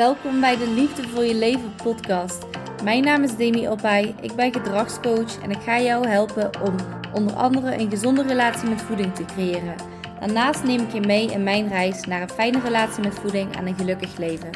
Welkom 0.00 0.40
bij 0.40 0.56
de 0.56 0.68
Liefde 0.68 1.08
voor 1.08 1.24
je 1.24 1.34
leven 1.34 1.74
podcast. 1.82 2.44
Mijn 2.84 3.04
naam 3.04 3.22
is 3.22 3.36
Demi 3.36 3.68
Opay, 3.68 4.14
ik 4.20 4.34
ben 4.34 4.52
gedragscoach 4.52 5.42
en 5.42 5.50
ik 5.50 5.60
ga 5.64 5.80
jou 5.80 6.08
helpen 6.08 6.50
om 6.62 6.74
onder 7.12 7.34
andere 7.34 7.78
een 7.78 7.90
gezonde 7.90 8.22
relatie 8.22 8.68
met 8.68 8.82
voeding 8.82 9.14
te 9.14 9.24
creëren. 9.24 9.74
Daarnaast 10.20 10.64
neem 10.64 10.80
ik 10.80 10.92
je 10.92 11.00
mee 11.00 11.30
in 11.30 11.42
mijn 11.42 11.68
reis 11.68 12.04
naar 12.04 12.22
een 12.22 12.30
fijne 12.30 12.60
relatie 12.60 13.02
met 13.02 13.14
voeding 13.14 13.56
en 13.56 13.66
een 13.66 13.76
gelukkig 13.76 14.16
leven. 14.16 14.50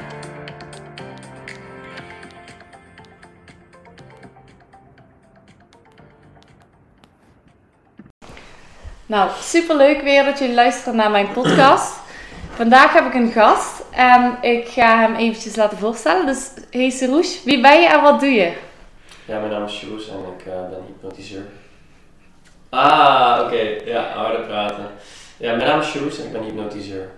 Nou, 9.07 9.31
superleuk 9.41 10.03
weer 10.03 10.25
dat 10.25 10.39
jullie 10.39 10.55
luisteren 10.55 10.97
naar 10.97 11.11
mijn 11.11 11.33
podcast. 11.33 11.95
Vandaag 12.55 12.93
heb 12.93 13.07
ik 13.07 13.15
een 13.15 13.33
gast 13.33 13.74
en 13.95 14.37
ik 14.41 14.69
ga 14.69 14.99
hem 14.99 15.15
eventjes 15.15 15.57
laten 15.57 15.79
voorstellen. 15.79 16.27
Dus, 16.27 16.51
hey 16.71 16.91
Serouche, 16.91 17.39
wie 17.45 17.61
ben 17.61 17.81
je 17.81 17.89
en 17.89 18.03
wat 18.03 18.21
doe 18.21 18.31
je? 18.31 18.53
Ja, 19.25 19.39
mijn 19.39 19.51
naam 19.51 19.65
is 19.65 19.79
Sjoes 19.79 20.09
en 20.09 20.19
ik 20.39 20.47
uh, 20.47 20.53
ben 20.71 20.85
hypnotiseur. 20.87 21.45
Ah, 22.69 23.41
oké. 23.45 23.77
Ja, 23.85 24.03
harder 24.15 24.41
praten. 24.41 24.87
Ja, 25.37 25.55
mijn 25.55 25.69
naam 25.69 25.81
is 25.81 25.91
Sjoes 25.91 26.19
en 26.19 26.25
ik 26.25 26.33
ben 26.33 26.43
hypnotiseur. 26.43 27.09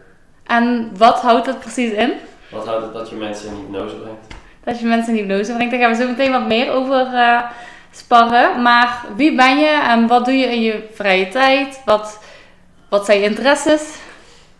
En 0.46 0.90
wat 0.96 1.20
houdt 1.20 1.46
dat 1.46 1.60
precies 1.60 1.92
in? 1.92 2.12
Wat 2.50 2.66
houdt 2.66 2.82
het 2.82 2.92
dat 2.92 3.08
je 3.08 3.16
mensen 3.16 3.48
in 3.48 3.54
hypnose 3.54 3.94
brengt? 3.96 4.26
Dat 4.64 4.80
je 4.80 4.86
mensen 4.86 5.16
in 5.16 5.18
hypnose 5.18 5.52
brengt. 5.54 5.70
Daar 5.70 5.80
gaan 5.80 5.90
we 5.90 6.02
zo 6.02 6.08
meteen 6.08 6.32
wat 6.32 6.46
meer 6.46 6.70
over 6.72 7.06
uh, 7.12 7.42
sparren. 7.90 8.62
Maar 8.62 9.04
wie 9.16 9.34
ben 9.34 9.58
je 9.58 9.82
en 9.88 10.06
wat 10.06 10.24
doe 10.24 10.34
je 10.34 10.46
in 10.46 10.62
je 10.62 10.88
vrije 10.94 11.28
tijd? 11.28 11.82
Wat, 11.84 12.18
wat 12.88 13.04
zijn 13.04 13.18
je 13.20 13.24
interesses? 13.24 13.94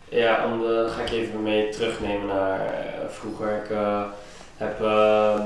Ja, 0.09 0.47
de, 0.47 0.87
ga 0.97 1.03
ik 1.03 1.11
even 1.11 1.43
mee 1.43 1.69
terugnemen 1.69 2.27
naar 2.27 2.61
uh, 2.61 3.09
vroeger. 3.09 3.63
Ik 3.65 3.71
uh, 3.71 4.03
heb 4.57 4.81
uh, 4.81 5.41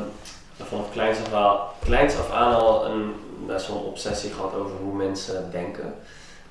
vanaf 0.62 0.90
kleins 1.82 2.18
af, 2.18 2.30
aan, 2.30 2.54
al 2.54 2.86
een, 2.86 3.14
best 3.46 3.68
wel 3.68 3.76
een 3.76 3.82
obsessie 3.82 4.30
gehad 4.30 4.54
over 4.54 4.76
hoe 4.76 4.94
mensen 4.94 5.50
denken. 5.50 5.94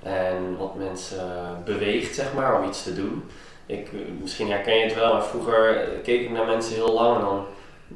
En 0.03 0.58
wat 0.58 0.75
mensen 0.75 1.28
beweegt, 1.66 2.16
zeg 2.16 2.33
maar, 2.33 2.59
om 2.61 2.67
iets 2.67 2.83
te 2.83 2.95
doen. 2.95 3.23
Ik, 3.66 3.89
misschien 4.22 4.52
herken 4.52 4.78
je 4.78 4.83
het 4.83 4.95
wel, 4.95 5.14
maar 5.14 5.23
vroeger 5.23 5.76
keek 6.03 6.22
ik 6.22 6.31
naar 6.31 6.45
mensen 6.45 6.76
heel 6.76 6.94
lang 6.94 7.16
en 7.16 7.26
dan 7.26 7.45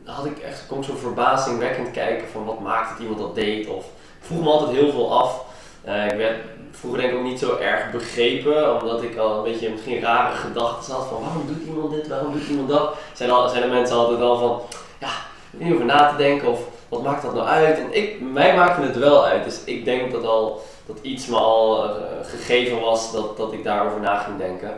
had 0.05 0.25
ik 0.25 0.39
echt, 0.39 0.67
kon 0.67 0.83
zo'n 0.83 0.97
verbazingwekkend 0.97 1.91
kijken 1.91 2.27
van 2.27 2.45
wat 2.45 2.59
maakt 2.59 2.89
het 2.89 2.99
iemand 2.99 3.19
dat 3.19 3.35
deed. 3.35 3.67
Of 3.67 3.85
ik 3.85 4.25
vroeg 4.25 4.43
me 4.43 4.49
altijd 4.49 4.77
heel 4.77 4.91
veel 4.91 5.19
af. 5.19 5.45
ik 5.83 6.17
werd 6.17 6.37
vroeger 6.73 7.01
denk 7.01 7.13
ik 7.13 7.17
ook 7.17 7.23
niet 7.23 7.39
zo 7.39 7.57
erg 7.57 7.91
begrepen, 7.91 8.81
omdat 8.81 9.03
ik 9.03 9.17
al 9.17 9.37
een 9.37 9.51
beetje 9.51 9.69
misschien 9.69 10.01
rare 10.01 10.35
gedachten 10.35 10.93
had 10.93 11.05
van 11.07 11.21
waarom 11.21 11.47
doet 11.47 11.67
iemand 11.67 11.91
dit, 11.91 12.07
waarom 12.07 12.33
doet 12.33 12.47
iemand 12.47 12.69
dat. 12.69 12.95
Zijn, 13.13 13.31
al, 13.31 13.49
zijn 13.49 13.61
de 13.61 13.67
mensen 13.67 13.95
altijd 13.95 14.19
wel 14.19 14.37
van, 14.37 14.61
ja, 14.99 15.09
niet 15.49 15.73
over 15.73 15.85
na 15.85 16.09
te 16.09 16.17
denken 16.17 16.47
of 16.47 16.59
wat 16.89 17.03
maakt 17.03 17.21
dat 17.21 17.33
nou 17.33 17.47
uit. 17.47 17.77
En 17.77 17.93
ik, 17.93 18.21
mij 18.21 18.55
maakte 18.55 18.81
het 18.81 18.97
wel 18.97 19.25
uit, 19.25 19.43
dus 19.43 19.63
ik 19.65 19.85
denk 19.85 20.11
dat, 20.11 20.25
al, 20.25 20.61
dat 20.85 20.97
iets 21.01 21.27
me 21.27 21.35
al 21.35 21.85
uh, 21.85 21.91
gegeven 22.23 22.81
was 22.81 23.11
dat, 23.11 23.37
dat 23.37 23.53
ik 23.53 23.63
daarover 23.63 23.99
na 23.99 24.17
ging 24.17 24.37
denken. 24.37 24.71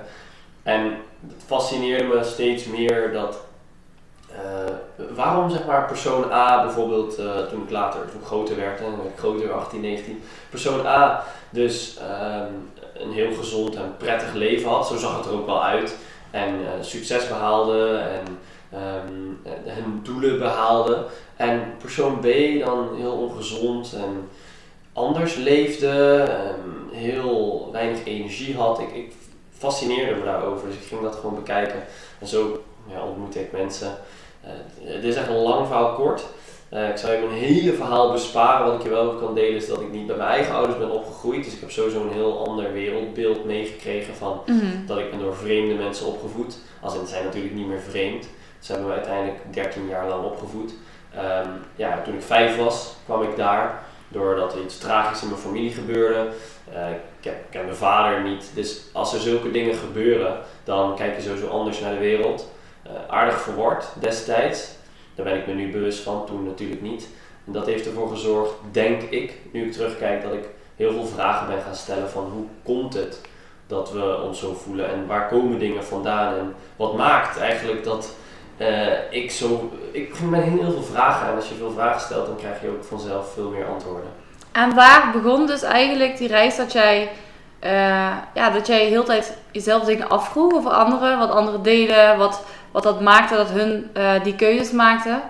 En 0.64 0.98
het 1.28 1.44
fascineerde 1.46 2.04
me 2.04 2.24
steeds 2.24 2.66
meer 2.66 3.14
dat 3.14 3.45
uh, 4.36 5.06
waarom 5.16 5.50
zeg 5.50 5.66
maar 5.66 5.86
persoon 5.86 6.32
A 6.32 6.64
bijvoorbeeld, 6.64 7.20
uh, 7.20 7.38
toen 7.50 7.64
ik 7.64 7.70
later, 7.70 8.00
toen 8.12 8.20
ik 8.22 8.28
groter 8.28 8.56
werd, 8.56 8.80
en 8.80 8.86
ik 8.86 9.18
groter, 9.18 9.54
18, 9.54 9.82
19, 9.82 10.24
persoon 10.50 10.86
A 10.86 11.24
dus 11.50 12.00
um, 12.02 12.72
een 12.94 13.12
heel 13.12 13.34
gezond 13.34 13.76
en 13.76 13.96
prettig 13.98 14.34
leven 14.34 14.70
had, 14.70 14.88
zo 14.88 14.98
zag 14.98 15.18
het 15.18 15.26
er 15.26 15.34
ook 15.34 15.46
wel 15.46 15.64
uit. 15.64 15.96
En 16.32 16.54
uh, 16.54 16.68
succes 16.82 17.28
behaalde 17.28 17.98
en 17.98 18.40
um, 18.80 19.40
hun 19.66 20.00
doelen 20.04 20.40
behaalde. 20.40 21.06
En 21.36 21.74
persoon 21.78 22.20
B 22.20 22.26
dan 22.66 22.90
heel 22.96 23.12
ongezond 23.12 23.94
en 23.94 24.30
anders 24.94 25.36
leefde, 25.36 26.22
um, 26.58 26.90
heel 26.98 27.70
weinig 27.72 28.06
energie 28.06 28.56
had. 28.56 28.80
Ik, 28.80 28.94
ik 28.94 29.14
fascineerde 29.58 30.16
me 30.16 30.24
daarover, 30.24 30.68
dus 30.68 30.76
ik 30.76 30.88
ging 30.88 31.02
dat 31.02 31.16
gewoon 31.16 31.36
bekijken. 31.36 31.84
En 32.20 32.28
zo 32.28 32.64
ja, 32.88 33.04
ontmoette 33.04 33.42
ik 33.42 33.52
mensen. 33.52 33.98
Het 34.84 35.04
is 35.04 35.16
echt 35.16 35.28
een 35.28 35.36
lang 35.36 35.66
verhaal 35.68 35.94
kort. 35.94 36.26
Uh, 36.74 36.90
ik 36.90 36.98
zou 36.98 37.14
je 37.14 37.20
mijn 37.28 37.40
hele 37.40 37.74
verhaal 37.74 38.12
besparen. 38.12 38.66
Wat 38.66 38.76
ik 38.76 38.82
je 38.84 38.90
wel 38.90 39.14
kan 39.14 39.36
delen 39.36 39.56
is 39.56 39.68
dat 39.68 39.82
ik 39.82 39.92
niet 39.92 40.08
bij 40.08 40.16
mijn 40.16 40.30
eigen 40.30 40.54
ouders 40.56 40.78
ben 40.78 40.92
opgegroeid. 40.92 41.44
Dus 41.44 41.54
ik 41.54 41.60
heb 41.60 41.72
sowieso 41.72 42.02
een 42.02 42.12
heel 42.14 42.48
ander 42.48 42.74
wereldbeeld 42.74 43.46
meegekregen 43.46 44.16
van 44.16 44.42
Mhm. 44.46 44.86
dat 44.86 44.98
ik 44.98 45.10
ben 45.10 45.20
door 45.20 45.36
vreemde 45.36 45.74
mensen 45.74 46.06
opgevoed. 46.08 46.58
Als 46.82 46.94
in, 46.94 47.00
het 47.00 47.10
zijn 47.10 47.24
natuurlijk 47.24 47.54
niet 47.56 47.68
meer 47.68 47.80
vreemd. 47.90 48.26
Ze 48.60 48.72
hebben 48.72 48.90
me 48.90 48.96
uiteindelijk 48.96 49.38
13 49.54 49.88
jaar 49.88 50.08
lang 50.08 50.24
opgevoed. 50.24 50.74
Um, 51.16 51.52
ja, 51.76 52.02
toen 52.02 52.14
ik 52.14 52.22
vijf 52.22 52.58
was, 52.58 52.96
kwam 53.06 53.24
ik 53.24 53.36
daar. 53.36 53.84
Doordat 54.08 54.54
er 54.54 54.62
iets 54.62 54.78
tragisch 54.78 55.22
in 55.22 55.28
mijn 55.30 55.40
familie 55.42 55.72
gebeurde. 55.72 56.28
Uh, 56.74 56.90
ik, 56.90 57.24
heb, 57.24 57.34
ik 57.34 57.46
ken 57.50 57.64
mijn 57.66 57.76
vader 57.76 58.22
niet. 58.22 58.52
Dus 58.54 58.82
als 58.94 59.14
er 59.14 59.20
zulke 59.20 59.52
dingen 59.52 59.76
gebeuren, 59.76 60.38
dan 60.64 60.96
kijk 60.96 61.16
je 61.16 61.22
sowieso 61.22 61.48
anders 61.48 61.80
naar 61.80 61.94
de 61.94 62.00
wereld. 62.00 62.50
Uh, 62.88 62.92
aardig 63.08 63.42
verward 63.42 63.86
destijds. 64.00 64.72
Daar 65.16 65.26
ben 65.26 65.38
ik 65.38 65.48
me 65.48 65.54
nu 65.54 65.72
bewust 65.72 66.00
van, 66.00 66.26
toen 66.26 66.46
natuurlijk 66.46 66.82
niet. 66.82 67.08
En 67.46 67.52
dat 67.52 67.66
heeft 67.66 67.86
ervoor 67.86 68.10
gezorgd, 68.10 68.54
denk 68.72 69.02
ik, 69.02 69.34
nu 69.52 69.66
ik 69.66 69.72
terugkijk, 69.72 70.24
dat 70.24 70.34
ik 70.34 70.44
heel 70.76 70.92
veel 70.92 71.06
vragen 71.06 71.48
ben 71.48 71.62
gaan 71.62 71.76
stellen 71.76 72.10
van 72.10 72.30
hoe 72.34 72.46
komt 72.64 72.94
het 72.94 73.22
dat 73.68 73.92
we 73.92 74.22
ons 74.22 74.40
zo 74.40 74.54
voelen 74.54 74.90
en 74.90 75.08
waar 75.08 75.28
komen 75.28 75.60
dingen 75.60 75.86
vandaan 75.86 76.34
en 76.34 76.56
wat 76.76 76.98
maakt 76.98 77.38
eigenlijk 77.38 77.84
dat 77.84 78.16
uh, 78.58 79.12
ik 79.12 79.32
zo... 79.32 79.72
Ik 79.92 80.22
mij 80.22 80.42
heel 80.42 80.72
veel 80.72 80.84
vragen 80.84 81.28
en 81.28 81.36
als 81.36 81.50
je 81.50 81.56
veel 81.56 81.72
vragen 81.72 82.02
stelt, 82.02 82.26
dan 82.26 82.36
krijg 82.36 82.62
je 82.62 82.70
ook 82.70 82.84
vanzelf 82.84 83.34
veel 83.34 83.50
meer 83.50 83.66
antwoorden. 83.66 84.10
En 84.52 84.76
waar 84.76 85.12
begon 85.12 85.48
dus 85.48 85.62
eigenlijk 85.62 86.18
die 86.18 86.28
reis 86.28 86.56
dat 86.56 86.72
jij, 86.72 87.10
uh, 87.64 87.70
ja, 88.34 88.50
dat 88.54 88.68
jij 88.68 88.86
heel 88.86 89.04
tijd 89.04 89.38
jezelf 89.52 89.84
dingen 89.84 90.10
afvroeg 90.10 90.54
over 90.54 90.72
anderen, 90.72 91.20
wat 91.20 91.30
anderen 91.30 91.64
deden, 91.64 92.18
wat, 92.18 92.44
wat 92.76 92.84
dat 92.84 93.02
maakte 93.02 93.36
dat 93.36 93.50
hun 93.50 93.90
uh, 93.98 94.24
die 94.24 94.36
keuzes 94.36 94.72
maakten? 94.72 95.22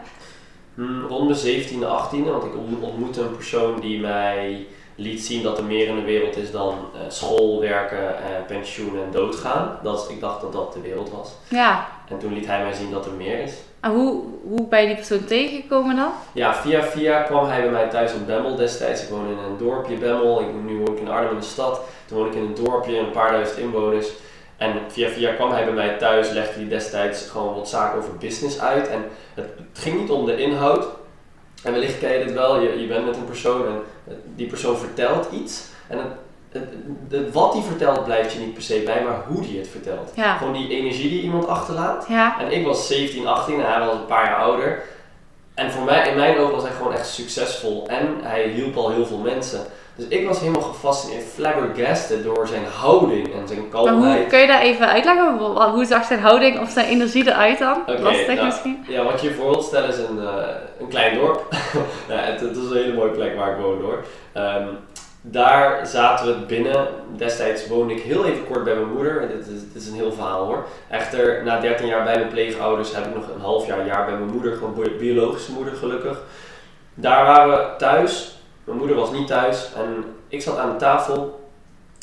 Hmm, 0.75 1.05
rond 1.05 1.43
mijn 1.43 1.63
17e, 1.63 1.73
18e, 1.73 2.31
want 2.31 2.43
ik 2.43 2.55
ontmoette 2.81 3.21
een 3.21 3.35
persoon 3.35 3.79
die 3.79 3.99
mij 3.99 4.67
liet 4.95 5.21
zien 5.21 5.43
dat 5.43 5.57
er 5.57 5.63
meer 5.63 5.87
in 5.87 5.95
de 5.95 6.01
wereld 6.01 6.37
is 6.37 6.51
dan 6.51 6.73
uh, 6.73 7.01
school, 7.07 7.59
werken, 7.59 8.15
pensioen 8.47 8.95
en 9.05 9.11
doodgaan. 9.11 9.77
Dat, 9.83 10.09
ik 10.09 10.19
dacht 10.19 10.41
dat 10.41 10.53
dat 10.53 10.73
de 10.73 10.81
wereld 10.81 11.09
was. 11.09 11.31
Ja. 11.49 11.87
En 12.09 12.17
toen 12.17 12.33
liet 12.33 12.45
hij 12.45 12.61
mij 12.61 12.73
zien 12.73 12.91
dat 12.91 13.05
er 13.05 13.11
meer 13.11 13.39
is. 13.39 13.53
En 13.79 13.91
hoe, 13.91 14.23
hoe 14.43 14.67
ben 14.67 14.81
je 14.81 14.87
die 14.87 14.95
persoon 14.95 15.25
tegengekomen 15.25 15.95
dan? 15.95 16.11
Ja, 16.31 16.53
via 16.53 16.83
via 16.83 17.21
kwam 17.21 17.47
hij 17.47 17.61
bij 17.61 17.71
mij 17.71 17.89
thuis 17.89 18.13
in 18.13 18.25
Bemmel 18.25 18.55
destijds. 18.55 19.03
Ik 19.03 19.09
woon 19.09 19.27
in 19.27 19.37
een 19.37 19.57
dorpje 19.57 19.95
Bemmel. 19.95 20.41
Ik, 20.41 20.47
nu 20.65 20.77
woon 20.77 20.95
ik 20.95 20.99
in 20.99 21.09
Arnhem 21.09 21.31
in 21.31 21.39
de 21.39 21.45
stad. 21.45 21.81
Toen 22.05 22.17
woon 22.17 22.27
ik 22.27 22.35
in 22.35 22.41
een 22.41 22.63
dorpje, 22.63 22.97
een 22.97 23.11
paar 23.11 23.31
duizend 23.31 23.57
inwoners. 23.59 24.07
En 24.57 24.81
via 24.87 25.09
via 25.09 25.33
kwam 25.33 25.51
hij 25.51 25.65
bij 25.65 25.73
mij 25.73 25.97
thuis, 25.97 26.29
legde 26.29 26.59
hij 26.59 26.67
destijds 26.67 27.29
gewoon 27.29 27.55
wat 27.55 27.69
zaken 27.69 27.97
over 27.97 28.17
business 28.17 28.59
uit. 28.59 28.87
En 28.87 29.03
het, 29.33 29.45
het 29.45 29.79
ging 29.79 29.99
niet 29.99 30.09
om 30.09 30.25
de 30.25 30.37
inhoud. 30.37 30.87
En 31.63 31.71
wellicht 31.71 31.99
ken 31.99 32.13
je 32.13 32.25
dit 32.25 32.33
wel, 32.33 32.59
je, 32.59 32.81
je 32.81 32.87
bent 32.87 33.05
met 33.05 33.15
een 33.15 33.25
persoon 33.25 33.65
en 33.67 33.83
die 34.35 34.47
persoon 34.47 34.77
vertelt 34.77 35.31
iets. 35.31 35.63
En 35.87 35.99
het, 36.51 37.33
wat 37.33 37.53
hij 37.53 37.61
vertelt 37.61 38.03
blijft 38.03 38.33
je 38.33 38.39
niet 38.39 38.53
per 38.53 38.63
se 38.63 38.81
bij, 38.85 39.03
maar 39.03 39.23
hoe 39.27 39.45
hij 39.45 39.57
het 39.57 39.67
vertelt. 39.67 40.11
Ja. 40.15 40.37
Gewoon 40.37 40.53
die 40.53 40.69
energie 40.69 41.09
die 41.09 41.21
iemand 41.21 41.47
achterlaat. 41.47 42.05
Ja. 42.09 42.39
En 42.39 42.51
ik 42.51 42.65
was 42.65 42.87
17, 42.87 43.27
18 43.27 43.59
en 43.59 43.71
hij 43.71 43.79
was 43.79 43.95
een 43.95 44.05
paar 44.05 44.25
jaar 44.25 44.37
ouder. 44.37 44.83
En 45.53 45.71
voor 45.71 45.83
mij, 45.83 46.09
in 46.09 46.15
mijn 46.15 46.37
ogen 46.37 46.53
was 46.53 46.63
hij 46.63 46.71
gewoon 46.71 46.93
echt 46.93 47.07
succesvol. 47.07 47.87
En 47.87 48.15
hij 48.21 48.47
hielp 48.47 48.77
al 48.77 48.91
heel 48.91 49.05
veel 49.05 49.17
mensen. 49.17 49.59
Dus 49.95 50.07
ik 50.07 50.27
was 50.27 50.39
helemaal 50.39 50.61
gefascineerd, 50.61 51.23
flabbergasted 51.23 52.23
door 52.23 52.47
zijn 52.47 52.65
houding 52.65 53.33
en 53.33 53.47
zijn 53.47 53.69
kalmheid. 53.69 53.99
Maar 53.99 54.17
hoe 54.17 54.27
kun 54.27 54.39
je 54.39 54.47
daar 54.47 54.61
even 54.61 54.87
uitleggen? 54.87 55.37
Hoe 55.71 55.85
zag 55.85 56.05
zijn 56.05 56.19
houding 56.19 56.59
of 56.59 56.69
zijn 56.69 56.87
energie 56.87 57.27
eruit 57.27 57.59
dan? 57.59 57.81
Okay, 57.81 57.99
Lastig 57.99 58.35
nou, 58.35 58.45
misschien? 58.45 58.85
Ja, 58.87 59.03
wat 59.03 59.21
je 59.21 59.33
voor 59.33 59.49
wilt 59.49 59.63
stellen 59.63 59.89
is 59.89 59.97
een, 59.97 60.17
uh, 60.17 60.33
een 60.79 60.87
klein 60.87 61.15
dorp. 61.15 61.45
ja, 62.07 62.15
het, 62.31 62.39
het, 62.39 62.57
is 62.57 62.69
een 62.69 62.75
hele 62.75 62.93
mooie 62.93 63.11
plek 63.11 63.37
waar 63.37 63.51
ik 63.51 63.63
woon 63.63 63.81
hoor. 63.81 64.05
Um, 64.37 64.77
daar 65.21 65.87
zaten 65.87 66.25
we 66.25 66.45
binnen. 66.45 66.87
Destijds 67.15 67.67
woonde 67.67 67.93
ik 67.93 68.01
heel 68.01 68.25
even 68.25 68.45
kort 68.45 68.63
bij 68.63 68.75
mijn 68.75 68.93
moeder. 68.93 69.27
Dit 69.27 69.47
is, 69.47 69.61
dit 69.73 69.81
is 69.81 69.87
een 69.87 69.95
heel 69.95 70.11
verhaal 70.13 70.45
hoor. 70.45 70.65
Echter, 70.89 71.43
na 71.43 71.59
13 71.59 71.87
jaar 71.87 72.03
bij 72.03 72.17
mijn 72.17 72.29
pleegouders 72.29 72.95
heb 72.95 73.05
ik 73.05 73.15
nog 73.15 73.29
een 73.35 73.41
half 73.41 73.67
jaar, 73.67 73.85
jaar 73.85 74.05
bij 74.05 74.15
mijn 74.15 74.31
moeder. 74.31 74.55
Gewoon 74.55 74.87
biologische 74.99 75.51
moeder 75.51 75.73
gelukkig. 75.73 76.21
Daar 76.93 77.25
waren 77.25 77.49
we 77.49 77.75
thuis. 77.77 78.34
Mijn 78.65 78.77
moeder 78.77 78.95
was 78.95 79.11
niet 79.11 79.27
thuis. 79.27 79.69
En 79.75 80.03
ik 80.27 80.41
zat 80.41 80.57
aan 80.57 80.71
de 80.71 80.75
tafel. 80.77 81.49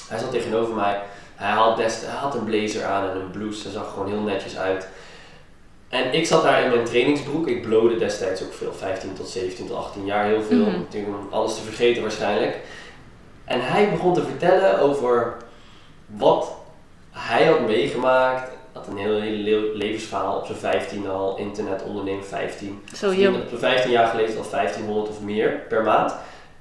Hij 0.09 0.19
zat 0.19 0.31
tegenover 0.31 0.75
mij. 0.75 1.01
Hij 1.35 1.51
had, 1.53 1.77
dest, 1.77 2.07
hij 2.07 2.15
had 2.17 2.35
een 2.35 2.45
blazer 2.45 2.85
aan 2.85 3.09
en 3.11 3.17
een 3.17 3.31
blouse. 3.31 3.63
Hij 3.63 3.73
zag 3.73 3.91
gewoon 3.93 4.09
heel 4.09 4.21
netjes 4.21 4.59
uit. 4.59 4.89
En 5.89 6.13
ik 6.15 6.27
zat 6.27 6.43
daar 6.43 6.63
in 6.63 6.71
mijn 6.71 6.85
trainingsbroek. 6.85 7.47
Ik 7.49 7.63
blode 7.63 7.97
destijds 7.99 8.43
ook 8.43 8.53
veel. 8.53 8.73
15 8.73 9.15
tot 9.15 9.29
17 9.29 9.67
tot 9.67 9.77
18 9.77 10.05
jaar 10.05 10.25
heel 10.25 10.43
veel. 10.43 10.65
Natuurlijk 10.67 11.15
om 11.21 11.27
alles 11.31 11.55
te 11.55 11.63
vergeten 11.63 12.03
waarschijnlijk. 12.03 12.59
En 13.45 13.61
hij 13.67 13.91
begon 13.91 14.15
te 14.15 14.23
vertellen 14.23 14.79
over 14.81 15.37
wat 16.07 16.53
hij 17.11 17.45
had 17.47 17.61
meegemaakt 17.67 18.51
had 18.73 18.87
een 18.87 18.97
heel, 18.97 19.21
hele 19.21 19.51
le- 19.51 19.77
levensverhaal 19.77 20.37
op 20.39 20.47
zijn 20.47 20.59
15 20.59 21.09
al, 21.11 21.37
internet 21.37 21.83
ondernemer 21.83 22.25
15. 22.25 22.83
Zo 22.97 23.13
jong. 23.15 23.37
Op 23.37 23.49
zijn 23.49 23.61
15 23.61 23.91
jaar 23.91 24.07
geleden 24.07 24.37
al 24.39 24.51
1500 24.51 25.09
of 25.09 25.21
meer 25.21 25.49
per 25.69 25.83
maand. 25.83 26.15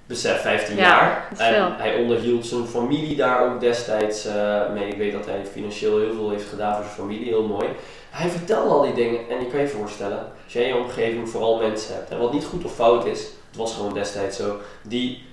Besef 0.05 0.41
15 0.41 0.75
Ja, 0.75 0.81
jaar. 0.81 1.27
En 1.37 1.75
hij 1.77 1.95
onderhield 1.95 2.45
zijn 2.45 2.65
familie 2.65 3.15
daar 3.15 3.45
ook 3.45 3.59
destijds 3.59 4.25
eh, 4.25 4.61
mee. 4.73 4.87
Ik 4.87 4.97
weet 4.97 5.11
dat 5.11 5.25
hij 5.25 5.45
financieel 5.51 5.99
heel 5.99 6.13
veel 6.13 6.29
heeft 6.29 6.49
gedaan 6.49 6.75
voor 6.75 6.83
zijn 6.83 6.95
familie, 6.95 7.27
heel 7.27 7.47
mooi. 7.47 7.67
Hij 8.09 8.29
vertelde 8.29 8.69
al 8.69 8.81
die 8.81 8.93
dingen 8.93 9.19
en 9.29 9.39
je 9.39 9.47
kan 9.51 9.59
je 9.59 9.67
voorstellen, 9.67 10.17
als 10.43 10.53
jij 10.53 10.63
in 10.63 10.75
je 10.75 10.81
omgeving 10.83 11.29
vooral 11.29 11.59
mensen 11.59 11.95
hebt, 11.95 12.09
en 12.09 12.19
wat 12.19 12.33
niet 12.33 12.45
goed 12.45 12.65
of 12.65 12.73
fout 12.73 13.05
is, 13.05 13.19
het 13.19 13.57
was 13.59 13.75
gewoon 13.75 13.93
destijds 13.93 14.37
zo, 14.37 14.57
die 14.81 15.23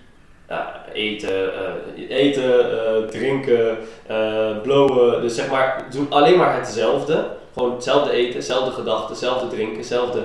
ja, 0.48 0.84
eten, 0.92 1.54
eh, 1.54 2.18
eten 2.18 2.70
eh, 2.70 3.08
drinken, 3.08 3.78
eh, 4.06 4.60
blowen, 4.62 5.20
dus 5.20 5.34
zeg 5.34 5.50
maar, 5.50 5.86
doen 5.90 6.06
alleen 6.10 6.36
maar 6.36 6.56
hetzelfde. 6.56 7.26
Gewoon 7.52 7.72
hetzelfde 7.72 8.10
eten, 8.10 8.34
hetzelfde 8.34 8.70
gedachten, 8.70 9.08
hetzelfde 9.08 9.48
drinken, 9.48 9.76
hetzelfde 9.76 10.22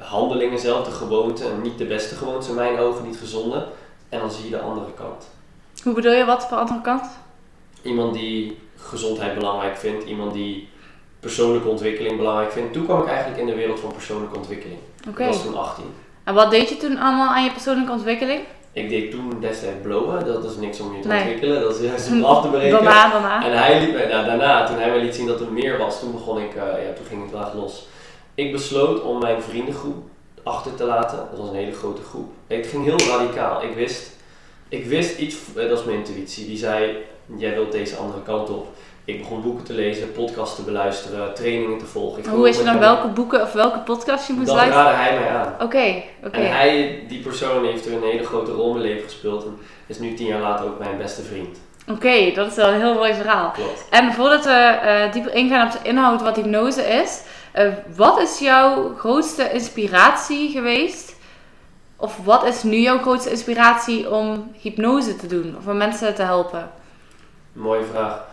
handelingen, 0.00 0.52
hetzelfde 0.52 0.90
gewoonten. 0.90 1.50
En 1.50 1.62
niet 1.62 1.78
de 1.78 1.84
beste 1.84 2.14
gewoonten 2.14 2.48
in 2.50 2.54
mijn 2.56 2.78
ogen, 2.78 3.06
niet 3.06 3.16
gezonde. 3.18 3.66
En 4.08 4.18
dan 4.20 4.30
zie 4.30 4.44
je 4.44 4.50
de 4.50 4.60
andere 4.60 4.92
kant. 4.96 5.28
Hoe 5.82 5.94
bedoel 5.94 6.12
je 6.12 6.24
wat 6.24 6.46
voor 6.46 6.56
andere 6.56 6.80
kant? 6.80 7.06
Iemand 7.82 8.14
die 8.14 8.58
gezondheid 8.76 9.34
belangrijk 9.34 9.76
vindt, 9.76 10.04
iemand 10.04 10.32
die 10.32 10.68
persoonlijke 11.20 11.68
ontwikkeling 11.68 12.16
belangrijk 12.16 12.52
vindt. 12.52 12.72
Toen 12.72 12.84
kwam 12.84 13.00
ik 13.02 13.08
eigenlijk 13.08 13.40
in 13.40 13.46
de 13.46 13.54
wereld 13.54 13.80
van 13.80 13.92
persoonlijke 13.92 14.36
ontwikkeling. 14.36 14.78
Ik 15.08 15.18
was 15.18 15.42
toen 15.42 15.56
18. 15.58 15.84
En 16.24 16.34
wat 16.34 16.50
deed 16.50 16.68
je 16.68 16.76
toen 16.76 16.98
allemaal 16.98 17.28
aan 17.28 17.44
je 17.44 17.50
persoonlijke 17.52 17.92
ontwikkeling? 17.92 18.40
Ik 18.72 18.88
deed 18.88 19.10
toen 19.10 19.36
destijds 19.40 19.82
blowen, 19.82 20.24
dat 20.26 20.44
is 20.44 20.56
niks 20.56 20.80
om 20.80 20.94
je 20.96 21.00
te 21.02 21.08
Nee. 21.08 21.20
ontwikkelen, 21.20 21.60
dat 21.60 21.74
is 21.80 21.86
juist 21.86 22.10
om 22.10 22.24
af 22.32 22.42
te 22.42 22.48
breken. 22.48 22.70
Daarna, 22.70 23.10
daarna. 23.10 23.44
En 23.44 23.58
hij 23.58 23.80
liet 23.80 23.92
mij, 23.92 24.06
nou, 24.06 24.26
daarna, 24.26 24.66
toen 24.66 24.76
hij 24.78 24.90
mij 24.90 25.00
liet 25.00 25.14
zien 25.14 25.26
dat 25.26 25.40
er 25.40 25.52
meer 25.52 25.78
was, 25.78 26.00
toen 26.00 26.12
begon 26.12 26.38
ik, 26.38 26.54
eh, 26.54 26.62
ja, 26.62 26.92
toen 26.96 27.06
ging 27.08 27.22
het 27.22 27.30
wel 27.30 27.50
los. 27.54 27.86
Ik 28.38 28.52
besloot 28.52 29.02
om 29.02 29.18
mijn 29.18 29.42
vriendengroep 29.42 29.96
achter 30.42 30.74
te 30.74 30.84
laten. 30.84 31.18
Dat 31.30 31.38
was 31.38 31.48
een 31.48 31.54
hele 31.54 31.72
grote 31.72 32.02
groep. 32.02 32.32
Het 32.46 32.66
ging 32.66 32.84
heel 32.84 32.98
radicaal. 32.98 33.62
Ik 33.62 33.74
wist, 33.74 34.10
ik 34.68 34.86
wist 34.86 35.18
iets, 35.18 35.36
eh, 35.56 35.68
dat 35.68 35.78
is 35.78 35.84
mijn 35.84 35.98
intuïtie, 35.98 36.46
die 36.46 36.56
zei, 36.56 36.96
jij 37.36 37.54
wilt 37.54 37.72
deze 37.72 37.96
andere 37.96 38.22
kant 38.22 38.50
op. 38.50 38.66
Ik 39.04 39.18
begon 39.18 39.42
boeken 39.42 39.64
te 39.64 39.72
lezen, 39.72 40.12
podcasts 40.12 40.56
te 40.56 40.62
beluisteren, 40.62 41.34
trainingen 41.34 41.78
te 41.78 41.84
volgen. 41.84 42.18
Ik 42.18 42.26
Hoe 42.26 42.42
wist 42.42 42.58
je 42.58 42.64
dan 42.64 42.78
welke 42.78 43.06
boeken 43.06 43.42
of 43.42 43.52
welke 43.52 43.78
podcast 43.78 44.26
je 44.26 44.32
moest 44.32 44.46
Dat 44.46 44.56
luisteren? 44.56 44.84
raadde 44.84 45.02
hij 45.02 45.18
mij 45.18 45.28
aan. 45.28 45.54
Oké, 45.62 46.02
oké. 46.24 46.36
En 46.38 46.50
hij, 46.50 47.04
die 47.08 47.20
persoon 47.20 47.64
heeft 47.64 47.86
er 47.86 47.92
een 47.92 48.02
hele 48.02 48.24
grote 48.24 48.52
rol 48.52 48.66
in 48.66 48.72
mijn 48.72 48.84
leven 48.84 49.04
gespeeld 49.04 49.44
en 49.44 49.58
is 49.86 49.98
nu 49.98 50.14
tien 50.14 50.26
jaar 50.26 50.40
later 50.40 50.66
ook 50.66 50.78
mijn 50.78 50.98
beste 50.98 51.22
vriend. 51.22 51.58
Oké, 51.90 52.32
dat 52.34 52.46
is 52.46 52.54
wel 52.54 52.68
een 52.68 52.80
heel 52.80 52.94
mooi 52.94 53.14
verhaal. 53.14 53.50
Klopt. 53.50 53.86
En 53.90 54.12
voordat 54.12 54.44
we 54.44 54.50
eh, 54.50 55.12
dieper 55.12 55.34
ingaan 55.34 55.66
op 55.66 55.72
de 55.72 55.88
inhoud 55.88 56.22
wat 56.22 56.36
hypnose 56.36 56.82
is, 56.82 57.22
eh, 57.58 57.72
wat 57.96 58.20
is 58.20 58.38
jouw 58.38 58.94
grootste 58.96 59.52
inspiratie 59.52 60.50
geweest? 60.50 61.16
Of 61.96 62.24
wat 62.24 62.44
is 62.44 62.62
nu 62.62 62.76
jouw 62.76 62.98
grootste 62.98 63.30
inspiratie 63.30 64.10
om 64.10 64.50
hypnose 64.60 65.16
te 65.16 65.26
doen 65.26 65.56
of 65.58 65.66
om 65.66 65.76
mensen 65.76 66.14
te 66.14 66.22
helpen? 66.22 66.70
Mooie 67.52 67.84
vraag. 67.84 68.26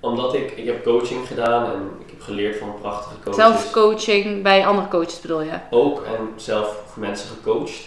Omdat 0.00 0.34
ik, 0.34 0.50
ik 0.50 0.66
heb 0.66 0.84
coaching 0.84 1.26
gedaan 1.26 1.72
en 1.72 1.90
ik 2.00 2.10
heb 2.10 2.20
geleerd 2.20 2.56
van 2.56 2.74
prachtige 2.80 3.14
coaches. 3.24 3.36
Zelfcoaching 3.36 4.42
bij 4.42 4.66
andere 4.66 4.88
coaches 4.88 5.20
bedoel 5.20 5.42
je? 5.42 5.58
Ook 5.70 6.02
en 6.02 6.32
zelf 6.36 6.96
mensen 6.96 7.28
gecoacht. 7.28 7.86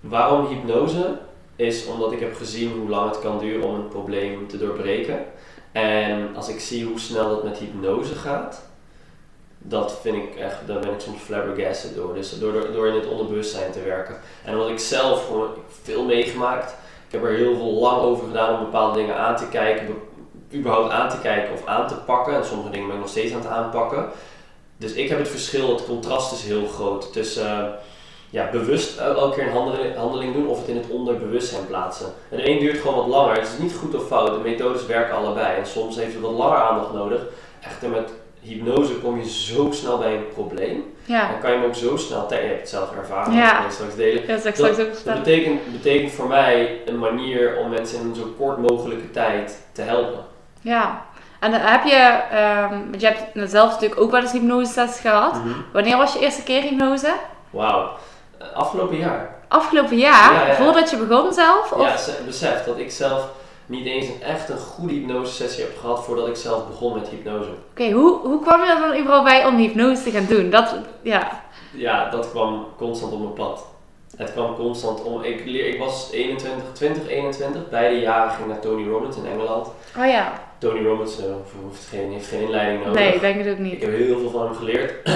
Waarom 0.00 0.46
hypnose? 0.46 1.18
Is 1.56 1.86
omdat 1.86 2.12
ik 2.12 2.20
heb 2.20 2.36
gezien 2.36 2.72
hoe 2.72 2.88
lang 2.88 3.10
het 3.10 3.20
kan 3.20 3.38
duren 3.38 3.68
om 3.68 3.74
een 3.74 3.88
probleem 3.88 4.48
te 4.48 4.58
doorbreken. 4.58 5.24
En 5.72 6.36
als 6.36 6.48
ik 6.48 6.60
zie 6.60 6.84
hoe 6.84 6.98
snel 7.00 7.28
dat 7.28 7.44
met 7.44 7.58
hypnose 7.58 8.14
gaat, 8.14 8.72
dat 9.66 9.98
vind 10.00 10.16
ik 10.16 10.36
echt, 10.36 10.56
daar 10.66 10.78
ben 10.80 10.90
ik 10.92 11.00
soms 11.00 11.20
flabbergasted 11.22 11.94
door. 11.94 12.14
Dus 12.14 12.38
door, 12.38 12.52
door, 12.72 12.86
in 12.86 12.94
het 12.94 13.06
onderbewustzijn 13.08 13.72
te 13.72 13.82
werken. 13.82 14.16
En 14.44 14.52
omdat 14.52 14.68
ik 14.68 14.78
zelf 14.78 15.30
veel 15.82 16.04
meegemaakt. 16.04 16.70
Ik 17.06 17.12
heb 17.12 17.24
er 17.24 17.36
heel 17.36 17.56
veel 17.56 17.72
lang 17.72 18.00
over 18.02 18.26
gedaan 18.26 18.54
om 18.58 18.64
bepaalde 18.64 18.98
dingen 18.98 19.16
aan 19.16 19.36
te 19.36 19.48
kijken. 19.48 19.86
be- 19.86 20.56
überhaupt 20.56 20.90
aan 20.92 21.08
te 21.08 21.18
kijken 21.18 21.52
of 21.54 21.66
aan 21.66 21.88
te 21.88 21.94
pakken. 21.94 22.34
En 22.34 22.44
sommige 22.44 22.70
dingen 22.70 22.86
ben 22.86 22.94
ik 22.96 23.02
nog 23.02 23.10
steeds 23.10 23.32
aan 23.32 23.40
het 23.40 23.48
aanpakken. 23.50 24.08
Dus 24.76 24.92
ik 24.92 25.08
heb 25.08 25.18
het 25.18 25.28
verschil, 25.28 25.68
het 25.68 25.86
contrast 25.86 26.32
is 26.32 26.42
heel 26.42 26.66
groot 26.66 27.12
tussen 27.12 27.46
eh, 27.46 27.64
ja, 28.30 28.50
bewust 28.50 28.98
el- 28.98 29.16
elke 29.16 29.34
keer 29.36 29.46
een 29.46 29.96
handeling, 29.96 30.34
doen 30.34 30.48
of 30.48 30.58
het 30.58 30.68
in 30.68 30.76
het 30.76 30.88
onderbewustzijn 30.90 31.66
plaatsen. 31.66 32.06
En 32.30 32.50
een 32.50 32.58
duurt 32.58 32.78
gewoon 32.80 32.96
wat 32.96 33.06
langer. 33.06 33.34
Het 33.34 33.46
is 33.48 33.58
niet 33.58 33.74
goed 33.74 33.94
of 33.94 34.06
fout, 34.06 34.34
de 34.34 34.48
methodes 34.50 34.86
werken 34.86 35.14
allebei. 35.16 35.56
En 35.58 35.66
soms 35.66 35.96
heeft 35.96 36.12
het 36.12 36.22
wat 36.22 36.32
langer 36.32 36.56
aandacht 36.58 36.92
nodig. 36.92 37.20
Echter 37.60 37.88
met 37.88 38.12
hypnose 38.44 38.94
kom 38.94 39.18
je 39.18 39.28
zo 39.30 39.68
snel 39.72 39.98
bij 39.98 40.14
een 40.16 40.28
probleem. 40.34 40.94
Ja, 41.04 41.28
Dan 41.30 41.40
kan 41.40 41.50
je 41.50 41.56
hem 41.56 41.66
ook 41.66 41.74
zo 41.74 41.96
snel, 41.96 42.26
te- 42.26 42.34
je 42.34 42.40
hebt 42.40 42.60
het 42.60 42.68
zelf 42.68 42.96
ervaren, 42.96 43.32
Ja. 43.34 43.62
dat 43.62 43.72
straks 43.72 43.94
delen. 43.94 44.26
dat 44.26 45.04
Dat 45.04 45.14
betekent, 45.14 45.72
betekent 45.72 46.12
voor 46.12 46.28
mij 46.28 46.80
een 46.86 46.98
manier 46.98 47.56
om 47.58 47.68
mensen 47.70 48.00
in 48.00 48.14
zo 48.14 48.34
kort 48.38 48.58
mogelijke 48.58 49.10
tijd 49.10 49.62
te 49.72 49.82
helpen. 49.82 50.24
Ja. 50.60 51.02
En 51.40 51.50
dan 51.50 51.60
heb 51.60 51.84
je, 51.84 52.18
ehm, 52.30 52.70
want 52.90 53.00
je 53.00 53.06
hebt 53.06 53.50
zelf 53.50 53.70
natuurlijk 53.72 54.00
ook 54.00 54.10
wel 54.10 54.20
eens 54.20 54.32
hypnosesessies 54.32 55.00
gehad. 55.00 55.34
Mhm. 55.34 55.48
Wanneer 55.72 55.96
was 55.96 56.12
je 56.12 56.18
eerste 56.18 56.42
keer 56.42 56.62
hypnose? 56.62 57.12
Wauw. 57.50 57.90
Eh, 58.38 58.46
Afgelopen 58.56 58.96
jaar. 58.98 59.34
Afgelopen 59.48 59.96
jaar, 59.96 60.32
Ja, 60.34 60.40
ja, 60.40 60.46
ja. 60.46 60.54
voordat 60.54 60.90
je 60.90 60.96
begon 60.96 61.32
zelf? 61.32 61.72
Of? 61.72 61.80
Ja, 62.06 62.24
besef 62.26 62.64
dat 62.64 62.78
ik 62.78 62.90
zelf 62.90 63.28
niet 63.66 63.86
eens 63.86 64.06
een, 64.06 64.22
echt 64.22 64.48
een 64.48 64.58
goede 64.58 64.94
hypnosesessie 64.94 65.64
heb 65.64 65.78
gehad 65.78 66.04
voordat 66.04 66.28
ik 66.28 66.36
zelf 66.36 66.66
begon 66.68 66.94
met 66.94 67.08
hypnose. 67.08 67.48
Oké, 67.70 67.90
hoe, 67.90 68.18
hoe 68.22 68.40
kwam 68.42 68.60
je 68.64 68.70
er 68.70 68.80
dan 68.80 68.98
überhaupt 69.00 69.24
bij 69.28 69.46
om 69.46 69.56
hypnose 69.56 70.02
te 70.02 70.10
gaan 70.10 70.26
doen? 70.28 70.50
Dat, 70.50 70.74
ja. 71.02 71.42
Ja, 71.72 72.10
dat 72.10 72.30
kwam 72.30 72.66
constant 72.76 73.12
op 73.12 73.18
mijn 73.18 73.32
pad. 73.32 73.64
Het 74.16 74.32
kwam 74.32 74.54
constant 74.56 75.02
om. 75.02 75.22
Ik, 75.22 75.42
leer, 75.46 75.66
ik 75.66 75.78
was 75.78 76.08
21, 76.12 76.64
20, 76.72 77.08
21. 77.08 77.68
Beide 77.68 78.00
jaren 78.00 78.32
ging 78.32 78.48
naar 78.48 78.60
Tony 78.60 78.88
Robbins 78.88 79.16
in 79.16 79.26
Engeland. 79.26 79.66
Oh 79.98 80.06
ja. 80.06 80.32
Tony 80.58 80.84
Robbins 80.86 81.18
eh, 81.18 81.24
hoeft 81.62 81.86
geen, 81.86 82.12
heeft 82.12 82.26
geen 82.28 82.40
inleiding 82.40 82.84
nodig. 82.84 83.00
Nee, 83.00 83.14
ik 83.14 83.20
denk 83.20 83.36
het 83.38 83.46
ook 83.46 83.52
Ik 83.52 83.58
niet. 83.58 83.80
heb 83.82 83.96
heel 83.96 84.18
veel 84.18 84.30
van 84.30 84.44
hem 84.44 84.54
geleerd. 84.54 84.94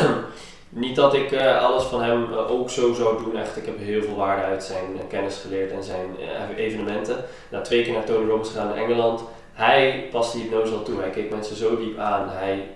Niet 0.69 0.97
dat 0.97 1.15
ik 1.15 1.33
eh, 1.33 1.65
alles 1.65 1.83
van 1.83 2.03
hem 2.03 2.33
eh, 2.33 2.51
ook 2.51 2.71
zo 2.71 2.93
zou 2.93 3.25
doen, 3.25 3.37
echt. 3.37 3.57
Ik 3.57 3.67
heb 3.67 3.79
heel 3.79 4.03
veel 4.03 4.17
waarde 4.17 4.43
uit 4.43 4.65
zijn 4.65 4.85
eh, 4.99 5.09
kennis 5.09 5.37
geleerd 5.37 5.71
en 5.71 5.83
zijn 5.83 6.17
evenementen. 6.57 7.25
Nou, 7.49 7.65
twee 7.65 7.83
keer 7.83 7.93
naar 7.93 8.05
Tony 8.05 8.29
Robbins 8.29 8.51
gegaan 8.51 8.75
in 8.75 8.83
Engeland. 8.83 9.23
Hij 9.53 10.09
paste 10.11 10.39
hypnose 10.39 10.73
al 10.73 10.83
toe. 10.83 11.01
Hij 11.01 11.11
keek 11.11 11.31
mensen 11.31 11.57
zo 11.57 11.77
diep 11.77 11.99
aan. 11.99 12.29
Hij, 12.29 12.69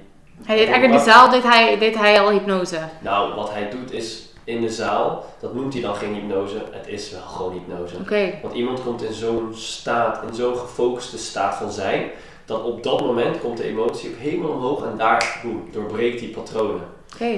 Hij 0.44 0.56
deed 0.56 0.68
eigenlijk 0.68 0.84
in 0.84 1.04
de 1.04 1.12
zaal 1.12 1.30
deed 1.30 1.42
hij, 1.42 1.78
deed 1.78 1.94
hij 1.98 2.20
al 2.20 2.30
hypnose. 2.30 2.78
nou, 3.00 3.34
wat 3.34 3.52
hij 3.52 3.68
doet 3.70 3.92
is 3.92 4.28
in 4.44 4.60
de 4.60 4.70
zaal, 4.70 5.24
dat 5.40 5.54
noemt 5.54 5.72
hij 5.72 5.82
dan 5.82 5.94
geen 5.94 6.14
hypnose. 6.14 6.62
Het 6.70 6.88
is 6.88 7.10
wel 7.10 7.20
gewoon 7.20 7.52
hypnose. 7.52 7.96
Want 8.42 8.54
iemand 8.54 8.82
komt 8.82 9.02
in 9.02 9.12
zo'n 9.12 9.50
staat, 9.54 10.22
in 10.28 10.34
zo'n 10.34 10.56
gefocuste 10.56 11.18
staat 11.18 11.54
van 11.54 11.70
zijn, 11.70 12.10
dat 12.44 12.62
op 12.62 12.82
dat 12.82 13.00
moment 13.00 13.40
komt 13.40 13.56
de 13.56 13.64
emotie 13.64 14.10
ook 14.10 14.16
helemaal 14.16 14.50
omhoog 14.50 14.84
en 14.84 14.96
daar, 14.96 15.40
boem, 15.42 15.68
doorbreekt 15.72 16.18
die 16.18 16.28
patronen. 16.28 16.84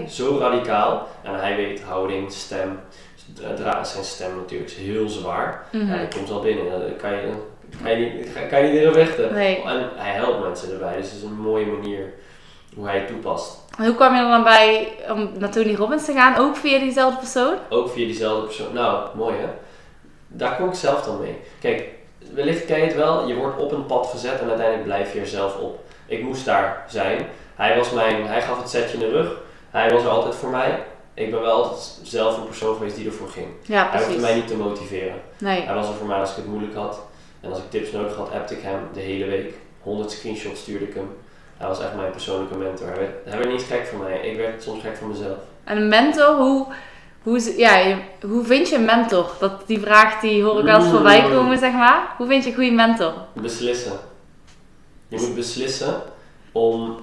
Zo 0.08 0.38
radicaal. 0.38 1.08
En 1.22 1.34
hij 1.34 1.56
weet 1.56 1.82
houding, 1.82 2.32
stem. 2.32 2.80
Dra 3.56 3.84
zijn 3.84 4.04
stem 4.04 4.36
natuurlijk 4.36 4.70
is 4.70 4.76
heel 4.76 5.08
zwaar. 5.08 5.66
Ja, 5.70 5.78
hij 5.78 6.08
komt 6.16 6.30
al 6.30 6.40
binnen. 6.40 6.70
Dat 6.70 6.96
kan 6.96 7.12
je, 7.12 7.32
kan 7.82 7.90
je 8.00 8.06
niet, 8.06 8.48
kan 8.48 8.66
je 8.66 8.80
niet 8.80 8.94
vechten. 8.94 9.32
Nee. 9.34 9.62
En 9.62 9.90
hij 9.94 10.12
helpt 10.12 10.42
mensen 10.42 10.72
erbij. 10.72 10.96
Dus 10.96 11.06
het 11.06 11.16
is 11.16 11.22
een 11.22 11.40
mooie 11.40 11.66
manier 11.66 12.12
hoe 12.74 12.86
hij 12.86 12.98
het 12.98 13.06
toepast. 13.06 13.58
En 13.78 13.84
Hoe 13.86 13.94
kwam 13.94 14.14
je 14.14 14.22
er 14.22 14.28
dan 14.28 14.42
bij 14.44 14.88
om 15.10 15.30
naar 15.38 15.50
Tony 15.50 15.74
Robbins 15.74 16.04
te 16.04 16.12
gaan? 16.12 16.36
Ook 16.36 16.56
via 16.56 16.78
diezelfde 16.78 17.18
persoon? 17.18 17.54
Ook 17.68 17.90
via 17.90 18.04
diezelfde 18.04 18.46
persoon. 18.46 18.72
Nou, 18.72 19.16
mooi 19.16 19.36
hè. 19.36 19.48
Daar 20.26 20.56
kom 20.56 20.68
ik 20.68 20.74
zelf 20.74 21.02
dan 21.02 21.20
mee. 21.20 21.36
Kijk, 21.60 21.88
wellicht 22.34 22.64
ken 22.64 22.78
je 22.78 22.84
het 22.84 22.96
wel. 22.96 23.26
Je 23.26 23.34
wordt 23.34 23.58
op 23.58 23.72
een 23.72 23.86
pad 23.86 24.06
gezet 24.06 24.40
en 24.40 24.48
uiteindelijk 24.48 24.84
blijf 24.84 25.12
je 25.12 25.20
er 25.20 25.26
zelf 25.26 25.58
op. 25.58 25.78
Ik 26.06 26.22
moest 26.22 26.44
daar 26.44 26.84
zijn. 26.88 27.26
Hij, 27.54 27.76
was 27.76 27.90
mijn, 27.90 28.26
hij 28.26 28.42
gaf 28.42 28.58
het 28.58 28.70
setje 28.70 28.94
in 28.94 29.00
de 29.00 29.10
rug. 29.10 29.42
Hij 29.74 29.90
was 29.90 30.02
er 30.02 30.08
altijd 30.08 30.34
voor 30.34 30.50
mij. 30.50 30.82
Ik 31.14 31.30
ben 31.30 31.40
wel 31.40 31.52
altijd 31.52 31.98
zelf 32.02 32.36
een 32.36 32.44
persoon 32.44 32.76
geweest 32.76 32.96
die 32.96 33.06
ervoor 33.06 33.28
ging. 33.28 33.46
Ja, 33.62 33.90
Hij 33.90 34.04
hoefde 34.04 34.20
mij 34.20 34.34
niet 34.34 34.48
te 34.48 34.56
motiveren. 34.56 35.20
Nee. 35.38 35.60
Hij 35.60 35.74
was 35.74 35.88
er 35.88 35.94
voor 35.94 36.06
mij 36.06 36.18
als 36.18 36.30
ik 36.30 36.36
het 36.36 36.46
moeilijk 36.46 36.74
had. 36.74 37.00
En 37.40 37.50
als 37.50 37.58
ik 37.58 37.70
tips 37.70 37.90
nodig 37.92 38.16
had, 38.16 38.32
appte 38.32 38.54
ik 38.54 38.62
hem 38.62 38.88
de 38.92 39.00
hele 39.00 39.24
week. 39.24 39.54
100 39.80 40.10
screenshots 40.10 40.60
stuurde 40.60 40.84
ik 40.84 40.94
hem. 40.94 41.10
Hij 41.56 41.68
was 41.68 41.80
echt 41.80 41.94
mijn 41.94 42.10
persoonlijke 42.10 42.56
mentor. 42.56 42.86
Hij 42.86 42.96
werd, 42.96 43.10
hij 43.24 43.38
werd 43.38 43.50
niet 43.50 43.62
gek 43.62 43.86
van 43.86 44.02
mij. 44.02 44.20
Ik 44.20 44.36
werd 44.36 44.62
soms 44.62 44.82
gek 44.82 44.96
van 44.96 45.08
mezelf. 45.08 45.38
En 45.64 45.76
een 45.76 45.88
mentor, 45.88 46.34
hoe, 46.34 46.66
hoe, 47.22 47.54
ja, 47.56 47.98
hoe 48.22 48.44
vind 48.44 48.68
je 48.68 48.76
een 48.76 48.84
mentor? 48.84 49.30
Dat, 49.40 49.66
die 49.66 49.80
vraag 49.80 50.20
die 50.20 50.42
hoor 50.42 50.58
ik 50.58 50.64
wel 50.64 50.80
eens 50.80 50.90
voorbij 50.90 51.22
komen, 51.22 51.58
zeg 51.58 51.72
maar. 51.72 52.14
Hoe 52.16 52.26
vind 52.26 52.44
je 52.44 52.50
een 52.50 52.56
goede 52.56 52.70
mentor? 52.70 53.12
Beslissen. 53.32 53.98
Je 55.08 55.20
moet 55.20 55.34
beslissen 55.34 56.02
om... 56.52 56.96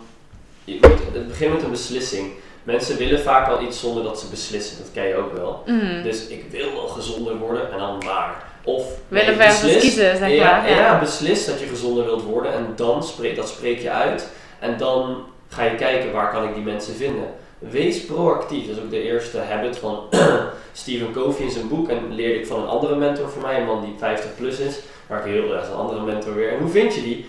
Je 0.64 0.78
moet, 0.82 1.00
het 1.14 1.28
begint 1.28 1.54
met 1.54 1.64
een 1.64 1.72
beslissing. 1.72 2.32
Mensen 2.64 2.98
willen 2.98 3.20
vaak 3.20 3.48
al 3.48 3.62
iets 3.62 3.80
zonder 3.80 4.04
dat 4.04 4.20
ze 4.20 4.28
beslissen. 4.30 4.78
Dat 4.78 4.92
ken 4.94 5.08
je 5.08 5.16
ook 5.16 5.34
wel. 5.34 5.64
Mhm. 5.66 6.04
Dus 6.04 6.28
ik 6.28 6.46
wil 6.52 6.74
wel 6.74 6.88
gezonder 6.88 7.38
worden 7.38 7.72
en 7.72 7.78
dan 7.78 7.98
maar. 8.06 8.44
Of 8.64 8.84
Willen 9.08 9.38
beslis- 9.38 9.82
kiezen, 9.82 10.18
zeg 10.18 10.30
ja, 10.30 10.52
maar, 10.58 10.70
ja. 10.70 10.78
Ja. 10.78 11.00
beslis 11.00 11.46
dat 11.46 11.60
je 11.60 11.66
gezonder 11.66 12.06
wilt 12.06 12.24
worden 12.24 12.54
en 12.54 12.74
dan 12.76 13.04
spreek, 13.04 13.36
dat 13.36 13.48
spreek 13.50 13.80
je 13.80 13.90
uit. 13.90 14.30
En 14.60 14.78
dan 14.78 15.24
ga 15.50 15.64
je 15.64 15.76
kijken 15.76 16.12
waar 16.12 16.32
kan 16.32 16.44
ik 16.48 16.54
die 16.54 16.64
mensen 16.64 16.96
vinden. 16.96 17.26
Wees 17.60 18.06
proactief. 18.06 18.68
Dat 18.68 18.76
is 18.78 18.84
ook 18.84 18.90
de 18.90 19.02
eerste 19.04 19.40
habit 19.40 19.78
van 19.78 20.04
Stephen 20.74 21.12
Covey 21.14 21.46
in 21.46 21.52
zijn 21.52 21.68
boek. 21.68 21.90
En 21.90 22.14
leerde 22.16 22.40
ik 22.40 22.48
van 22.48 22.62
een 22.62 22.68
andere 22.68 22.96
mentor 22.96 23.30
van 23.30 23.42
mij, 23.42 23.60
een 23.60 23.66
man 23.66 23.82
die 23.86 23.96
50 23.98 24.36
plus 24.36 24.60
is. 24.60 24.80
Waar 25.08 25.20
ik 25.28 25.32
heel, 25.34 25.54
is 25.60 25.68
een 25.68 25.74
andere 25.74 26.02
mentor 26.02 26.36
weer. 26.36 26.52
En 26.52 26.60
hoe 26.60 26.70
vind 26.70 26.96
je 26.96 27.02
die? 27.02 27.26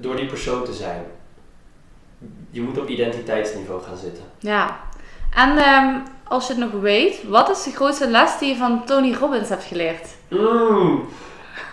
Door 0.00 0.16
die 0.16 0.26
persoon 0.26 0.64
te 0.64 0.72
zijn. 0.72 1.04
Je 2.50 2.62
moet 2.62 2.78
op 2.78 2.88
identiteitsniveau 2.88 3.82
gaan 3.82 3.96
zitten. 3.96 4.24
Ja. 4.38 4.80
En 5.34 5.58
ehm, 5.58 5.94
als 6.24 6.46
je 6.46 6.52
het 6.54 6.72
nog 6.72 6.80
weet, 6.80 7.28
wat 7.28 7.50
is 7.50 7.62
de 7.62 7.70
grootste 7.70 8.08
les 8.08 8.38
die 8.38 8.48
je 8.48 8.56
van 8.56 8.84
Tony 8.84 9.14
Robbins 9.14 9.48
hebt 9.48 9.64
geleerd? 9.64 10.08
Mm. 10.28 11.08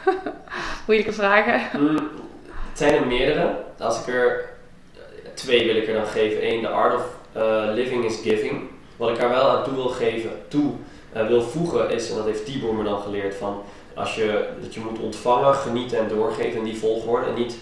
Moeilijke 0.87 1.13
vragen. 1.13 1.81
Mm, 1.81 1.95
het 2.69 2.77
zijn 2.77 2.93
er 2.93 3.07
meerdere. 3.07 3.55
Als 3.79 3.99
ik 3.99 4.13
er 4.13 4.49
twee 5.33 5.65
wil 5.65 5.75
ik 5.75 5.87
er 5.87 5.93
dan 5.93 6.05
geven. 6.05 6.51
Eén, 6.51 6.61
de 6.61 6.67
art 6.67 6.95
of 6.95 7.05
uh, 7.37 7.63
living 7.73 8.05
is 8.05 8.19
giving. 8.21 8.61
Wat 8.97 9.09
ik 9.09 9.19
daar 9.19 9.29
wel 9.29 9.49
aan 9.49 9.63
toe 9.63 9.75
wil 9.75 9.87
geven, 9.87 10.31
toe 10.47 10.71
uh, 11.15 11.27
wil 11.27 11.41
voegen 11.41 11.89
is, 11.89 12.09
en 12.09 12.15
dat 12.15 12.25
heeft 12.25 12.45
Tibor 12.45 12.75
me 12.75 12.83
dan 12.83 13.01
geleerd, 13.01 13.35
van 13.35 13.61
als 13.93 14.15
je, 14.15 14.49
dat 14.61 14.73
je 14.73 14.79
moet 14.79 14.99
ontvangen, 14.99 15.53
genieten 15.53 15.97
en 15.97 16.07
doorgeven 16.07 16.57
in 16.57 16.63
die 16.63 16.77
volgorde. 16.77 17.25
En 17.25 17.33
niet 17.33 17.55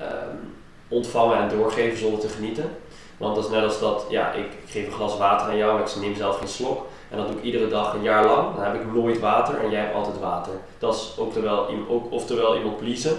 um, 0.00 0.54
ontvangen 0.90 1.38
en 1.38 1.48
doorgeven 1.48 1.98
zonder 1.98 2.20
te 2.20 2.28
genieten. 2.28 2.70
Want 3.16 3.34
dat 3.34 3.44
is 3.44 3.50
net 3.50 3.64
als 3.64 3.80
dat, 3.80 4.06
ja, 4.08 4.32
ik, 4.32 4.44
ik 4.44 4.70
geef 4.70 4.86
een 4.86 4.92
glas 4.92 5.18
water 5.18 5.46
aan 5.46 5.56
jou, 5.56 5.78
maar 5.78 5.88
ik 5.88 5.96
neem 6.00 6.14
zelf 6.14 6.38
geen 6.38 6.48
slok. 6.48 6.86
En 7.10 7.16
dat 7.16 7.26
doe 7.26 7.36
ik 7.36 7.42
iedere 7.42 7.68
dag 7.68 7.94
een 7.94 8.02
jaar 8.02 8.24
lang. 8.24 8.54
Dan 8.54 8.64
heb 8.64 8.74
ik 8.74 8.92
nooit 8.92 9.20
water 9.20 9.58
en 9.58 9.70
jij 9.70 9.80
hebt 9.80 9.94
altijd 9.94 10.18
water. 10.18 10.52
Dat 10.78 10.94
is 10.94 11.14
oftewel, 11.18 11.68
ook, 11.88 12.12
oftewel 12.12 12.56
iemand 12.56 12.76
pleasen. 12.76 13.16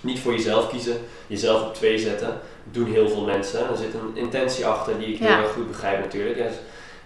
Niet 0.00 0.20
voor 0.20 0.32
jezelf 0.32 0.68
kiezen, 0.68 0.96
jezelf 1.26 1.66
op 1.66 1.74
twee 1.74 1.98
zetten. 1.98 2.40
Doen 2.64 2.86
heel 2.86 3.08
veel 3.08 3.24
mensen. 3.24 3.68
Er 3.70 3.76
zit 3.76 3.94
een 3.94 4.16
intentie 4.16 4.66
achter 4.66 4.98
die 4.98 5.08
ik 5.08 5.18
heel 5.18 5.28
erg 5.28 5.52
goed 5.52 5.66
begrijp 5.66 5.98
natuurlijk. 6.00 6.36
Dus, 6.36 6.54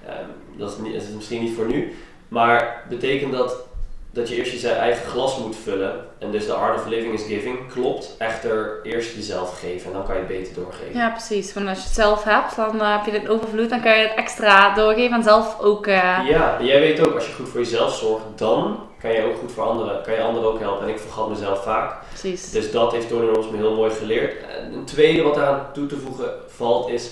um, 0.07 0.59
dat, 0.59 0.71
is 0.71 0.77
niet, 0.79 0.93
dat 0.93 1.03
is 1.03 1.09
misschien 1.09 1.43
niet 1.43 1.55
voor 1.55 1.67
nu. 1.67 1.97
Maar 2.29 2.85
betekent 2.89 3.33
dat 3.33 3.57
dat 4.13 4.29
je 4.29 4.37
eerst 4.37 4.61
je 4.61 4.69
eigen 4.69 5.11
glas 5.11 5.39
moet 5.39 5.57
vullen. 5.57 6.05
En 6.19 6.31
dus 6.31 6.47
de 6.47 6.53
art 6.53 6.77
of 6.77 6.87
living 6.87 7.15
is 7.15 7.23
giving 7.23 7.73
klopt. 7.73 8.15
Echter 8.19 8.81
eerst 8.83 9.15
jezelf 9.15 9.59
geven 9.61 9.87
en 9.87 9.93
dan 9.93 10.05
kan 10.05 10.15
je 10.15 10.21
het 10.21 10.29
beter 10.29 10.55
doorgeven. 10.55 10.95
Ja, 10.95 11.11
precies. 11.11 11.53
Want 11.53 11.69
als 11.69 11.79
je 11.79 11.85
het 11.85 11.95
zelf 11.95 12.25
hebt, 12.25 12.57
dan 12.57 12.77
uh, 12.77 12.97
heb 12.97 13.13
je 13.13 13.21
het 13.21 13.29
overvloed. 13.29 13.71
Dan 13.71 13.81
kan 13.81 13.99
je 13.99 14.07
het 14.07 14.17
extra 14.17 14.75
doorgeven 14.75 15.17
en 15.17 15.23
zelf 15.23 15.61
ook... 15.61 15.87
Uh... 15.87 16.19
Ja, 16.29 16.57
jij 16.61 16.81
weet 16.81 17.07
ook, 17.07 17.15
als 17.15 17.27
je 17.27 17.33
goed 17.33 17.49
voor 17.49 17.61
jezelf 17.61 17.95
zorgt, 17.95 18.25
dan 18.37 18.81
kan 19.01 19.13
je 19.13 19.25
ook 19.25 19.39
goed 19.39 19.53
voor 19.53 19.65
anderen. 19.65 20.03
Kan 20.03 20.15
je 20.15 20.23
anderen 20.23 20.49
ook 20.49 20.61
helpen. 20.61 20.87
En 20.87 20.93
ik 20.93 20.99
vergat 20.99 21.29
mezelf 21.29 21.63
vaak. 21.63 21.95
Precies. 22.09 22.51
Dus 22.51 22.71
dat 22.71 22.93
heeft 22.93 23.09
Tony 23.09 23.37
ons 23.37 23.51
me 23.51 23.57
heel 23.57 23.75
mooi 23.75 23.91
geleerd. 23.91 24.33
En 24.47 24.73
een 24.73 24.85
tweede 24.85 25.23
wat 25.23 25.37
eraan 25.37 25.67
toe 25.73 25.87
te 25.87 25.97
voegen 25.97 26.31
valt 26.49 26.89
is 26.89 27.11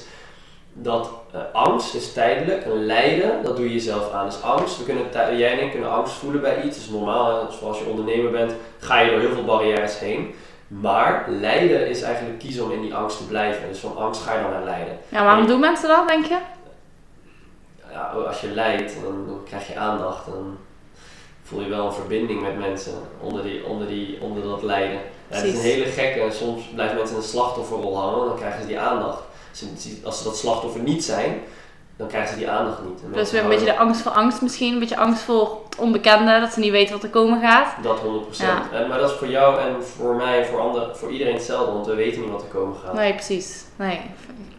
dat 0.72 1.10
uh, 1.34 1.40
angst 1.52 1.94
is 1.94 2.12
tijdelijk 2.12 2.64
en 2.64 2.86
lijden, 2.86 3.42
dat 3.42 3.56
doe 3.56 3.64
je 3.64 3.74
jezelf 3.74 4.12
aan. 4.12 4.26
Dus 4.26 4.42
angst, 4.42 4.78
we 4.78 4.84
kunnen, 4.84 5.36
jij 5.38 5.58
en 5.58 5.64
ik 5.64 5.70
kunnen 5.70 5.90
angst 5.90 6.14
voelen 6.14 6.40
bij 6.40 6.62
iets, 6.62 6.76
dat 6.76 6.86
is 6.86 6.90
normaal. 6.90 7.50
Zoals 7.50 7.78
je 7.78 7.84
ondernemer 7.84 8.30
bent, 8.30 8.52
ga 8.78 9.00
je 9.00 9.10
door 9.10 9.20
heel 9.20 9.32
veel 9.32 9.44
barrières 9.44 9.98
heen. 9.98 10.34
Maar 10.66 11.24
lijden 11.28 11.88
is 11.88 12.02
eigenlijk 12.02 12.38
kiezen 12.38 12.64
om 12.64 12.70
in 12.70 12.80
die 12.80 12.94
angst 12.94 13.16
te 13.16 13.26
blijven. 13.26 13.68
Dus 13.68 13.78
van 13.78 13.96
angst 13.96 14.22
ga 14.22 14.34
je 14.34 14.42
dan 14.42 14.50
naar 14.50 14.64
lijden. 14.64 14.98
Ja, 15.08 15.24
waarom 15.24 15.46
doen 15.46 15.60
mensen 15.60 15.88
dat, 15.88 16.08
denk 16.08 16.24
je? 16.24 16.38
Ja, 17.92 18.02
als 18.26 18.40
je 18.40 18.48
lijdt, 18.48 18.94
dan, 19.02 19.26
dan 19.26 19.40
krijg 19.44 19.68
je 19.68 19.78
aandacht. 19.78 20.26
Dan 20.26 20.58
voel 21.42 21.60
je 21.60 21.68
wel 21.68 21.86
een 21.86 21.92
verbinding 21.92 22.42
met 22.42 22.58
mensen 22.58 22.94
onder, 23.20 23.42
die, 23.42 23.64
onder, 23.64 23.86
die, 23.86 24.18
onder 24.20 24.42
dat 24.42 24.62
lijden. 24.62 24.98
Ja, 25.28 25.36
het 25.36 25.44
is 25.44 25.54
een 25.54 25.60
hele 25.60 25.84
gekke 25.84 26.20
en 26.20 26.32
soms 26.32 26.62
blijven 26.74 26.96
mensen 26.96 27.16
in 27.16 27.22
een 27.22 27.28
slachtofferrol 27.28 27.98
hangen, 27.98 28.26
dan 28.26 28.36
krijgen 28.36 28.60
ze 28.60 28.66
die 28.66 28.78
aandacht 28.78 29.22
als 30.04 30.18
ze 30.18 30.24
dat 30.24 30.36
slachtoffer 30.36 30.80
niet 30.80 31.04
zijn, 31.04 31.42
dan 32.00 32.08
krijgen 32.08 32.30
ze 32.30 32.38
die 32.38 32.50
aandacht 32.50 32.78
niet. 32.84 33.14
Dus 33.14 33.30
weer 33.30 33.42
een 33.42 33.48
beetje 33.48 33.64
de 33.64 33.76
angst 33.76 34.00
voor 34.00 34.12
angst 34.12 34.42
misschien, 34.42 34.72
een 34.72 34.78
beetje 34.78 34.96
angst 34.96 35.22
voor 35.22 35.58
het 35.68 35.78
onbekende, 35.78 36.40
dat 36.40 36.52
ze 36.52 36.60
niet 36.60 36.70
weten 36.70 36.94
wat 36.94 37.02
er 37.02 37.08
komen 37.08 37.40
gaat. 37.40 37.74
Dat 37.82 37.98
100%. 37.98 38.02
Ja. 38.30 38.62
En, 38.72 38.88
maar 38.88 38.98
dat 38.98 39.10
is 39.10 39.16
voor 39.16 39.28
jou 39.28 39.60
en 39.60 39.84
voor 39.84 40.14
mij 40.14 40.38
en 40.38 40.46
voor, 40.46 40.60
anderen, 40.60 40.96
voor 40.96 41.10
iedereen 41.10 41.34
hetzelfde, 41.34 41.72
want 41.72 41.86
we 41.86 41.94
weten 41.94 42.20
niet 42.20 42.30
wat 42.30 42.42
er 42.42 42.48
komen 42.48 42.76
gaat. 42.84 42.94
Nee, 42.94 43.12
precies. 43.12 43.64
Nee, 43.76 44.00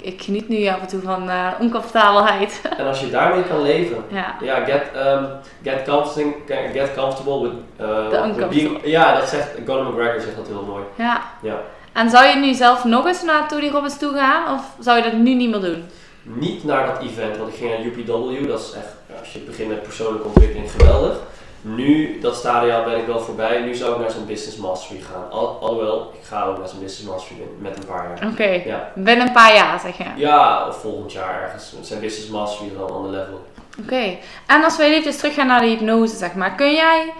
ik, 0.01 0.21
geniet 0.21 0.49
nu 0.49 0.67
af 0.67 0.81
en 0.81 0.87
toe 0.87 1.01
van 1.01 1.29
uh, 1.29 1.47
oncomfortabelheid. 1.59 2.61
En 2.77 2.87
als 2.87 2.99
je 2.99 3.09
daarmee 3.09 3.43
kan 3.43 3.61
leven, 3.61 4.03
ja, 4.07 4.35
ja 4.41 4.63
get, 4.65 4.83
um, 4.95 5.27
get, 5.63 5.83
comfortable, 5.83 6.35
get 6.73 6.93
comfortable 6.95 7.41
with, 7.41 7.53
uh, 7.81 8.35
with 8.35 8.49
being, 8.49 8.79
Ja, 8.83 9.15
dat 9.15 9.29
zegt, 9.29 9.49
Conor 9.65 9.93
McGregor 9.93 10.21
zegt 10.21 10.35
dat 10.35 10.47
heel 10.47 10.65
mooi. 10.67 10.83
Ja. 10.95 11.21
ja. 11.41 11.61
En 11.93 12.09
zou 12.09 12.25
je 12.25 12.35
nu 12.35 12.53
zelf 12.53 12.83
nog 12.83 13.05
eens 13.05 13.23
naar 13.23 13.47
Tony 13.47 13.69
Robbins 13.69 13.97
toe 13.97 14.13
gaan? 14.13 14.53
Of 14.53 14.75
zou 14.79 14.97
je 14.97 15.03
dat 15.03 15.13
nu 15.13 15.33
niet 15.33 15.49
meer 15.49 15.59
doen? 15.59 15.83
Niet 16.23 16.63
naar 16.63 16.85
dat 16.85 17.01
event, 17.01 17.37
want 17.37 17.49
ik 17.49 17.55
ging 17.55 17.69
naar 17.69 17.85
UPW. 17.85 18.47
Dat 18.47 18.59
is 18.59 18.71
echt, 18.71 19.19
als 19.19 19.33
je 19.33 19.39
begint 19.39 19.69
met 19.69 19.83
persoonlijke 19.83 20.27
ontwikkeling, 20.27 20.71
geweldig. 20.71 21.17
Nu, 21.61 22.19
dat 22.19 22.35
stadium 22.35 22.83
ben 22.83 22.97
ik 22.97 23.05
wel 23.05 23.19
voorbij. 23.19 23.61
Nu 23.61 23.75
zou 23.75 23.93
ik 23.93 23.99
naar 23.99 24.11
zo'n 24.11 24.25
business 24.25 24.57
mastery 24.57 24.99
gaan. 24.99 25.31
Al, 25.31 25.57
alhoewel, 25.61 26.13
ik 26.21 26.27
ga 26.27 26.43
ook 26.43 26.57
naar 26.57 26.67
zo'n 26.67 26.79
business 26.79 27.09
mastery 27.09 27.39
met 27.59 27.77
een 27.77 27.85
paar 27.85 28.07
jaar. 28.07 28.31
Oké, 28.31 28.69
ja. 28.69 28.91
binnen 28.95 29.27
een 29.27 29.33
paar 29.33 29.55
jaar 29.55 29.79
zeg 29.79 29.97
je? 29.97 30.05
Ja, 30.15 30.67
of 30.67 30.81
volgend 30.81 31.11
jaar 31.11 31.41
ergens. 31.41 31.73
Zijn 31.81 31.99
business 31.99 32.29
mastery 32.29 32.69
is 32.69 32.75
wel 32.75 32.87
een 32.87 32.93
ander 32.93 33.11
level. 33.11 33.45
Oké, 33.79 34.17
en 34.47 34.63
als 34.63 34.77
we 34.77 34.83
even 34.83 35.17
terug 35.17 35.33
gaan 35.33 35.47
naar 35.47 35.61
de 35.61 35.67
hypnose, 35.67 36.15
zeg 36.15 36.33
maar. 36.33 36.55
Kun 36.55 36.73
jij 36.73 37.13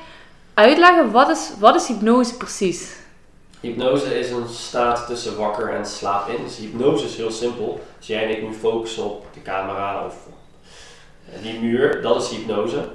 uitleggen, 0.54 1.12
wat 1.12 1.30
is, 1.30 1.52
wat 1.60 1.76
is 1.76 1.88
hypnose 1.88 2.38
precies? 2.38 3.00
Hypnose 3.62 4.20
is 4.20 4.32
een 4.32 4.48
staat 4.50 5.08
tussen 5.08 5.38
wakker 5.38 5.74
en 5.74 5.86
slaap 5.86 6.30
in. 6.30 6.44
Dus 6.44 6.58
hypnose 6.58 7.06
is 7.06 7.16
heel 7.16 7.32
simpel. 7.32 7.80
Als 7.98 8.08
jij 8.08 8.24
en 8.24 8.30
ik 8.30 8.42
nu 8.42 8.54
focussen 8.54 9.04
op 9.04 9.26
de 9.34 9.42
camera 9.42 10.06
of 10.06 10.16
eh, 11.26 11.42
die 11.42 11.60
muur, 11.60 12.02
dat 12.02 12.24
is 12.24 12.30
hypnose. 12.30 12.90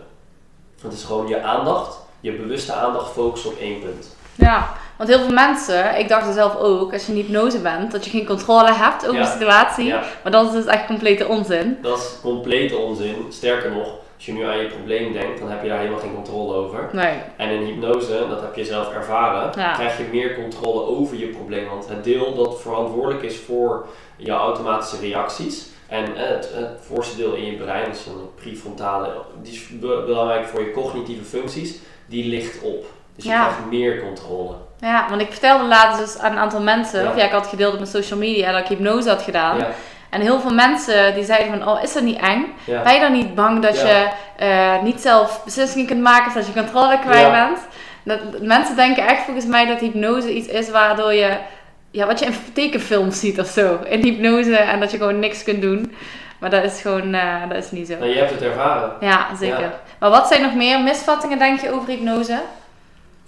Het 0.83 0.93
is 0.93 1.05
gewoon 1.05 1.29
je 1.29 1.43
aandacht, 1.43 1.97
je 2.21 2.33
bewuste 2.33 2.73
aandacht 2.73 3.13
focussen 3.13 3.51
op 3.51 3.59
één 3.59 3.81
punt. 3.81 4.17
Ja, 4.35 4.73
want 4.97 5.09
heel 5.09 5.19
veel 5.19 5.33
mensen, 5.33 5.99
ik 5.99 6.09
dacht 6.09 6.27
er 6.27 6.33
zelf 6.33 6.57
ook, 6.57 6.93
als 6.93 7.07
je 7.07 7.13
in 7.13 7.19
hypnose 7.19 7.59
bent, 7.59 7.93
dat 7.93 8.05
je 8.05 8.11
geen 8.11 8.27
controle 8.27 8.73
hebt 8.73 9.09
over 9.09 9.21
de 9.21 9.27
situatie. 9.27 9.93
Maar 10.23 10.33
dat 10.33 10.47
is 10.47 10.53
dus 10.53 10.65
echt 10.65 10.87
complete 10.87 11.27
onzin. 11.27 11.79
Dat 11.83 11.99
is 11.99 12.13
complete 12.23 12.77
onzin. 12.77 13.27
Sterker 13.31 13.71
nog, 13.71 13.89
als 14.17 14.27
je 14.27 14.33
nu 14.33 14.45
aan 14.45 14.59
je 14.59 14.67
probleem 14.67 15.13
denkt, 15.13 15.39
dan 15.39 15.51
heb 15.51 15.63
je 15.63 15.69
daar 15.69 15.79
helemaal 15.79 16.01
geen 16.01 16.15
controle 16.15 16.55
over. 16.55 16.89
Nee. 16.93 17.15
En 17.37 17.51
in 17.51 17.63
hypnose, 17.63 18.27
dat 18.29 18.41
heb 18.41 18.55
je 18.55 18.65
zelf 18.65 18.93
ervaren, 18.93 19.51
krijg 19.51 19.99
je 19.99 20.05
meer 20.13 20.35
controle 20.35 20.81
over 20.81 21.17
je 21.17 21.27
probleem. 21.27 21.69
Want 21.69 21.89
het 21.89 22.05
deel 22.05 22.35
dat 22.35 22.61
verantwoordelijk 22.61 23.23
is 23.23 23.37
voor 23.37 23.87
jouw 24.17 24.39
automatische 24.39 25.01
reacties 25.01 25.67
en 25.89 26.05
het, 26.15 26.51
het 26.55 26.69
voorste 26.81 27.17
deel 27.17 27.35
in 27.35 27.45
je 27.45 27.53
brein, 27.53 27.91
dus 27.91 28.07
een 28.07 28.35
prefrontale, 28.35 29.13
die 29.43 29.53
is 29.53 29.69
belangrijk 29.81 30.47
voor 30.47 30.61
je 30.61 30.71
cognitieve 30.71 31.25
functies, 31.25 31.79
die 32.07 32.29
ligt 32.29 32.63
op. 32.63 32.85
Dus 33.15 33.25
je 33.25 33.31
krijgt 33.31 33.67
meer 33.71 34.03
controle. 34.03 34.55
Ja, 34.81 35.07
want 35.09 35.21
ik 35.21 35.31
vertelde 35.31 35.65
laatst 35.65 36.01
dus 36.01 36.19
aan 36.19 36.33
een 36.33 36.39
aantal 36.39 36.61
mensen, 36.61 37.03
ja. 37.03 37.11
of 37.11 37.17
ja, 37.17 37.25
ik 37.25 37.31
had 37.31 37.47
gedeeld 37.47 37.73
op 37.73 37.79
mijn 37.79 37.91
social 37.91 38.19
media 38.19 38.53
dat 38.53 38.61
ik 38.61 38.67
hypnose 38.67 39.09
had 39.09 39.23
gedaan. 39.23 39.67
En 40.11 40.21
heel 40.21 40.41
veel 40.41 40.55
mensen 40.55 41.15
die 41.15 41.25
zeiden 41.25 41.59
van, 41.59 41.69
oh, 41.69 41.83
is 41.83 41.93
dat 41.93 42.03
niet 42.03 42.21
eng? 42.21 42.55
Ben 42.65 42.95
je 42.95 43.01
dan 43.01 43.13
niet 43.13 43.35
bang 43.35 43.63
dat 43.63 43.81
je 43.81 44.09
uh, 44.43 44.83
niet 44.83 45.01
zelf 45.01 45.45
beslissingen 45.45 45.87
kunt 45.87 46.03
maken 46.03 46.27
of 46.27 46.33
dat 46.33 46.47
je 46.47 46.53
controle 46.53 46.99
kwijt 46.99 47.31
bent? 47.31 47.59
Dat, 48.03 48.41
mensen 48.41 48.77
denken 48.77 49.07
echt 49.07 49.23
volgens 49.25 49.47
mij 49.47 49.67
dat 49.67 49.79
hypnose 49.79 50.35
iets 50.35 50.49
is 50.49 50.71
waardoor 50.71 51.13
je, 51.13 51.37
ja, 51.91 52.07
wat 52.07 52.19
je 52.19 52.25
in 52.25 52.35
tekenfilms 52.53 53.21
ziet 53.21 53.41
of 53.41 53.47
zo, 53.47 53.79
in 53.85 54.03
hypnose 54.03 54.57
en 54.57 54.81
dat 54.81 54.91
je 54.91 54.97
gewoon 54.97 55.19
niks 55.19 55.45
kunt 55.45 55.63
doen. 55.63 55.95
Maar 56.39 56.51
dat 56.51 56.65
is 56.65 56.81
gewoon, 56.81 57.15
uh, 57.15 57.49
dat 57.49 57.59
is 57.59 57.71
niet 57.71 57.87
zo. 57.87 57.99
Nou, 57.99 58.11
je 58.11 58.19
hebt 58.19 58.31
het 58.31 58.43
ervaren. 58.43 58.93
Ja, 59.01 59.27
zeker. 59.37 59.73
Maar 59.99 60.11
wat 60.11 60.29
zijn 60.29 60.43
nog 60.43 60.55
meer 60.55 60.81
misvattingen, 60.81 61.39
denk 61.39 61.61
je, 61.61 61.73
over 61.73 61.89
hypnose? 61.89 62.41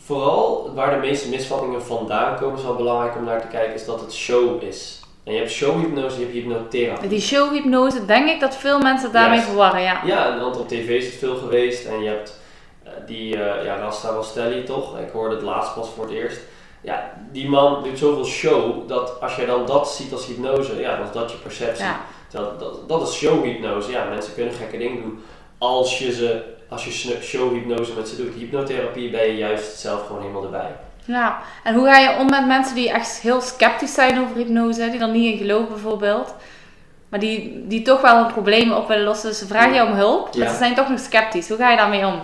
Vooral 0.05 0.73
waar 0.75 0.91
de 0.91 1.07
meeste 1.07 1.29
misvattingen 1.29 1.83
vandaan 1.83 2.37
komen, 2.37 2.59
is 2.59 2.65
wel 2.65 2.75
belangrijk 2.75 3.17
om 3.17 3.25
naar 3.25 3.41
te 3.41 3.47
kijken, 3.47 3.75
is 3.75 3.85
dat 3.85 4.01
het 4.01 4.15
show 4.15 4.63
is. 4.63 4.98
En 5.29 5.35
je 5.35 5.41
hebt 5.41 5.53
showhypnose, 5.53 6.19
je 6.19 6.23
hebt 6.23 6.33
hypnotherapie. 6.33 7.09
Die 7.09 7.21
showhypnose, 7.21 8.05
denk 8.05 8.29
ik 8.29 8.41
dat 8.41 8.57
veel 8.57 8.79
mensen 8.79 9.13
daarmee 9.13 9.41
verwarren, 9.41 9.83
ja. 9.83 10.01
Ja, 10.05 10.41
want 10.41 10.59
op 10.59 10.69
tv 10.69 10.89
is 10.89 11.07
het 11.07 11.15
veel 11.15 11.37
geweest. 11.37 11.87
En 11.87 12.03
je 12.03 12.09
hebt 12.09 12.41
uh, 12.85 12.91
die, 13.07 13.37
uh, 13.37 13.65
ja, 13.65 13.77
Rasta 13.77 14.11
Rastelli 14.11 14.65
toch? 14.65 14.99
Ik 14.99 15.11
hoorde 15.11 15.35
het 15.35 15.45
laatst 15.45 15.75
pas 15.75 15.89
voor 15.95 16.05
het 16.05 16.13
eerst. 16.13 16.41
Ja, 16.81 17.13
die 17.33 17.49
man 17.49 17.83
doet 17.83 17.99
zoveel 17.99 18.25
show, 18.25 18.89
dat 18.89 19.21
als 19.21 19.37
je 19.37 19.47
dan 19.47 19.67
dat 19.67 19.91
ziet 19.91 20.13
als 20.13 20.27
hypnose, 20.27 20.81
ja, 20.81 20.97
dan 20.97 21.07
is 21.07 21.13
dat 21.13 21.31
je 21.31 21.37
perceptie. 21.37 21.85
Ja. 21.85 22.01
Dat, 22.31 22.61
dat, 22.61 22.89
dat 22.89 23.09
is 23.09 23.15
showhypnose. 23.15 23.91
Ja, 23.91 24.05
mensen 24.05 24.35
kunnen 24.35 24.55
gekke 24.55 24.79
dingen 24.79 25.03
doen 25.03 25.23
als 25.59 25.99
je, 25.99 26.13
ze, 26.13 26.43
als 26.69 26.85
je 26.85 27.19
showhypnose 27.21 27.93
met 27.95 28.09
ze 28.09 28.17
doet. 28.17 28.35
Hypnotherapie 28.35 29.11
ben 29.11 29.27
je 29.27 29.37
juist 29.37 29.79
zelf 29.79 30.07
gewoon 30.07 30.21
helemaal 30.21 30.45
erbij. 30.45 30.77
Ja, 31.09 31.39
en 31.63 31.75
hoe 31.75 31.87
ga 31.87 31.99
je 31.99 32.19
om 32.19 32.31
met 32.31 32.47
mensen 32.47 32.75
die 32.75 32.91
echt 32.91 33.19
heel 33.19 33.41
sceptisch 33.41 33.95
zijn 33.95 34.21
over 34.21 34.37
hypnose, 34.37 34.91
die 34.91 35.01
er 35.01 35.09
niet 35.09 35.33
in 35.33 35.39
geloven 35.39 35.69
bijvoorbeeld, 35.69 36.35
maar 37.09 37.21
die, 37.21 37.67
die 37.67 37.83
toch 37.83 38.01
wel 38.01 38.19
een 38.19 38.33
probleem 38.33 38.73
op 38.73 38.89
willen 38.89 39.05
lossen. 39.05 39.35
Ze 39.35 39.47
vragen 39.47 39.75
je 39.75 39.87
om 39.87 39.93
hulp, 39.93 40.37
maar 40.37 40.49
ze 40.49 40.57
zijn 40.57 40.75
toch 40.75 40.89
nog 40.89 40.99
sceptisch. 40.99 41.49
Hoe 41.49 41.57
ga 41.57 41.71
je 41.71 41.77
daarmee 41.77 42.07
om? 42.07 42.21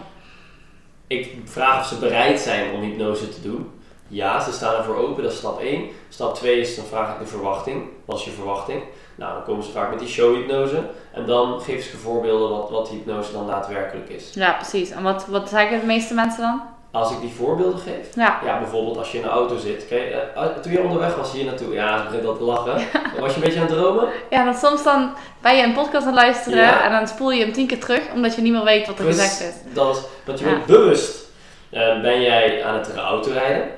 Ik 1.07 1.37
vraag 1.45 1.81
of 1.81 1.87
ze 1.87 1.99
bereid 1.99 2.41
zijn 2.41 2.73
om 2.73 2.81
hypnose 2.81 3.29
te 3.29 3.41
doen. 3.43 3.71
Ja, 4.09 4.41
ze 4.41 4.53
staan 4.53 4.75
ervoor 4.75 4.97
open, 4.97 5.23
dat 5.23 5.33
is 5.33 5.39
stap 5.39 5.61
1. 5.61 5.89
Stap 6.09 6.35
2 6.35 6.61
is, 6.61 6.77
dan 6.77 6.85
vraag 6.85 7.13
ik 7.13 7.19
de 7.19 7.27
verwachting. 7.27 7.85
Wat 8.05 8.19
is 8.19 8.25
je 8.25 8.31
verwachting? 8.31 8.83
Nou, 9.15 9.33
dan 9.35 9.45
komen 9.45 9.65
ze 9.65 9.71
vaak 9.71 9.91
met 9.91 9.99
die 9.99 10.09
showhypnose. 10.09 10.91
En 11.13 11.27
dan 11.27 11.61
geef 11.61 11.87
ik 11.87 11.99
voorbeelden 11.99 12.51
wat, 12.51 12.71
wat 12.71 12.89
hypnose 12.89 13.33
dan 13.33 13.47
daadwerkelijk 13.47 14.09
is. 14.09 14.35
Ja, 14.35 14.53
precies. 14.53 14.91
En 14.91 15.03
wat, 15.03 15.27
wat 15.27 15.49
zeggen 15.49 15.81
de 15.81 15.87
meeste 15.87 16.15
mensen 16.15 16.43
dan? 16.43 16.74
Als 16.95 17.11
ik 17.13 17.21
die 17.21 17.33
voorbeelden 17.37 17.79
geef, 17.79 18.15
Ja. 18.15 18.41
ja, 18.45 18.59
bijvoorbeeld 18.59 18.97
als 18.99 19.13
je 19.13 19.19
in 19.19 19.25
een 19.25 19.31
auto 19.31 19.57
zit. 19.59 19.87
Kijk, 19.89 20.11
eh, 20.35 20.43
toen 20.63 20.73
je 20.73 20.83
onderweg 20.83 21.15
was 21.17 21.33
hier 21.33 21.45
naartoe, 21.45 21.73
ja, 21.75 21.99
ze 21.99 22.05
begint 22.05 22.27
al 22.27 22.37
te 22.37 22.43
lachen. 22.45 22.75
Was 23.21 23.31
je 23.31 23.37
een 23.37 23.41
beetje 23.43 23.61
aan 23.61 23.67
het 23.67 23.75
dromen? 23.77 24.09
Ja, 24.31 24.45
dan 24.45 24.55
soms 24.55 24.83
dan 24.85 25.13
ben 25.43 25.57
je 25.57 25.63
een 25.63 25.73
podcast 25.75 26.07
aan 26.07 26.13
het 26.13 26.23
luisteren 26.23 26.59
Ja. 26.59 26.85
en 26.85 26.91
dan 26.93 27.09
spoel 27.09 27.31
je 27.31 27.45
hem 27.45 27.53
tien 27.53 27.67
keer 27.67 27.81
terug 27.81 28.01
omdat 28.15 28.35
je 28.35 28.43
niet 28.43 28.53
meer 28.53 28.65
weet 28.65 28.87
wat 28.87 28.99
er 28.99 29.05
gezegd 29.05 29.41
is. 29.41 29.55
Dat 29.75 29.97
is, 29.97 30.03
want 30.25 30.39
je 30.39 30.45
bent 30.45 30.67
bewust. 30.67 31.25
eh, 31.71 32.01
ben 32.03 32.23
jij 32.23 32.65
aan 32.65 32.75
het 32.75 32.95
autorijden? 32.97 33.69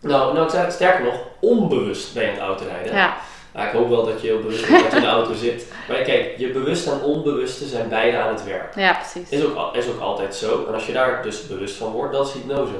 Nou, 0.00 0.34
nou, 0.34 0.50
sterker 0.70 1.04
nog, 1.04 1.14
onbewust 1.40 2.14
ben 2.14 2.22
je 2.22 2.28
aan 2.28 2.34
het 2.36 2.44
autorijden. 2.46 2.94
Ja, 2.94 3.16
Ik 3.64 3.70
hoop 3.72 3.88
wel 3.88 4.04
dat 4.04 4.20
je 4.20 4.26
heel 4.26 4.40
bewust 4.40 4.68
dat 4.68 4.80
je 4.90 4.96
in 4.96 5.02
de 5.02 5.06
auto 5.06 5.34
zit. 5.34 5.66
Maar 5.88 6.02
kijk, 6.02 6.34
je 6.38 6.50
bewuste 6.50 6.90
en 6.90 7.02
onbewuste 7.02 7.66
zijn 7.66 7.88
beide 7.88 8.16
aan 8.18 8.34
het 8.34 8.44
werk. 8.44 8.74
ja 8.74 8.92
precies. 8.92 9.30
Is 9.30 9.44
ook, 9.44 9.74
is 9.74 9.88
ook 9.88 10.00
altijd 10.00 10.34
zo. 10.34 10.64
En 10.68 10.74
als 10.74 10.86
je 10.86 10.92
daar 10.92 11.22
dus 11.22 11.46
bewust 11.46 11.76
van 11.76 11.92
wordt, 11.92 12.12
dat 12.12 12.26
is 12.26 12.32
hypnose. 12.32 12.72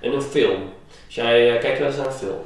In 0.00 0.12
een 0.12 0.22
film. 0.22 0.72
Als 1.06 1.14
jij, 1.14 1.54
eh, 1.54 1.60
kijk 1.60 1.78
wel 1.78 1.86
eens 1.86 1.96
naar 1.96 2.06
een 2.06 2.12
film. 2.12 2.38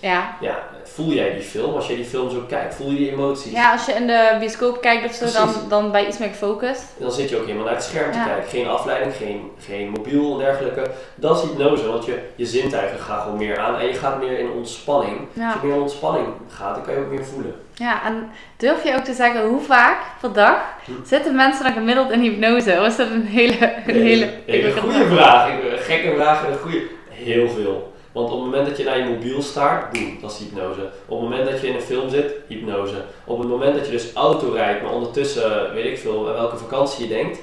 Ja. 0.00 0.36
Ja, 0.40 0.58
voel 0.84 1.12
jij 1.12 1.32
die 1.32 1.42
film? 1.42 1.74
Als 1.74 1.86
jij 1.86 1.96
die 1.96 2.04
film 2.04 2.30
zo 2.30 2.44
kijkt, 2.48 2.74
voel 2.74 2.90
je 2.90 2.96
die 2.96 3.10
emoties? 3.12 3.52
ja, 3.52 3.72
als 3.72 3.86
je 3.86 3.92
in 3.92 4.06
de 4.06 4.36
bioscoop 4.38 4.80
kijkt 4.80 5.04
of 5.04 5.12
zo, 5.28 5.38
dan, 5.38 5.54
dan 5.68 5.90
ben 5.92 6.00
je 6.00 6.06
iets 6.08 6.18
meer 6.18 6.28
gefocust. 6.28 6.82
Dan 6.98 7.12
zit 7.12 7.28
je 7.28 7.36
ook 7.36 7.44
helemaal 7.44 7.64
naar 7.64 7.74
het 7.74 7.82
scherm 7.84 8.12
te 8.12 8.18
Ja. 8.18 8.24
kijken. 8.24 8.48
Geen 8.48 8.66
afleiding, 8.68 9.14
geen, 9.16 9.50
geen 9.66 9.88
mobiel 9.88 10.32
en 10.32 10.38
dergelijke. 10.38 10.90
Dat 11.14 11.36
is 11.36 11.42
hypnose, 11.48 11.86
want 11.86 12.04
je, 12.04 12.18
je 12.34 12.46
zintuigen 12.46 12.98
gaan 12.98 13.20
gewoon 13.22 13.36
meer 13.38 13.58
aan 13.58 13.78
en 13.78 13.86
je 13.86 13.94
gaat 13.94 14.18
meer 14.18 14.38
in 14.38 14.50
ontspanning. 14.50 15.18
Ja. 15.32 15.44
Als 15.52 15.60
je 15.60 15.66
meer 15.66 15.76
in 15.76 15.82
ontspanning 15.82 16.26
gaat, 16.48 16.74
dan 16.74 16.84
kan 16.84 16.94
je 16.94 17.00
ook 17.00 17.10
meer 17.10 17.24
voelen. 17.24 17.54
Ja, 17.74 18.04
en 18.04 18.30
durf 18.56 18.84
je 18.84 18.94
ook 18.96 19.04
te 19.04 19.12
zeggen 19.14 19.46
hoe 19.46 19.60
vaak 19.60 19.98
per 20.20 20.32
dag 20.32 20.56
Hm. 20.84 20.92
zitten 21.04 21.34
mensen 21.36 21.64
dan 21.64 21.72
gemiddeld 21.72 22.10
in 22.10 22.20
hypnose? 22.20 22.76
Of 22.80 22.86
is 22.86 22.96
dat 22.96 23.10
een 23.10 23.26
hele... 23.26 23.72
Een 23.86 24.02
hele, 24.02 24.30
hele 24.46 24.72
goede 24.80 25.06
vraag. 25.06 25.48
Een 25.50 25.78
gekke 25.78 26.14
vraag 26.16 26.44
en 26.44 26.52
een 26.52 26.58
goede. 26.58 26.82
Heel 27.10 27.48
veel. 27.48 27.92
Want 28.12 28.30
op 28.30 28.36
het 28.36 28.44
moment 28.50 28.66
dat 28.68 28.76
je 28.76 28.84
naar 28.84 28.98
je 28.98 29.04
mobiel 29.04 29.42
staart, 29.42 29.92
boem, 29.92 30.18
dat 30.20 30.30
is 30.30 30.38
hypnose. 30.38 30.80
Op 31.06 31.20
het 31.20 31.28
moment 31.30 31.50
dat 31.50 31.60
je 31.60 31.66
in 31.68 31.74
een 31.74 31.80
film 31.80 32.08
zit, 32.10 32.32
hypnose. 32.46 33.04
Op 33.24 33.38
het 33.38 33.48
moment 33.48 33.74
dat 33.76 33.84
je 33.86 33.92
dus 33.92 34.12
auto 34.12 34.50
rijdt, 34.52 34.82
maar 34.82 34.92
ondertussen 34.92 35.72
weet 35.72 35.84
ik 35.84 35.98
veel 35.98 36.28
aan 36.28 36.34
welke 36.34 36.56
vakantie 36.56 37.08
je 37.08 37.14
denkt, 37.14 37.38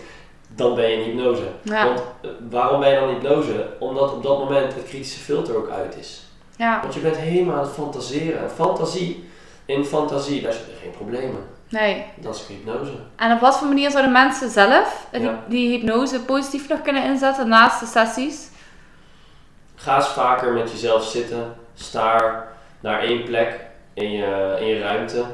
dan 0.55 0.75
ben 0.75 0.89
je 0.89 0.97
in 0.97 1.03
hypnose. 1.03 1.43
Ja, 1.61 1.85
Want 1.85 1.99
eh, 2.21 2.29
waarom 2.49 2.79
ben 2.79 2.89
je 2.89 2.99
dan 2.99 3.09
in 3.09 3.15
hypnose? 3.15 3.67
Omdat 3.79 4.11
op 4.13 4.23
dat 4.23 4.37
moment 4.39 4.73
het 4.73 4.83
kritische 4.83 5.19
filter 5.19 5.55
ook 5.57 5.69
uit 5.69 5.95
is. 5.99 6.23
ja, 6.57 6.79
Want 6.81 6.93
je 6.93 6.99
bent 6.99 7.15
helemaal 7.17 7.55
aan 7.55 7.61
het 7.63 7.71
fantaseren. 7.73 8.39
En 8.41 8.49
fantasie, 8.49 9.29
in 9.65 9.85
fantasie, 9.85 10.41
daar 10.41 10.53
zitten 10.53 10.73
geen 10.81 10.91
problemen. 10.91 11.43
nee. 11.69 12.05
Dat 12.15 12.35
is 12.35 12.43
hypnose. 12.47 12.91
En 13.15 13.31
op 13.31 13.39
wat 13.39 13.57
voor 13.57 13.67
manier 13.67 13.91
zouden 13.91 14.11
mensen 14.11 14.49
zelf 14.49 15.07
die, 15.11 15.21
Ja. 15.21 15.43
die 15.47 15.69
hypnose 15.77 16.19
positief 16.21 16.69
nog 16.69 16.81
kunnen 16.81 17.03
inzetten 17.03 17.47
naast 17.47 17.79
de 17.79 17.85
sessies? 17.85 18.46
Ga 19.79 19.95
eens 19.95 20.07
vaker 20.07 20.53
met 20.53 20.71
jezelf 20.71 21.03
zitten. 21.03 21.55
Staar 21.73 22.53
naar 22.79 22.99
één 22.99 23.23
plek 23.23 23.59
in 23.93 24.11
je, 24.11 24.57
in 24.59 24.65
je 24.65 24.79
ruimte. 24.79 25.25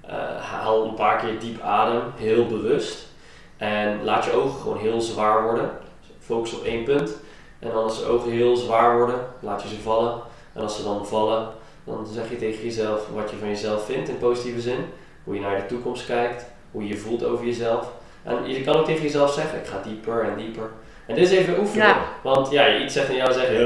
Eh, 0.00 0.36
haal 0.36 0.84
een 0.84 0.94
paar 0.94 1.18
keer 1.18 1.38
diep 1.38 1.60
adem, 1.60 2.02
heel 2.16 2.46
bewust. 2.46 3.06
En 3.56 4.04
laat 4.04 4.24
je 4.24 4.32
ogen 4.32 4.60
gewoon 4.60 4.78
heel 4.78 5.00
zwaar 5.00 5.42
worden. 5.42 5.70
Focus 6.18 6.54
op 6.54 6.64
één 6.64 6.84
punt. 6.84 7.16
En 7.58 7.72
als 7.72 7.98
de 7.98 8.06
ogen 8.06 8.30
heel 8.30 8.56
zwaar 8.56 8.96
worden, 8.96 9.20
laat 9.40 9.62
je 9.62 9.68
ze 9.68 9.80
vallen. 9.80 10.20
En 10.52 10.62
als 10.62 10.76
ze 10.76 10.82
dan 10.82 11.06
vallen, 11.06 11.48
dan 11.84 12.06
zeg 12.06 12.30
je 12.30 12.36
tegen 12.36 12.64
jezelf 12.64 13.08
wat 13.14 13.30
je 13.30 13.36
van 13.36 13.48
jezelf 13.48 13.84
vindt 13.84 14.08
in 14.08 14.18
positieve 14.18 14.60
zin. 14.60 14.84
Hoe 15.24 15.34
je 15.34 15.40
naar 15.40 15.60
de 15.60 15.66
toekomst 15.66 16.06
kijkt, 16.06 16.44
hoe 16.70 16.82
je 16.82 16.88
je 16.88 16.96
voelt 16.96 17.24
over 17.24 17.44
jezelf. 17.46 17.92
En 18.22 18.48
je 18.48 18.62
kan 18.62 18.76
ook 18.76 18.84
tegen 18.84 19.02
jezelf 19.02 19.32
zeggen, 19.32 19.58
ik 19.58 19.66
ga 19.66 19.82
dieper 19.82 20.24
en 20.24 20.36
dieper. 20.36 20.70
En 21.14 21.18
dit 21.20 21.30
is 21.30 21.38
even 21.38 21.58
oefenen. 21.58 21.86
Ja. 21.86 21.96
Want 22.22 22.50
ja, 22.50 22.66
je 22.66 22.84
iets 22.84 22.94
zegt 22.94 23.08
en 23.08 23.14
jou 23.16 23.32
zegt, 23.32 23.46
ja, 23.50 23.58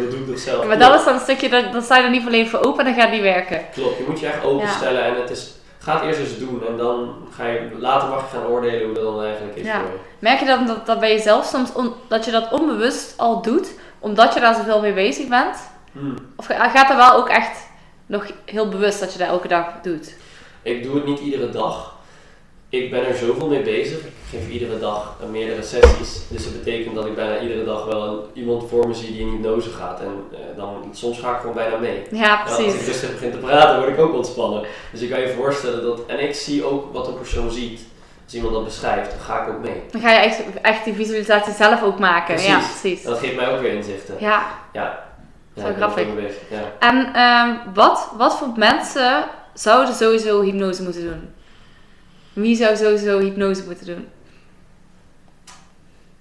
dat 0.00 0.10
doe 0.10 0.20
ik 0.20 0.26
toch 0.26 0.38
zelf. 0.38 0.64
Maar 0.66 0.78
dat 0.78 0.94
is 0.94 1.04
dan 1.04 1.14
een 1.14 1.20
stukje, 1.20 1.48
dat, 1.48 1.72
dan 1.72 1.82
sta 1.82 1.96
je 1.96 2.02
er 2.04 2.10
niet 2.10 2.22
volledig 2.22 2.50
voor 2.50 2.60
open 2.60 2.86
en 2.86 2.92
dan 2.94 3.02
gaat 3.02 3.10
niet 3.12 3.20
werken. 3.22 3.60
Klopt, 3.72 3.98
je 3.98 4.04
moet 4.08 4.20
je 4.20 4.26
echt 4.26 4.44
openstellen 4.44 5.04
en 5.04 5.14
het 5.20 5.30
is, 5.30 5.50
ga 5.78 5.94
het 5.94 6.02
eerst 6.02 6.18
eens 6.20 6.38
doen 6.38 6.62
en 6.68 6.76
dan 6.76 7.14
ga 7.36 7.46
je, 7.46 7.68
later 7.78 8.08
mag 8.08 8.30
je 8.32 8.36
gaan 8.38 8.46
oordelen 8.46 8.84
hoe 8.84 8.94
dat 8.94 9.04
dan 9.04 9.22
eigenlijk 9.22 9.56
is 9.56 9.66
Ja. 9.66 9.80
voor 9.80 9.88
je. 9.90 9.96
Merk 10.18 10.38
je 10.38 10.46
dan 10.46 10.66
dat, 10.66 10.86
dat 10.86 11.00
bij 11.00 11.10
jezelf 11.12 11.44
soms 11.44 11.72
on- 11.72 11.92
dat 12.08 12.24
je 12.24 12.30
dat 12.30 12.52
onbewust 12.52 13.14
al 13.16 13.42
doet, 13.42 13.68
omdat 13.98 14.34
je 14.34 14.40
daar 14.40 14.54
zoveel 14.54 14.80
mee 14.80 14.92
bezig 14.92 15.28
bent? 15.28 15.56
Hmm. 15.92 16.14
Of 16.36 16.46
ga- 16.46 16.68
gaat 16.68 16.90
er 16.90 16.96
wel 16.96 17.12
ook 17.14 17.28
echt 17.28 17.66
nog 18.06 18.26
heel 18.44 18.68
bewust 18.68 19.00
dat 19.00 19.12
je 19.12 19.18
dat 19.18 19.28
elke 19.28 19.48
dag 19.48 19.66
doet? 19.82 20.14
Ik 20.62 20.82
doe 20.82 20.94
het 20.94 21.04
niet 21.04 21.18
iedere 21.20 21.50
dag. 21.50 21.96
Ik 22.70 22.90
ben 22.90 23.06
er 23.06 23.14
zoveel 23.16 23.48
mee 23.48 23.62
bezig. 23.62 23.98
Ik 23.98 24.12
geef 24.30 24.48
iedere 24.48 24.78
dag 24.78 25.16
meerdere 25.30 25.62
sessies. 25.62 26.20
Dus 26.28 26.44
dat 26.44 26.52
betekent 26.64 26.94
dat 26.94 27.06
ik 27.06 27.14
bijna 27.14 27.40
iedere 27.40 27.64
dag 27.64 27.84
wel 27.84 28.02
een, 28.06 28.20
iemand 28.32 28.68
voor 28.68 28.88
me 28.88 28.94
zie 28.94 29.12
die 29.12 29.20
in 29.20 29.28
hypnose 29.28 29.70
gaat. 29.70 30.00
En 30.00 30.24
eh, 30.32 30.38
dan, 30.56 30.88
soms 30.92 31.18
ga 31.20 31.32
ik 31.34 31.40
gewoon 31.40 31.54
bijna 31.54 31.76
mee. 31.76 32.02
Ja, 32.10 32.18
Ja, 32.18 32.42
als 32.42 32.58
ik 32.58 32.64
precies. 32.66 32.86
rustig 32.86 33.10
begin 33.12 33.30
te 33.30 33.36
praten, 33.36 33.78
word 33.78 33.88
ik 33.92 33.98
ook 33.98 34.14
ontspannen. 34.14 34.62
Dus 34.92 35.00
ik 35.00 35.10
kan 35.10 35.20
je 35.20 35.28
voorstellen 35.28 35.82
dat. 35.82 36.00
En 36.06 36.20
ik 36.28 36.34
zie 36.34 36.64
ook 36.64 36.92
wat 36.92 37.06
een 37.08 37.16
persoon 37.18 37.50
ziet. 37.50 37.80
Als 38.24 38.34
iemand 38.34 38.54
dat 38.54 38.64
beschrijft, 38.64 39.10
dan 39.10 39.20
ga 39.20 39.42
ik 39.42 39.48
ook 39.48 39.60
mee. 39.60 39.82
Dan 39.90 40.00
ga 40.00 40.10
je 40.10 40.18
echt, 40.18 40.42
echt 40.62 40.84
die 40.84 40.94
visualisatie 40.94 41.52
zelf 41.54 41.82
ook 41.82 41.98
maken. 41.98 42.34
Ja, 42.42 42.56
Precies. 42.58 42.80
precies. 42.80 43.02
Dat 43.02 43.18
geeft 43.18 43.36
mij 43.36 43.50
ook 43.54 43.60
weer 43.60 43.72
inzichten. 43.72 44.14
Ja, 44.18 44.46
Ja. 44.72 45.06
Zo 45.56 45.62
ben 45.62 45.72
er 45.72 45.76
grappig. 45.76 46.06
Ja. 46.50 46.88
en 46.88 47.14
ehm, 47.14 47.74
wat, 47.74 48.08
wat 48.16 48.36
voor 48.38 48.48
mensen 48.56 49.24
zouden 49.54 49.94
sowieso 49.94 50.42
hypnose 50.42 50.82
moeten 50.82 51.02
doen? 51.02 51.34
Wie 52.40 52.56
zou 52.56 52.76
sowieso 52.76 53.18
hypnose 53.18 53.62
moeten 53.66 53.86
doen? 53.86 54.08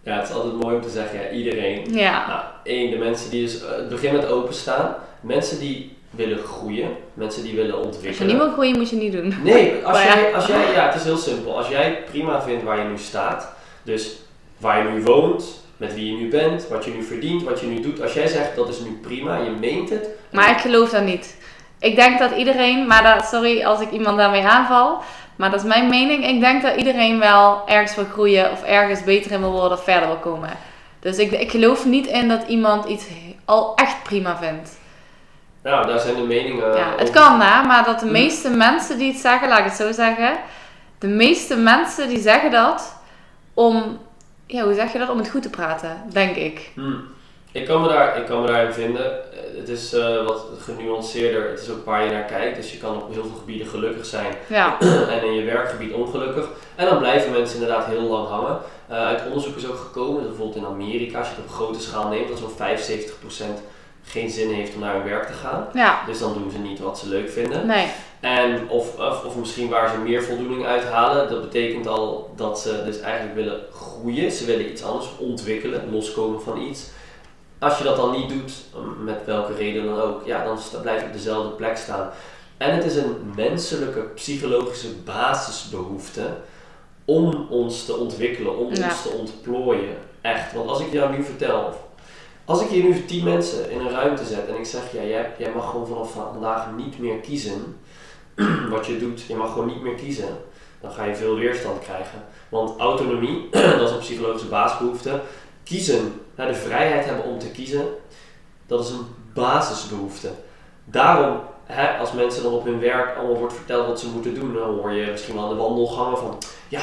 ja, 0.03 0.15
het 0.15 0.30
is 0.30 0.36
altijd 0.36 0.62
mooi 0.62 0.75
om 0.75 0.82
te 0.82 0.89
zeggen, 0.89 1.21
ja, 1.21 1.30
iedereen. 1.30 1.93
Ja, 1.93 2.27
Nou, 2.27 2.41
één, 2.63 2.91
de 2.91 2.97
mensen 2.97 3.30
die 3.30 3.43
dus, 3.43 3.63
eh, 3.63 3.69
het 3.69 3.89
begin 3.89 4.13
met 4.13 4.27
openstaan. 4.27 4.95
Mensen 5.21 5.60
die 5.60 5.95
willen 6.10 6.38
groeien. 6.38 6.89
Mensen 7.13 7.43
die 7.43 7.56
willen 7.56 7.71
als 7.75 7.82
je 7.82 7.88
ontwikkelen. 7.88 8.27
niet 8.27 8.38
wil 8.38 8.51
groeien, 8.51 8.77
moet 8.77 8.89
je 8.89 8.95
niet 8.95 9.12
doen. 9.12 9.34
Nee, 9.43 9.73
als 9.84 9.97
Maar 9.97 10.06
jij, 10.06 10.36
als 10.36 10.45
jij, 10.45 10.71
ja, 10.71 10.86
het 10.86 10.95
is 10.95 11.03
heel 11.03 11.17
simpel. 11.17 11.58
Als 11.58 11.67
jij 11.67 12.03
prima 12.10 12.41
vindt 12.41 12.63
waar 12.63 12.77
je 12.77 12.84
nu 12.84 12.97
staat, 12.97 13.53
dus 13.84 14.15
waar 14.58 14.84
je 14.84 14.89
nu 14.89 15.03
woont, 15.03 15.45
met 15.77 15.93
wie 15.93 16.12
je 16.12 16.17
nu 16.17 16.30
bent, 16.30 16.67
wat 16.67 16.86
je 16.86 16.91
nu 16.91 17.03
verdient, 17.03 17.43
wat 17.43 17.60
je 17.60 17.65
nu 17.65 17.80
doet. 17.82 18.01
Als 18.01 18.13
jij 18.13 18.27
zegt 18.27 18.56
dat 18.56 18.69
is 18.69 18.80
nu 18.80 18.99
prima, 19.01 19.38
je 19.38 19.49
meent 19.49 19.89
het. 19.89 20.10
Maar 20.32 20.49
ik 20.49 20.58
geloof 20.58 20.89
dat 20.89 21.03
niet. 21.03 21.36
Ik 21.80 21.95
denk 21.95 22.19
dat 22.19 22.32
iedereen, 22.32 22.88
maar 22.88 23.03
dat, 23.03 23.25
sorry 23.25 23.63
als 23.63 23.82
ik 23.82 23.91
iemand 23.91 24.17
daarmee 24.17 24.43
aanval, 24.43 25.01
maar 25.38 25.52
dat 25.52 25.60
is 25.60 25.67
mijn 25.67 25.89
mening. 25.89 26.26
Ik 26.28 26.39
denk 26.39 26.62
dat 26.62 26.76
iedereen 26.76 27.19
wel 27.19 27.62
ergens 27.67 27.95
wil 27.95 28.06
groeien 28.06 28.52
of 28.52 28.63
ergens 28.63 29.04
beter 29.04 29.32
in 29.32 29.39
wil 29.39 29.52
worden 29.52 29.78
of 29.78 29.84
verder 29.84 30.08
wil 30.08 30.17
komen. 30.17 30.50
Dus 31.00 31.17
ik, 31.17 31.32
ik 31.32 31.52
geloof 31.52 31.86
niet 31.86 32.08
in 32.08 32.28
dat 32.28 32.47
iemand 32.47 32.86
iets 32.86 33.06
al 33.45 33.76
echt 33.76 34.04
prima 34.04 34.38
vindt. 34.38 34.78
Nou, 35.63 35.88
daar 35.88 36.00
zijn 36.00 36.15
de 36.15 36.21
meningen 36.21 36.76
Ja, 36.78 36.89
het 36.91 37.02
over. 37.02 37.13
kan 37.13 37.41
hè, 37.41 37.63
maar 37.67 37.84
dat 37.86 38.00
de 38.00 38.06
Hm. 38.06 38.12
meeste 38.12 38.50
mensen 38.50 38.97
die 38.97 39.12
het 39.12 39.21
zeggen, 39.21 39.47
laat 39.47 39.60
ik 39.60 39.65
het 39.65 39.73
zo 39.73 39.91
zeggen, 39.91 40.38
de 41.00 41.08
meeste 41.08 41.56
mensen 41.56 42.08
die 42.10 42.19
zeggen 42.19 42.52
dat 42.52 42.95
om, 43.54 43.97
ja, 44.45 44.63
hoe 44.63 44.73
zeg 44.73 44.91
je 44.93 44.97
dat, 45.00 45.10
om 45.10 45.17
het 45.17 45.30
goed 45.30 45.41
te 45.41 45.50
praten, 45.50 46.02
denk 46.12 46.36
ik. 46.36 46.71
Hmm. 46.73 47.02
Ik 47.58 47.65
kan 47.65 47.82
me, 47.82 47.88
daar, 47.88 48.17
ik 48.17 48.26
kan 48.26 48.41
me 48.41 48.48
daarin 48.48 48.74
vinden. 48.74 49.06
Eh, 49.06 49.39
Het 49.60 49.70
is 49.70 49.93
eh, 49.93 50.26
wat 50.26 50.46
genuanceerder. 50.60 51.50
Het 51.50 51.60
is 51.62 51.70
ook 51.70 51.86
waar 51.86 52.04
je 52.06 52.12
naar 52.12 52.24
kijkt. 52.24 52.56
Dus 52.56 52.72
je 52.72 52.78
kan 52.78 52.96
op 52.96 53.13
heel 53.13 53.22
veel 53.24 53.38
gebieden 53.39 53.67
gelukkig 53.67 54.06
zijn. 54.06 54.34
Ja, 54.48 54.78
en 55.13 55.24
in 55.24 55.34
je 55.34 55.43
werkgebied 55.43 55.93
ongelukkig. 55.93 56.46
En 56.76 56.86
dan 56.86 56.98
blijven 56.98 57.32
mensen 57.32 57.60
inderdaad 57.60 57.86
heel 57.86 58.02
lang 58.02 58.28
hangen. 58.28 58.58
Eh, 58.88 59.06
uit 59.06 59.26
onderzoek 59.28 59.56
is 59.56 59.67
ook 59.67 59.78
gekomen, 59.78 60.20
dat 60.22 60.28
bijvoorbeeld 60.30 60.58
in 60.58 60.65
Amerika, 60.65 61.17
als 61.17 61.28
je 61.28 61.34
het 61.36 61.43
op 61.43 61.52
grote 61.52 61.80
schaal 61.82 62.08
neemt, 62.10 62.28
dat 62.28 62.38
zo'n 62.39 62.50
75% 62.50 63.62
geen 64.04 64.30
zin 64.30 64.50
heeft 64.54 64.74
om 64.74 64.80
naar 64.80 64.93
hun 64.93 65.04
werk 65.04 65.28
te 65.28 65.34
gaan. 65.34 65.67
ja, 65.74 66.00
Dus 66.08 66.20
dan 66.20 66.34
doen 66.34 66.52
ze 66.52 66.58
niet 66.58 66.80
wat 66.80 67.00
ze 67.00 67.08
leuk 67.10 67.30
vinden. 67.30 67.65
nee, 67.67 67.88
En 68.20 68.70
of, 68.70 69.00
of, 69.00 69.26
of 69.26 69.36
misschien 69.36 69.70
waar 69.70 69.89
ze 69.89 69.98
meer 69.98 70.24
voldoening 70.24 70.65
uit 70.65 70.84
halen, 70.84 71.30
dat 71.30 71.41
betekent 71.41 71.88
al 71.88 72.32
dat 72.36 72.60
ze 72.60 72.84
dus 72.86 73.00
eigenlijk 73.00 73.36
willen 73.36 73.60
groeien. 73.74 74.32
Ze 74.32 74.46
willen 74.46 74.70
iets 74.72 74.84
anders 74.84 75.08
ontwikkelen, 75.17 75.89
loskomen 75.91 76.41
van 76.41 76.58
iets. 76.62 76.86
Als 77.60 77.78
je 77.78 77.84
dat 77.84 77.96
dan 77.96 78.12
niet 78.12 78.30
doet, 78.30 78.54
met 79.04 79.26
welke 79.26 79.54
reden 79.54 79.86
dan 79.86 80.00
ook, 80.00 80.26
ja, 80.26 80.43
dan 80.43 80.58
blijf 80.82 81.02
je 81.02 81.08
op 81.08 81.13
dezelfde 81.13 81.50
plek 81.50 81.78
staan. 81.78 82.10
En 82.58 82.76
het 82.76 82.86
is 82.86 82.96
een 82.96 83.32
menselijke, 83.36 84.00
psychologische 84.00 84.88
basisbehoefte 85.06 86.28
om 87.06 87.48
ons 87.50 87.86
te 87.86 87.96
ontwikkelen, 87.96 88.58
om 88.58 88.74
Ja. 88.76 88.84
ons 88.89 89.02
te 89.02 89.10
ontplooien. 89.10 89.98
Echt. 90.22 90.54
Want 90.54 90.70
als 90.70 90.80
ik 90.80 90.91
jou 90.91 91.17
nu 91.17 91.24
vertel, 91.24 91.74
als 92.46 92.62
ik 92.62 92.67
hier 92.67 92.84
nu 92.84 93.06
tien 93.06 93.24
mensen 93.24 93.72
in 93.72 93.80
een 93.80 93.89
ruimte 93.91 94.26
zet 94.26 94.48
en 94.48 94.56
ik 94.58 94.65
zeg, 94.65 94.91
ja, 94.91 95.02
jij, 95.04 95.34
jij 95.38 95.52
mag 95.56 95.70
gewoon 95.70 95.88
vanaf 95.88 96.12
vandaag 96.12 96.67
niet 96.76 97.00
meer 97.00 97.17
kiezen 97.17 97.78
wat 98.70 98.86
je 98.86 99.00
doet, 99.00 99.22
je 99.22 99.36
mag 99.36 99.52
gewoon 99.52 99.67
niet 99.67 99.82
meer 99.82 99.96
kiezen, 99.96 100.38
dan 100.82 100.91
ga 100.91 101.04
je 101.04 101.15
veel 101.15 101.36
weerstand 101.36 101.80
krijgen. 101.80 102.24
Want 102.50 102.80
autonomie, 102.80 103.50
dat 103.78 103.82
is 103.82 103.91
een 103.91 104.00
psychologische 104.00 104.48
basisbehoefte, 104.48 105.22
kiezen, 105.63 106.22
de 106.45 106.54
vrijheid 106.54 107.06
hebben 107.06 107.26
om 107.26 107.39
te 107.39 107.52
kiezen, 107.52 107.86
dat 108.67 108.84
is 108.84 108.89
een 108.89 109.06
basisbehoefte. 109.34 110.30
Daarom, 110.86 111.39
hè, 111.65 111.97
als 111.97 112.12
mensen 112.12 112.43
dan 112.43 112.54
op 112.54 112.65
hun 112.65 112.80
werk 112.80 113.17
allemaal 113.17 113.38
wordt 113.38 113.54
verteld 113.54 113.88
wat 113.88 114.00
ze 114.00 114.08
moeten 114.10 114.34
doen, 114.36 114.54
dan 114.54 114.80
hoor 114.80 114.91
je 114.91 115.12
misschien 115.12 115.36
wel 115.36 115.43
aan 115.43 115.50
de 115.50 115.56
wandelgangen 115.56 116.17
van, 116.17 116.38
ja, 116.67 116.82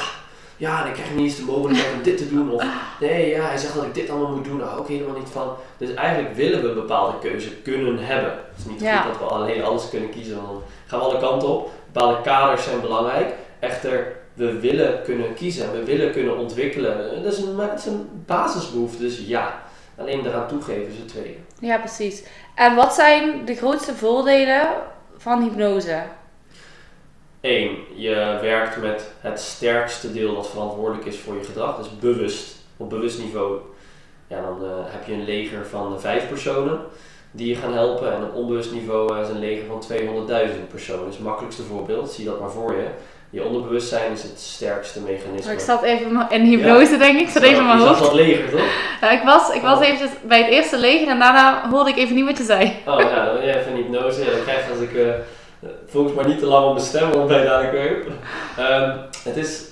ja, 0.56 0.82
dan 0.82 0.92
krijg 0.92 1.08
je 1.08 1.14
niet 1.14 1.24
eens 1.24 1.36
de 1.36 1.42
mogelijkheid 1.44 1.94
om 1.94 2.02
dit 2.02 2.18
te 2.18 2.28
doen. 2.28 2.50
Of 2.52 2.64
nee, 3.00 3.28
ja, 3.30 3.42
hij 3.44 3.56
zegt 3.58 3.74
dat 3.74 3.84
ik 3.84 3.94
dit 3.94 4.10
allemaal 4.10 4.30
moet 4.30 4.44
doen, 4.44 4.58
daar 4.58 4.68
hou 4.68 4.80
ik 4.80 4.86
helemaal 4.88 5.18
niet 5.18 5.28
van. 5.32 5.48
Dus 5.76 5.94
eigenlijk 5.94 6.34
willen 6.34 6.62
we 6.62 6.68
een 6.68 6.74
bepaalde 6.74 7.18
keuze 7.18 7.50
kunnen 7.56 7.98
hebben. 7.98 8.30
Het 8.30 8.58
is 8.58 8.64
niet 8.64 8.80
Ja. 8.80 9.00
goed 9.02 9.12
dat 9.12 9.28
we 9.28 9.34
alleen 9.34 9.64
alles 9.64 9.88
kunnen 9.88 10.10
kiezen, 10.10 10.36
want 10.36 10.48
dan 10.48 10.62
gaan 10.86 10.98
we 10.98 11.04
alle 11.04 11.18
kanten 11.18 11.48
op. 11.48 11.70
Bepaalde 11.92 12.20
kaders 12.22 12.64
zijn 12.64 12.80
belangrijk. 12.80 13.34
Echter, 13.58 14.16
we 14.34 14.60
willen 14.60 15.02
kunnen 15.02 15.34
kiezen 15.34 15.64
en 15.64 15.72
we 15.72 15.84
willen 15.84 16.12
kunnen 16.12 16.38
ontwikkelen. 16.38 17.22
Dat 17.22 17.32
is 17.32 17.38
een, 17.38 17.60
is 17.74 17.86
basisbehoefte, 18.26 18.98
dus 18.98 19.26
ja. 19.26 19.62
Alleen 19.98 20.26
eraan 20.26 20.48
toegeven 20.48 20.92
is 20.92 20.98
het 20.98 21.08
tweede. 21.08 21.38
Ja, 21.58 21.78
precies. 21.78 22.24
En 22.54 22.74
wat 22.74 22.94
zijn 22.94 23.44
de 23.44 23.54
grootste 23.54 23.94
voordelen 23.94 24.68
van 25.16 25.42
hypnose? 25.42 26.02
Eén, 27.40 27.76
je 27.94 28.38
werkt 28.40 28.80
met 28.80 29.10
het 29.20 29.40
sterkste 29.40 30.12
deel 30.12 30.34
dat 30.34 30.50
verantwoordelijk 30.50 31.06
is 31.06 31.18
voor 31.18 31.34
je 31.34 31.44
gedrag, 31.44 31.76
dus 31.76 31.98
bewust, 31.98 32.56
op 32.76 32.90
bewust 32.90 33.18
niveau. 33.18 33.58
Ja, 34.26 34.40
dan 34.40 34.64
eh, 34.64 34.70
heb 34.84 35.06
je 35.06 35.12
een 35.12 35.24
leger 35.24 35.66
van 35.66 36.00
vijf 36.00 36.28
personen 36.28 36.80
die 37.30 37.48
je 37.48 37.54
gaan 37.54 37.72
helpen 37.72 38.12
en 38.12 38.24
op 38.24 38.34
onbewust 38.34 38.72
niveau 38.72 39.14
eh, 39.14 39.22
is 39.22 39.28
een 39.28 39.38
leger 39.38 39.66
van 39.66 39.82
200.000 39.92 40.68
personen. 40.68 41.04
Dus 41.04 41.14
het 41.14 41.24
makkelijkste 41.24 41.62
voorbeeld, 41.62 42.10
zie 42.10 42.24
dat 42.24 42.40
maar 42.40 42.50
voor 42.50 42.72
je. 42.72 42.86
Je 43.34 43.44
onderbewustzijn 43.44 44.12
is 44.12 44.22
het 44.22 44.40
sterkste 44.40 45.00
mechanisme. 45.00 45.52
Ik 45.52 45.58
zat 45.60 45.82
even 45.82 46.26
in 46.30 46.42
hypnose, 46.44 46.96
denk 46.96 47.14
ik. 47.18 47.26
Ik 47.26 47.28
zat 47.32 47.42
even 47.42 47.58
in 47.58 47.66
mijn 47.66 47.78
Je 47.78 47.84
zag 47.84 47.98
hoofd. 47.98 48.10
dat 48.10 48.20
leger, 48.20 48.50
toch? 48.50 48.60
Ja, 49.00 49.10
ik 49.10 49.22
was, 49.22 49.54
ik 49.54 49.62
was 49.62 49.80
eventjes 49.80 50.10
bij 50.22 50.38
het 50.42 50.50
eerste 50.50 50.78
leger 50.78 51.08
en 51.08 51.18
daarna 51.18 51.70
hoorde 51.70 51.90
ik 51.90 51.96
even 51.96 52.14
niet 52.14 52.24
wat 52.24 52.38
je 52.38 52.44
zei. 52.44 52.72
Oh, 52.86 53.00
ja, 53.00 53.24
dan 53.24 53.34
ben 53.34 53.46
je 53.46 53.58
even 53.58 53.70
in 53.72 53.76
hypnose. 53.76 54.24
Ja, 54.24 54.30
dan 54.30 54.42
krijg 54.42 54.64
je 54.66 54.70
als 54.72 54.80
ik... 54.80 54.94
eh 54.94 55.12
focus 55.88 56.12
maar 56.12 56.26
niet 56.26 56.38
te 56.38 56.46
lang 56.46 56.66
op 56.66 56.72
mijn 56.74 56.86
stem, 56.86 57.10
want 57.10 57.28
ben 57.28 57.38
je 57.38 57.44
dadelijk 57.44 57.72
weer. 57.72 58.06
Ehm, 58.56 58.96
het, 59.24 59.36
is, 59.36 59.62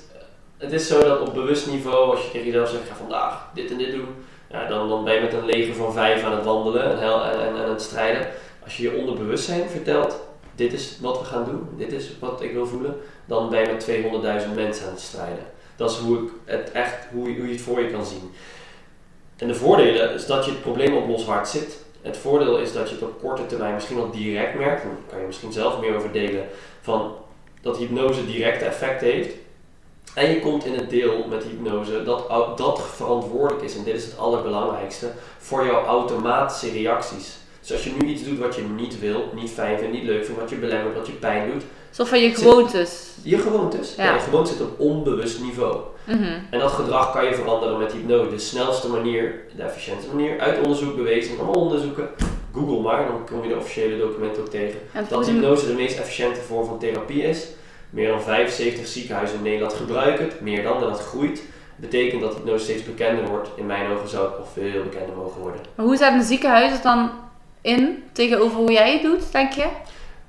het 0.59 0.72
is 0.72 0.87
zo 0.87 1.05
dat 1.05 1.20
op 1.20 1.35
bewust 1.35 1.66
niveau, 1.70 2.11
als 2.11 2.25
je 2.25 2.31
tegen 2.31 2.46
jezelf 2.46 2.68
zegt, 2.68 2.83
ik 2.83 2.88
ga 2.88 2.94
vandaag 2.96 3.48
dit 3.55 3.70
en 3.70 3.79
dit 3.79 3.92
doen. 3.92 4.09
Ja, 4.51 4.66
dan, 4.66 4.88
dan 4.88 5.05
ben 5.05 5.14
je 5.14 5.20
met 5.20 5.33
een 5.33 5.44
leger 5.44 5.75
van 5.75 5.92
vijf 5.92 6.25
aan 6.25 6.33
het 6.33 6.44
wandelen 6.44 6.90
en, 6.90 6.98
hel- 6.98 7.25
en, 7.25 7.40
en, 7.40 7.57
en 7.57 7.62
aan 7.64 7.70
het 7.70 7.83
strijden. 7.83 8.27
Als 8.64 8.77
je 8.77 8.83
je 8.83 8.96
onderbewustzijn 8.96 9.68
vertelt, 9.68 10.20
dit 10.55 10.72
is 10.72 10.98
wat 11.01 11.18
we 11.18 11.25
gaan 11.25 11.44
doen, 11.44 11.68
dit 11.77 11.92
is 11.92 12.11
wat 12.20 12.42
ik 12.42 12.53
wil 12.53 12.66
voelen. 12.66 12.96
Dan 13.24 13.50
ben 13.50 13.66
met 13.66 13.88
200.000 13.88 14.54
mensen 14.54 14.87
aan 14.87 14.92
het 14.92 15.00
strijden. 15.00 15.46
Dat 15.76 15.90
is 15.90 15.96
hoe, 15.96 16.18
ik 16.18 16.30
het 16.44 16.72
echt, 16.72 17.06
hoe, 17.12 17.28
je, 17.28 17.37
hoe 17.37 17.46
je 17.46 17.52
het 17.52 17.62
voor 17.62 17.80
je 17.80 17.90
kan 17.90 18.06
zien. 18.06 18.30
En 19.37 19.48
de 19.48 19.54
voordelen 19.54 20.14
is 20.14 20.26
dat 20.26 20.44
je 20.44 20.50
het 20.50 20.61
probleem 20.61 20.96
op 20.96 21.08
los 21.08 21.24
hard 21.24 21.48
zit. 21.48 21.78
Het 22.02 22.16
voordeel 22.16 22.58
is 22.58 22.72
dat 22.72 22.88
je 22.88 22.94
het 22.94 23.04
op 23.04 23.20
korte 23.20 23.46
termijn 23.46 23.74
misschien 23.74 23.98
al 23.98 24.11
direct 24.11 24.54
merkt. 24.54 24.82
Daar 24.82 24.92
kan 25.08 25.20
je 25.20 25.26
misschien 25.26 25.52
zelf 25.52 25.80
meer 25.80 25.96
over 25.96 26.12
delen. 26.12 26.44
Van 26.80 27.14
dat 27.61 27.76
hypnose 27.76 28.26
directe 28.26 28.64
effecten 28.64 29.06
heeft. 29.06 29.35
En 30.14 30.30
je 30.30 30.40
komt 30.40 30.64
in 30.64 30.74
het 30.74 30.90
deel 30.90 31.26
met 31.28 31.44
hypnose 31.44 32.02
dat, 32.02 32.28
dat 32.56 32.82
verantwoordelijk 32.94 33.64
is. 33.64 33.76
En 33.76 33.85
dit 33.85 33.94
is 33.94 34.04
het 34.04 34.18
allerbelangrijkste. 34.18 35.11
Voor 35.38 35.66
jouw 35.66 35.85
automatische 35.85 36.70
reacties. 36.70 37.37
Dus 37.61 37.72
als 37.72 37.85
je 37.85 37.92
nu 37.98 38.08
iets 38.08 38.24
doet 38.24 38.38
wat 38.38 38.54
je 38.54 38.62
niet 38.62 39.00
wil, 39.00 39.30
niet 39.35 39.50
fijn 39.50 39.78
vindt, 39.78 39.92
niet 39.92 40.04
leuk 40.04 40.24
vindt, 40.24 40.40
wat 40.40 40.50
je 40.50 40.56
belemmert, 40.56 40.96
wat 40.96 41.06
je 41.06 41.12
pijn 41.12 41.50
doet. 41.50 41.62
Zo 41.92 42.05
van 42.05 42.20
je 42.20 42.28
Zit- 42.28 42.38
gewoontes. 42.38 43.07
Je 43.22 43.38
gewoontes. 43.38 43.94
Ja. 43.96 44.05
Ja. 44.05 44.14
je 44.14 44.20
gewoontes 44.20 44.52
zit 44.52 44.62
op 44.62 44.81
onbewust 44.81 45.40
niveau. 45.40 45.76
Mhm. 46.05 46.38
En 46.50 46.59
dat 46.59 46.70
gedrag 46.70 47.12
kan 47.12 47.24
je 47.24 47.35
veranderen 47.35 47.78
met 47.78 47.92
hypnose. 47.92 48.31
De 48.31 48.38
snelste 48.38 48.88
manier, 48.88 49.40
de 49.57 49.62
efficiëntste 49.62 50.14
manier, 50.14 50.40
uit 50.40 50.59
onderzoek 50.64 50.96
bewezen, 50.96 51.37
allemaal 51.38 51.55
onderzoeken. 51.62 52.09
Google 52.55 52.81
maar, 52.81 53.07
dan 53.07 53.26
kom 53.26 53.42
je 53.42 53.48
de 53.48 53.57
officiële 53.57 53.98
documenten 53.98 54.42
ook 54.42 54.48
tegen. 54.48 54.81
En 54.92 55.07
Dat 55.09 55.26
hypnose 55.26 55.66
de 55.66 55.72
meest 55.72 55.98
efficiënte 55.98 56.40
vorm 56.40 56.66
van 56.66 56.78
therapie 56.78 57.22
is. 57.22 57.46
Meer 57.90 58.09
dan 58.09 58.22
75 58.22 58.87
ziekenhuizen 58.87 59.37
in 59.37 59.42
Nederland 59.42 59.72
gebruiken 59.72 60.24
het, 60.24 60.40
meer 60.40 60.62
dan, 60.62 60.74
en 60.74 60.81
dat 60.88 61.00
groeit. 61.00 61.42
Betekent 61.76 62.20
dat 62.20 62.35
hypnose 62.35 62.64
steeds 62.64 62.85
bekender 62.85 63.26
wordt. 63.28 63.48
In 63.55 63.66
mijn 63.66 63.90
ogen 63.90 64.09
zou 64.09 64.28
het 64.28 64.38
nog 64.38 64.48
veel 64.52 64.83
bekender 64.83 65.16
mogen 65.16 65.40
worden. 65.40 65.61
Maar 65.74 65.87
hoe 65.87 65.96
zijn 65.96 66.18
de 66.18 66.24
ziekenhuizen 66.24 66.83
dan 66.83 67.11
in 67.61 68.02
tegenover 68.12 68.57
hoe 68.57 68.72
jij 68.72 68.92
het 68.92 69.02
doet, 69.02 69.33
denk 69.33 69.52
je? 69.52 69.66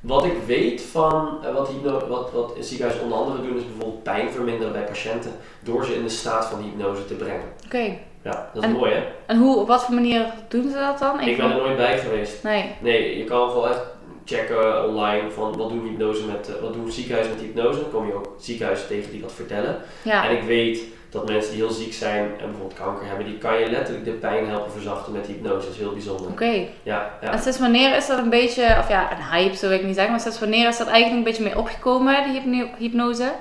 Wat 0.03 0.25
ik 0.25 0.37
weet 0.45 0.81
van 0.81 1.37
eh, 1.45 1.53
wat, 1.53 1.67
hypno, 1.67 2.07
wat, 2.07 2.31
wat 2.31 2.53
ziekenhuizen 2.59 3.03
onder 3.03 3.17
andere 3.19 3.41
doen, 3.47 3.57
is 3.57 3.65
bijvoorbeeld 3.65 4.03
pijn 4.03 4.29
verminderen 4.31 4.73
bij 4.73 4.83
patiënten. 4.83 5.31
Door 5.59 5.85
ze 5.85 5.95
in 5.95 6.03
de 6.03 6.09
staat 6.09 6.45
van 6.45 6.61
hypnose 6.63 7.05
te 7.05 7.13
brengen. 7.13 7.45
Oké. 7.65 7.97
Ja, 8.23 8.49
dat 8.53 8.63
is 8.63 8.69
En- 8.69 8.75
mooi 8.75 8.91
hè? 8.91 9.03
En 9.25 9.37
hoe, 9.37 9.59
op 9.59 9.67
wat 9.67 9.83
voor 9.83 9.93
manier 9.95 10.33
doen 10.47 10.69
ze 10.69 10.75
dat 10.75 10.99
dan? 10.99 11.19
Ik 11.19 11.37
ben 11.37 11.51
er 11.51 11.57
nooit 11.57 11.77
bij 11.77 11.97
geweest. 11.99 12.43
Nee. 12.43 12.75
Nee, 12.81 13.17
je 13.17 13.23
kan 13.23 13.49
gewoon 13.49 13.67
echt 13.69 13.81
checken 14.25 14.87
online 14.87 15.31
van 15.31 15.57
wat 15.57 15.69
doen 15.69 15.87
hypnose 15.87 16.25
met, 16.25 16.55
eh, 16.55 16.61
wat 16.61 16.73
doen 16.73 16.91
ziekenhuizen 16.91 17.33
met 17.33 17.43
hypnose. 17.43 17.79
Dan 17.81 17.91
kom 17.91 18.07
je 18.07 18.13
ook 18.13 18.35
ziekenhuizen 18.39 18.87
tegen 18.87 19.11
die 19.11 19.21
dat 19.21 19.31
vertellen. 19.31 19.77
Ja. 20.01 20.29
En 20.29 20.37
ik 20.37 20.43
weet 20.43 20.81
dat 21.13 21.27
mensen 21.27 21.51
die 21.51 21.61
heel 21.61 21.71
ziek 21.71 21.93
zijn 21.93 22.23
en 22.23 22.45
bijvoorbeeld 22.45 22.79
kanker 22.79 23.07
hebben, 23.07 23.25
die 23.25 23.37
kan 23.37 23.59
je 23.59 23.69
letterlijk 23.69 24.05
de 24.05 24.11
pijn 24.11 24.47
helpen 24.47 24.71
verzachten 24.71 25.13
met 25.13 25.25
hypnose. 25.25 25.65
Dat 25.65 25.73
is 25.73 25.77
heel 25.77 25.93
bijzonder. 25.93 26.27
Oké. 26.27 26.65
Ja, 26.83 27.11
ja. 27.21 27.31
En 27.31 27.39
sinds 27.39 27.59
wanneer 27.59 27.95
is 27.95 28.07
dat 28.07 28.17
een 28.17 28.29
beetje, 28.29 28.75
of 28.79 28.89
ja, 28.89 29.11
een 29.11 29.23
hype 29.31 29.55
zou 29.55 29.73
ik 29.73 29.83
niet 29.83 29.93
zeggen, 29.93 30.11
maar 30.11 30.21
sinds 30.21 30.39
wanneer 30.39 30.67
is 30.67 30.77
dat 30.77 30.87
eigenlijk 30.87 31.17
een 31.17 31.23
beetje 31.23 31.43
mee 31.43 31.57
opgekomen, 31.57 32.23
die 32.23 32.41
hypno- 32.41 32.75
hypnose? 32.77 33.31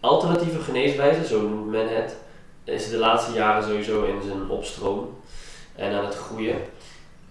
Alternatieve 0.00 0.60
geneeswijzen, 0.60 1.24
zo 1.24 1.40
noemt 1.40 1.70
men 1.70 1.96
het, 1.96 2.16
is 2.64 2.90
de 2.90 2.96
laatste 2.96 3.32
jaren 3.32 3.62
sowieso 3.62 4.02
in 4.04 4.22
zijn 4.26 4.48
opstroom 4.48 5.16
en 5.76 5.92
aan 5.92 6.04
het 6.04 6.14
groeien. 6.14 6.56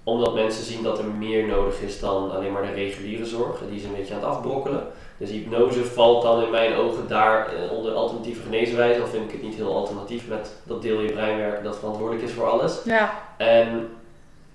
Omdat 0.03 0.33
mensen 0.33 0.63
zien 0.63 0.83
dat 0.83 0.97
er 0.99 1.05
meer 1.05 1.47
nodig 1.47 1.81
is 1.81 1.99
dan 1.99 2.31
alleen 2.31 2.51
maar 2.51 2.61
de 2.61 2.71
reguliere 2.71 3.25
zorg. 3.25 3.59
Die 3.69 3.79
is 3.79 3.83
een 3.83 3.95
beetje 3.95 4.13
aan 4.13 4.19
het 4.19 4.29
afbrokkelen. 4.29 4.87
Dus 5.17 5.29
hypnose 5.29 5.85
valt 5.85 6.23
dan 6.23 6.43
in 6.43 6.49
mijn 6.49 6.75
ogen 6.75 7.07
daar 7.07 7.53
eh, 7.53 7.71
onder 7.71 7.93
alternatieve 7.93 8.41
geneeswijzen. 8.41 9.01
Al 9.01 9.07
vind 9.07 9.25
ik 9.25 9.31
het 9.31 9.41
niet 9.41 9.55
heel 9.55 9.75
alternatief 9.75 10.27
met 10.27 10.51
dat 10.63 10.81
deel 10.81 11.01
je 11.01 11.11
brein 11.11 11.37
werken 11.37 11.63
dat 11.63 11.77
verantwoordelijk 11.77 12.25
is 12.25 12.31
voor 12.31 12.49
alles. 12.49 12.83
Ja. 12.85 13.13
En 13.37 13.89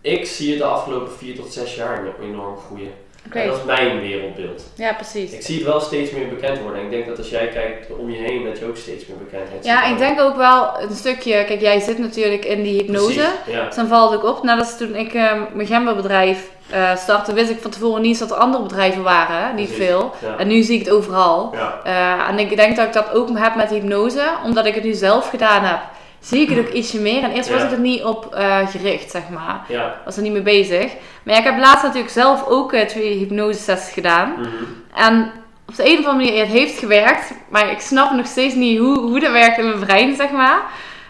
ik 0.00 0.26
zie 0.26 0.50
het 0.50 0.58
de 0.58 0.64
afgelopen 0.64 1.12
vier 1.12 1.36
tot 1.36 1.52
zes 1.52 1.74
jaar 1.74 2.20
enorm 2.20 2.56
groeien. 2.56 2.92
En 3.40 3.46
dat 3.48 3.56
is 3.56 3.64
mijn 3.64 4.00
wereldbeeld. 4.00 4.62
Ja, 4.76 4.92
precies. 4.92 5.32
Ik 5.32 5.42
zie 5.42 5.56
het 5.56 5.64
wel 5.64 5.80
steeds 5.80 6.10
meer 6.10 6.28
bekend 6.28 6.58
worden. 6.60 6.78
En 6.78 6.84
ik 6.84 6.90
denk 6.90 7.06
dat 7.06 7.18
als 7.18 7.28
jij 7.30 7.46
kijkt 7.48 7.90
om 7.98 8.10
je 8.10 8.18
heen, 8.18 8.44
dat 8.44 8.58
je 8.58 8.66
ook 8.66 8.76
steeds 8.76 9.06
meer 9.06 9.16
bekendheid 9.18 9.64
Ja, 9.64 9.82
ziet 9.82 9.92
ik 9.92 9.98
denk 9.98 10.20
ook 10.20 10.36
wel 10.36 10.80
een 10.80 10.96
stukje, 10.96 11.44
kijk, 11.44 11.60
jij 11.60 11.80
zit 11.80 11.98
natuurlijk 11.98 12.44
in 12.44 12.62
die 12.62 12.76
hypnose. 12.76 13.04
Precies, 13.14 13.54
Ja. 13.54 13.66
Dus 13.66 13.74
dan 13.74 13.86
valt 13.88 14.10
het 14.10 14.22
ook 14.22 14.36
op. 14.36 14.42
Net 14.42 14.58
als 14.58 14.76
toen 14.76 14.94
ik 14.96 15.14
eh, 15.14 15.32
mijn 15.52 15.66
gemberbedrijf 15.66 16.50
eh 16.70 16.96
startte, 16.96 17.32
wist 17.32 17.50
ik 17.50 17.60
van 17.60 17.70
tevoren 17.70 18.00
niet 18.00 18.10
eens 18.10 18.18
dat 18.18 18.30
er 18.30 18.36
andere 18.36 18.62
bedrijven 18.62 19.02
waren. 19.02 19.54
Niet 19.54 19.66
Precies. 19.66 19.86
veel. 19.86 20.12
Ja. 20.22 20.36
En 20.38 20.46
nu 20.46 20.62
zie 20.62 20.78
ik 20.78 20.84
het 20.84 20.94
overal. 20.94 21.54
Ja. 21.54 21.80
Eh, 21.84 22.28
en 22.28 22.38
ik 22.38 22.56
denk 22.56 22.76
dat 22.76 22.86
ik 22.86 22.92
dat 22.92 23.12
ook 23.12 23.38
heb 23.38 23.54
met 23.54 23.70
hypnose, 23.70 24.22
omdat 24.44 24.66
ik 24.66 24.74
het 24.74 24.84
nu 24.84 24.92
zelf 24.92 25.30
gedaan 25.30 25.64
heb. 25.64 25.80
Zie 26.22 26.40
ik 26.40 26.48
het 26.48 26.58
ook 26.58 26.72
ietsje 26.72 27.00
meer. 27.00 27.22
En 27.22 27.30
eerst 27.30 27.50
was 27.50 27.62
ik 27.62 27.70
er 27.70 27.78
niet 27.78 28.02
op 28.04 28.34
eh, 28.34 28.68
gericht, 28.68 29.10
zeg 29.10 29.22
maar. 29.28 29.60
Was 30.04 30.16
er 30.16 30.22
niet 30.22 30.32
mee 30.32 30.42
bezig. 30.42 30.92
Maar 31.22 31.34
ja, 31.34 31.40
ik 31.40 31.46
heb 31.46 31.58
laatst 31.58 31.82
natuurlijk 31.82 32.12
zelf 32.12 32.46
ook 32.48 32.72
eh, 32.72 32.86
twee 32.86 33.18
hypnosesessies 33.18 33.92
gedaan. 33.92 34.32
Mhm. 34.38 34.48
En 34.94 35.30
op 35.68 35.76
de 35.76 35.90
een 35.90 35.98
of 35.98 36.06
andere 36.06 36.24
manier, 36.30 36.38
het 36.44 36.52
heeft 36.52 36.78
gewerkt. 36.78 37.32
Maar 37.48 37.70
ik 37.70 37.80
snap 37.80 38.12
nog 38.12 38.26
steeds 38.26 38.54
niet 38.54 38.78
hoe, 38.78 38.98
hoe 38.98 39.20
dat 39.20 39.32
werkt 39.32 39.58
in 39.58 39.64
mijn 39.68 39.78
brein, 39.84 40.16
zeg 40.16 40.30
maar. 40.30 40.60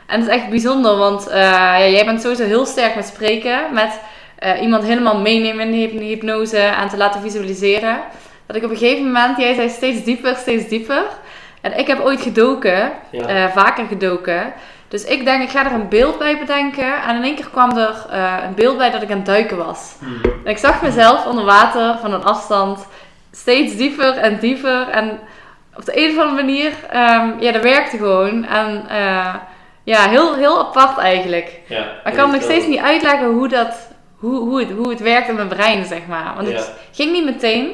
En 0.06 0.20
het 0.20 0.28
is 0.28 0.34
echt 0.34 0.48
bijzonder, 0.48 0.96
want 0.96 1.26
eh, 1.28 1.40
ja, 1.40 1.88
jij 1.88 2.04
bent 2.04 2.20
sowieso 2.20 2.44
heel 2.44 2.66
sterk 2.66 2.94
met 2.94 3.06
spreken. 3.06 3.60
Met 3.72 4.00
iemand 4.60 4.84
helemaal 4.84 5.18
meenemen 5.20 5.66
in 5.66 5.70
de 5.70 5.76
hyp- 5.76 6.00
hypnose 6.00 6.58
en 6.58 6.88
te 6.88 6.96
laten 6.96 7.20
visualiseren. 7.20 8.00
Dat 8.46 8.56
ik 8.56 8.64
op 8.64 8.70
een 8.70 8.76
gegeven 8.76 9.04
moment, 9.04 9.38
jij 9.38 9.54
zei 9.54 9.68
steeds 9.68 10.04
dieper, 10.04 10.36
steeds 10.36 10.68
dieper. 10.68 11.02
En 11.60 11.78
ik 11.78 11.86
heb 11.86 12.00
ooit 12.00 12.20
gedoken, 12.20 12.92
Ja. 13.10 13.50
vaker 13.50 13.86
gedoken. 13.86 14.52
Dus 14.92 15.04
ik 15.04 15.24
denk, 15.24 15.42
ik 15.42 15.50
ga 15.50 15.64
er 15.66 15.72
een 15.72 15.88
beeld 15.88 16.18
bij 16.18 16.38
bedenken. 16.38 17.02
En 17.02 17.16
in 17.16 17.22
één 17.22 17.34
keer 17.34 17.48
kwam 17.50 17.76
er 17.76 18.06
eh, 18.10 18.34
een 18.46 18.54
beeld 18.54 18.76
bij 18.78 18.90
dat 18.90 19.02
ik 19.02 19.10
aan 19.10 19.16
het 19.16 19.26
duiken 19.26 19.56
was. 19.56 19.94
En 20.44 20.50
ik 20.50 20.58
zag 20.58 20.82
mezelf 20.82 21.26
onder 21.26 21.44
water 21.44 21.98
van 22.00 22.12
een 22.12 22.24
afstand 22.24 22.86
steeds 23.30 23.76
dieper 23.76 24.16
en 24.16 24.38
dieper. 24.38 24.88
En 24.88 25.18
op 25.76 25.84
de 25.84 26.04
een 26.04 26.10
of 26.10 26.18
andere 26.18 26.42
manier, 26.42 26.72
ehm, 26.90 27.30
ja, 27.40 27.52
dat 27.52 27.62
werkte 27.62 27.96
gewoon. 27.96 28.44
En 28.44 28.84
eh, 28.88 29.34
ja, 29.82 30.08
heel, 30.08 30.34
heel 30.34 30.58
apart 30.58 30.98
eigenlijk. 30.98 31.60
Ja. 31.68 31.78
Maar 32.02 32.12
ik 32.12 32.18
kan 32.18 32.30
nog 32.30 32.42
steeds 32.42 32.66
niet 32.66 32.80
uitleggen 32.80 33.26
hoe, 33.28 33.48
dat, 33.48 33.88
hoe, 34.16 34.38
hoe, 34.38 34.60
het, 34.60 34.70
hoe 34.70 34.88
het 34.90 35.00
werkt 35.00 35.28
in 35.28 35.34
mijn 35.34 35.48
brein, 35.48 35.84
zeg 35.84 36.06
maar. 36.08 36.32
Want 36.36 36.48
Ja. 36.48 36.54
het 36.54 36.72
ging 36.92 37.12
niet 37.12 37.24
meteen. 37.24 37.66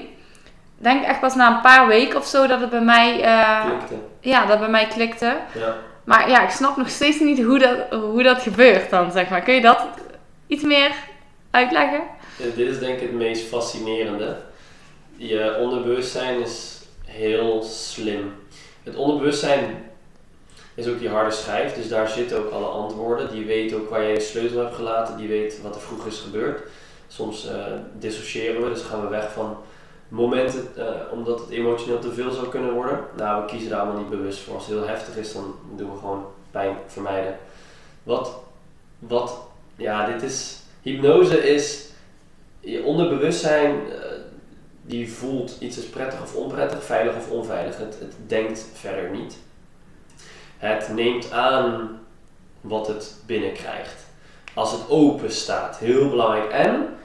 Ik 0.79 0.85
denk 0.85 1.05
echt 1.05 1.21
pas 1.21 1.35
na 1.35 1.49
een 1.55 1.61
paar 1.61 1.87
weken 1.87 2.19
of 2.19 2.27
zo 2.27 2.47
dat 2.47 2.61
het 2.61 2.71
bij 2.71 2.81
mij, 2.81 3.13
Klikte. 3.67 3.95
ja, 4.21 4.47
dat 4.47 4.59
bij 4.59 4.69
mij 4.69 4.87
klikte. 4.87 5.37
Ja. 5.55 5.75
Maar 6.09 6.29
ja, 6.29 6.43
ik 6.43 6.51
snap 6.51 6.77
nog 6.77 6.89
steeds 6.89 7.21
niet 7.21 7.43
hoe 7.43 7.59
dat, 7.59 8.01
hoe 8.01 8.23
dat 8.23 8.43
gebeurt 8.43 8.91
dan, 8.91 9.13
zeg 9.13 9.29
maar. 9.29 9.43
Kun 9.43 9.55
je 9.55 9.61
dat 9.61 9.87
iets 10.47 10.63
meer 10.63 10.95
uitleggen? 11.51 12.03
Dit 12.37 12.57
is 12.59 12.79
denk 12.79 12.95
ik 12.95 13.01
het 13.01 13.13
meest 13.13 13.47
fascinerende. 13.47 14.37
Je 15.17 15.57
onderbewustzijn 15.61 16.41
is 16.41 16.81
heel 17.05 17.63
slim. 17.63 18.33
Het 18.83 18.97
onderbewustzijn 18.97 19.91
is 20.75 20.87
ook 20.87 20.99
die 20.99 21.09
harde 21.09 21.31
schijf, 21.31 21.75
dus 21.75 21.89
daar 21.89 22.09
zitten 22.09 22.39
ook 22.39 22.51
alle 22.51 22.67
antwoorden. 22.67 23.31
Die 23.33 23.45
weet 23.45 23.75
ook 23.75 23.91
waar 23.91 24.03
jij 24.03 24.13
je 24.13 24.21
sleutel 24.21 24.61
hebt 24.61 24.75
gelaten, 24.75 25.17
die 25.17 25.29
weet 25.29 25.63
wat 25.63 25.75
er 25.75 25.81
vroeger 25.81 26.11
is 26.11 26.19
gebeurd. 26.19 26.61
Soms 27.09 27.49
eh, 27.49 27.65
dissociëren 27.99 28.63
we, 28.63 28.69
dus 28.69 28.83
gaan 28.83 29.01
we 29.01 29.09
weg 29.09 29.33
van 29.33 29.57
momenten 30.09 30.77
eh, 30.77 31.13
omdat 31.13 31.41
het 31.41 31.51
emotioneel 31.51 31.99
te 31.99 32.13
veel 32.13 32.31
zou 32.31 32.49
kunnen 32.49 32.73
worden. 32.73 33.01
Nou, 33.17 33.43
we 33.43 33.49
kiezen 33.49 33.71
daar 33.71 33.81
allemaal 33.81 34.01
niet 34.01 34.11
bewust 34.11 34.41
voor. 34.41 34.55
Als 34.55 34.67
het 34.67 34.75
heel 34.75 34.87
heftig 34.87 35.17
is, 35.17 35.33
dan 35.33 35.55
doen 35.77 35.93
we 35.93 35.99
gewoon 35.99 36.27
pijn 36.51 36.77
vermijden. 36.87 37.39
Wat, 38.03 38.37
wat 38.99 39.41
ja, 39.77 40.07
dit 40.07 40.23
is, 40.23 40.59
hypnose 40.83 41.53
is, 41.55 41.91
je 42.61 42.83
onderbewustzijn, 42.83 43.75
uh, 43.87 43.95
die 44.83 45.13
voelt 45.13 45.57
iets 45.61 45.79
is 45.79 45.89
prettig 45.89 46.23
of 46.23 46.35
onprettig, 46.35 46.85
veilig 46.85 47.17
of 47.17 47.31
onveilig. 47.31 47.79
Het, 47.79 47.99
het 47.99 48.15
denkt 48.27 48.67
verder 48.75 49.11
niet. 49.11 49.37
Het 50.57 50.89
neemt 50.89 51.31
aan 51.31 51.99
wat 52.61 52.87
het 52.87 53.17
binnenkrijgt. 53.27 54.07
Als 54.55 54.73
het 54.73 54.89
open 54.89 55.33
staat, 55.33 55.79
heel 55.79 56.09
belangrijk. 56.09 56.51
En 56.51 56.97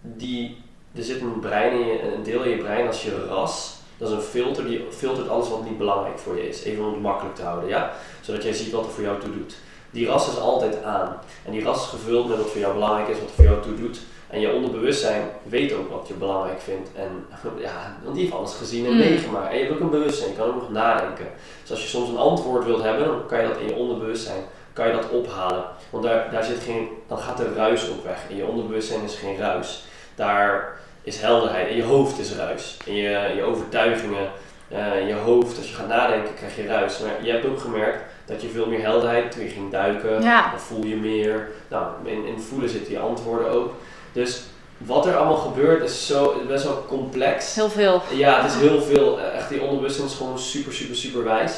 die, 0.00 0.62
er 0.98 1.04
zit 1.04 1.20
een, 1.20 1.40
brein 1.40 1.72
in 1.72 1.86
je, 1.86 2.12
een 2.14 2.22
deel 2.22 2.42
in 2.42 2.50
je 2.50 2.56
brein 2.56 2.86
als 2.86 3.02
je 3.02 3.26
ras. 3.28 3.76
Dat 3.98 4.08
is 4.08 4.14
een 4.14 4.20
filter 4.20 4.64
die 4.66 4.86
filtert 4.90 5.28
alles 5.28 5.48
wat 5.48 5.64
niet 5.64 5.78
belangrijk 5.78 6.18
voor 6.18 6.36
je 6.36 6.48
is. 6.48 6.62
Even 6.62 6.84
om 6.84 6.92
het 6.92 7.02
makkelijk 7.02 7.36
te 7.36 7.42
houden, 7.42 7.68
ja? 7.68 7.92
Zodat 8.20 8.42
jij 8.42 8.52
ziet 8.52 8.72
wat 8.72 8.84
er 8.84 8.90
voor 8.90 9.02
jou 9.02 9.20
toe 9.20 9.32
doet. 9.32 9.54
Die 9.90 10.06
ras 10.06 10.28
is 10.28 10.38
altijd 10.38 10.82
aan. 10.82 11.18
En 11.44 11.52
die 11.52 11.64
ras 11.64 11.82
is 11.82 11.88
gevuld 11.88 12.28
met 12.28 12.36
wat 12.36 12.50
voor 12.50 12.60
jou 12.60 12.72
belangrijk 12.74 13.08
is, 13.08 13.18
wat 13.18 13.28
er 13.28 13.34
voor 13.34 13.44
jou 13.44 13.62
toe 13.62 13.74
doet. 13.74 13.98
En 14.26 14.40
je 14.40 14.52
onderbewustzijn 14.52 15.22
weet 15.42 15.72
ook 15.72 15.90
wat 15.90 16.08
je 16.08 16.14
belangrijk 16.14 16.60
vindt. 16.60 16.88
En 16.94 17.26
ja, 17.66 17.96
want 18.02 18.14
die 18.14 18.24
heeft 18.24 18.36
alles 18.36 18.54
gezien 18.54 18.86
en 18.86 18.92
Mm. 18.92 18.98
meegemaakt. 18.98 19.50
En 19.52 19.58
je 19.58 19.64
hebt 19.64 19.74
ook 19.74 19.80
een 19.80 19.90
bewustzijn, 19.90 20.30
je 20.30 20.36
kan 20.36 20.48
ook 20.48 20.54
nog 20.60 20.70
nadenken. 20.70 21.26
Dus 21.62 21.70
als 21.70 21.82
je 21.82 21.88
soms 21.88 22.08
een 22.08 22.16
antwoord 22.16 22.64
wilt 22.64 22.82
hebben, 22.82 23.06
dan 23.06 23.26
kan 23.26 23.40
je 23.40 23.48
dat 23.48 23.58
in 23.58 23.66
je 23.66 23.74
onderbewustzijn 23.74 24.42
kan 24.72 24.86
je 24.86 24.92
dat 24.92 25.10
ophalen. 25.10 25.64
Want 25.90 26.04
daar, 26.04 26.30
daar 26.30 26.44
zit 26.44 26.58
geen, 26.62 26.88
dan 27.08 27.18
gaat 27.18 27.36
de 27.36 27.52
ruis 27.54 27.90
ook 27.90 28.04
weg. 28.04 28.18
In 28.28 28.36
je 28.36 28.46
onderbewustzijn 28.46 29.02
is 29.02 29.14
geen 29.14 29.36
ruis. 29.38 29.84
Daar 30.14 30.78
is 31.08 31.20
helderheid. 31.20 31.68
In 31.68 31.76
je 31.76 31.82
hoofd 31.82 32.18
is 32.18 32.32
ruis. 32.34 32.76
In 32.84 32.94
je, 32.94 33.32
je 33.36 33.42
overtuigingen, 33.42 34.28
eh, 34.68 35.06
je 35.08 35.14
hoofd, 35.14 35.56
als 35.56 35.68
je 35.68 35.74
gaat 35.74 35.88
nadenken, 35.88 36.34
krijg 36.34 36.56
je 36.56 36.66
ruis. 36.66 36.98
Maar 36.98 37.24
je 37.24 37.30
hebt 37.30 37.46
ook 37.46 37.60
gemerkt 37.60 38.02
dat 38.26 38.42
je 38.42 38.48
veel 38.48 38.66
meer 38.66 38.80
helderheid, 38.82 39.32
toen 39.32 39.42
je 39.42 39.48
ging 39.48 39.70
duiken, 39.70 40.22
Ja. 40.22 40.50
dan 40.50 40.60
voel 40.60 40.84
je 40.84 40.96
meer. 40.96 41.48
Nou, 41.68 41.84
in, 42.04 42.26
in 42.26 42.40
voelen 42.40 42.68
zitten 42.68 42.88
die 42.88 42.98
antwoorden 42.98 43.50
ook. 43.50 43.72
Dus 44.12 44.42
wat 44.76 45.06
er 45.06 45.16
allemaal 45.16 45.36
gebeurt 45.36 45.82
is 45.82 46.06
zo, 46.06 46.34
best 46.48 46.64
wel 46.64 46.84
complex. 46.88 47.54
Heel 47.54 47.70
veel. 47.70 48.02
Ja, 48.14 48.42
het 48.42 48.50
is 48.52 48.58
heel 48.60 48.80
veel. 48.82 49.18
Eh, 49.18 49.36
Echt, 49.36 49.48
die 49.48 49.60
onderbewustzijn 49.60 50.06
is 50.06 50.14
gewoon 50.14 50.38
super, 50.38 50.72
super, 50.72 50.96
super 50.96 51.24
wijs. 51.24 51.52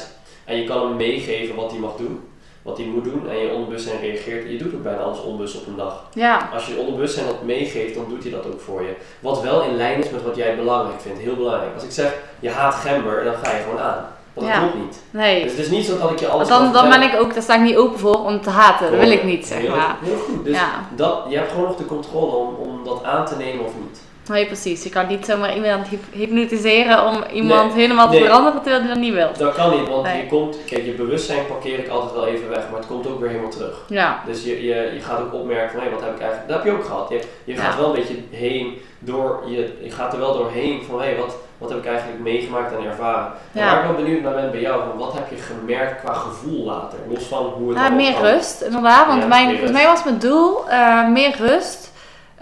En 0.45 0.57
je 0.57 0.63
kan 0.67 0.87
hem 0.87 0.95
meegeven 0.95 1.55
wat 1.55 1.71
hij 1.71 1.79
mag 1.79 1.95
doen, 1.95 2.23
wat 2.61 2.77
hij 2.77 2.85
moet 2.85 3.03
doen. 3.03 3.29
En 3.29 3.37
je 3.37 3.49
onderbewustzijn 3.51 3.99
reageert. 3.99 4.49
Je 4.51 4.57
doet 4.57 4.73
ook 4.73 4.83
bijna 4.83 4.99
alles 4.99 5.21
onbewust 5.21 5.55
op 5.55 5.67
een 5.67 5.75
dag. 5.75 6.03
Ja. 6.13 6.49
Als 6.53 6.67
je 6.67 6.77
onderbewustzijn 6.77 7.25
dat 7.25 7.43
meegeeft, 7.43 7.95
dan 7.95 8.05
doet 8.09 8.23
hij 8.23 8.31
dat 8.31 8.45
ook 8.45 8.61
voor 8.61 8.81
je. 8.81 8.93
Wat 9.19 9.41
wel 9.41 9.61
in 9.63 9.75
lijn 9.75 9.99
is 9.99 10.09
met 10.09 10.23
wat 10.23 10.35
jij 10.35 10.55
belangrijk 10.55 11.01
vindt. 11.01 11.19
Heel 11.19 11.35
belangrijk. 11.35 11.73
Als 11.73 11.83
ik 11.83 11.91
zeg, 11.91 12.13
je 12.39 12.49
haat 12.49 12.75
gember, 12.75 13.23
dan 13.23 13.33
ga 13.43 13.51
je 13.55 13.61
gewoon 13.63 13.79
aan. 13.79 14.05
Want 14.33 14.47
dat 14.47 14.57
klopt 14.57 14.75
niet. 14.75 15.01
Nee. 15.11 15.43
Dus 15.43 15.51
het 15.51 15.59
is 15.59 15.69
niet 15.69 15.85
zo 15.85 15.97
dat 15.97 16.11
ik 16.11 16.19
je 16.19 16.27
alles 16.27 16.49
Want 16.49 16.73
dan, 16.73 16.73
dan 16.73 16.99
ben 16.99 17.01
ik 17.09 17.19
ook, 17.19 17.33
daar 17.33 17.43
sta 17.43 17.55
ik 17.55 17.61
niet 17.61 17.75
open 17.75 17.99
voor 17.99 18.25
om 18.25 18.41
te 18.41 18.49
haten. 18.49 18.91
Dat 18.91 18.99
wil 18.99 19.11
ik 19.11 19.23
niet, 19.23 19.47
zeg 19.47 19.57
heel, 19.57 19.75
maar. 19.75 19.97
Heel 20.01 20.17
goed. 20.17 20.45
Dus 20.45 20.55
Ja. 20.55 20.69
dat, 20.95 21.19
je 21.29 21.35
hebt 21.37 21.51
gewoon 21.51 21.65
nog 21.65 21.75
de 21.75 21.85
controle 21.85 22.35
om, 22.35 22.55
om 22.55 22.83
dat 22.83 23.03
aan 23.03 23.25
te 23.25 23.35
nemen 23.35 23.65
of 23.65 23.71
niet. 23.79 24.00
Nee, 24.31 24.45
precies. 24.45 24.83
Je 24.83 24.89
kan 24.89 25.07
niet 25.07 25.25
zomaar 25.25 25.55
iemand 25.55 25.87
hyp- 25.87 26.13
hypnotiseren 26.13 27.05
om 27.05 27.23
iemand 27.33 27.73
helemaal 27.73 28.09
te 28.09 28.15
nee. 28.15 28.23
veranderen 28.25 28.61
terwijl 28.61 28.81
die 28.83 28.89
dat 28.93 28.99
niet 28.99 29.13
wil. 29.13 29.29
Dat 29.37 29.53
kan 29.55 29.69
niet, 29.79 29.87
want 29.89 30.03
Nee. 30.03 30.21
je 30.21 30.27
komt, 30.27 30.57
kijk, 30.65 30.85
je 30.85 30.91
bewustzijn 30.91 31.45
parkeer 31.47 31.79
ik 31.79 31.87
altijd 31.89 32.13
wel 32.13 32.27
even 32.27 32.49
weg, 32.49 32.63
maar 32.69 32.79
het 32.79 32.87
komt 32.87 33.07
ook 33.07 33.19
weer 33.19 33.29
helemaal 33.29 33.49
terug. 33.51 33.75
Ja. 33.87 34.21
Dus 34.25 34.43
je, 34.43 34.63
je, 34.63 34.91
je 34.93 34.99
gaat 35.01 35.19
ook 35.19 35.33
opmerken 35.33 35.71
van, 35.71 35.79
hé, 35.87 35.89
wat 35.89 36.01
heb 36.01 36.13
ik 36.15 36.19
eigenlijk, 36.21 36.47
dat 36.49 36.57
heb 36.57 36.65
je 36.65 36.71
ook 36.79 36.85
gehad. 36.85 37.09
Je, 37.09 37.21
je 37.43 37.55
gaat 37.55 37.73
Ja. 37.73 37.79
wel 37.79 37.89
een 37.89 37.95
beetje 37.95 38.15
heen 38.31 38.81
door, 38.99 39.43
je, 39.47 39.77
je 39.83 39.91
gaat 39.91 40.13
er 40.13 40.19
wel 40.19 40.33
doorheen 40.37 40.81
van, 40.89 41.01
hé, 41.01 41.15
wat, 41.17 41.35
wat 41.57 41.69
heb 41.69 41.77
ik 41.79 41.85
eigenlijk 41.85 42.19
meegemaakt 42.19 42.71
en 42.77 42.85
ervaren. 42.85 43.31
En 43.53 43.59
Ja. 43.61 43.65
waar 43.71 43.79
ik 43.79 43.85
wel 43.95 44.03
benieuwd 44.05 44.21
naar 44.21 44.33
ben 44.33 44.51
bij 44.51 44.61
jou, 44.61 44.81
van 44.89 44.97
wat 44.99 45.13
heb 45.13 45.29
je 45.29 45.35
gemerkt 45.35 46.01
qua 46.03 46.13
gevoel 46.13 46.63
later, 46.65 46.99
los 47.09 47.23
van 47.23 47.43
hoe 47.45 47.67
het 47.69 47.77
Ja, 47.77 47.83
allemaal 47.85 47.99
meer 48.05 48.13
kan. 48.13 48.23
rust, 48.23 48.61
inderdaad. 48.61 49.07
Want 49.07 49.21
Ja, 49.21 49.27
mijn, 49.27 49.49
volgens 49.49 49.71
mij 49.71 49.85
was 49.85 50.03
mijn 50.03 50.19
doel 50.19 50.69
eh, 50.69 51.07
meer 51.07 51.35
rust. 51.37 51.90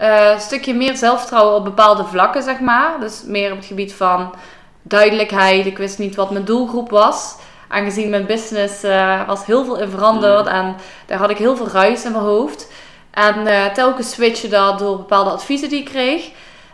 Eh, 0.00 0.30
een 0.30 0.40
stukje 0.40 0.74
meer 0.74 0.96
zelfvertrouwen 0.96 1.56
op 1.56 1.64
bepaalde 1.64 2.04
vlakken, 2.04 2.42
zeg 2.42 2.60
maar. 2.60 3.00
Dus 3.00 3.22
meer 3.26 3.50
op 3.50 3.56
het 3.56 3.66
gebied 3.66 3.94
van 3.94 4.34
duidelijkheid. 4.82 5.66
Ik 5.66 5.78
wist 5.78 5.98
niet 5.98 6.14
wat 6.14 6.30
mijn 6.30 6.44
doelgroep 6.44 6.90
was. 6.90 7.36
Aangezien 7.68 8.10
mijn 8.10 8.26
business 8.26 8.82
eh, 8.82 9.26
was 9.26 9.46
heel 9.46 9.64
veel 9.64 9.78
in 9.78 9.90
veranderd. 9.90 10.44
Mm. 10.44 10.52
En 10.52 10.76
daar 11.06 11.18
had 11.18 11.30
ik 11.30 11.36
heel 11.36 11.56
veel 11.56 11.68
ruis 11.68 12.04
in 12.04 12.12
mijn 12.12 12.24
hoofd. 12.24 12.72
En 13.10 13.46
eh, 13.46 13.64
telkens 13.72 14.10
switchen 14.10 14.50
dat 14.50 14.78
door 14.78 14.96
bepaalde 14.96 15.30
adviezen 15.30 15.68
die 15.68 15.80
ik 15.80 15.84
kreeg. 15.84 16.30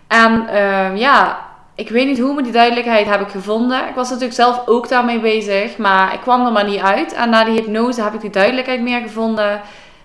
En 0.08 0.48
eh, 0.48 0.96
ja, 0.96 1.38
ik 1.74 1.88
weet 1.88 2.06
niet 2.06 2.18
hoe, 2.20 2.34
maar 2.34 2.42
die 2.42 2.52
duidelijkheid 2.52 3.06
heb 3.06 3.20
ik 3.20 3.28
gevonden. 3.28 3.88
Ik 3.88 3.94
was 3.94 4.08
natuurlijk 4.08 4.36
zelf 4.36 4.62
ook 4.66 4.88
daarmee 4.88 5.20
bezig, 5.20 5.76
maar 5.76 6.14
ik 6.14 6.20
kwam 6.20 6.46
er 6.46 6.52
maar 6.52 6.68
niet 6.68 6.80
uit. 6.80 7.12
En 7.12 7.30
na 7.30 7.44
die 7.44 7.54
hypnose 7.54 8.02
heb 8.02 8.14
ik 8.14 8.20
die 8.20 8.30
duidelijkheid 8.30 8.80
meer 8.80 9.00
gevonden. 9.00 9.60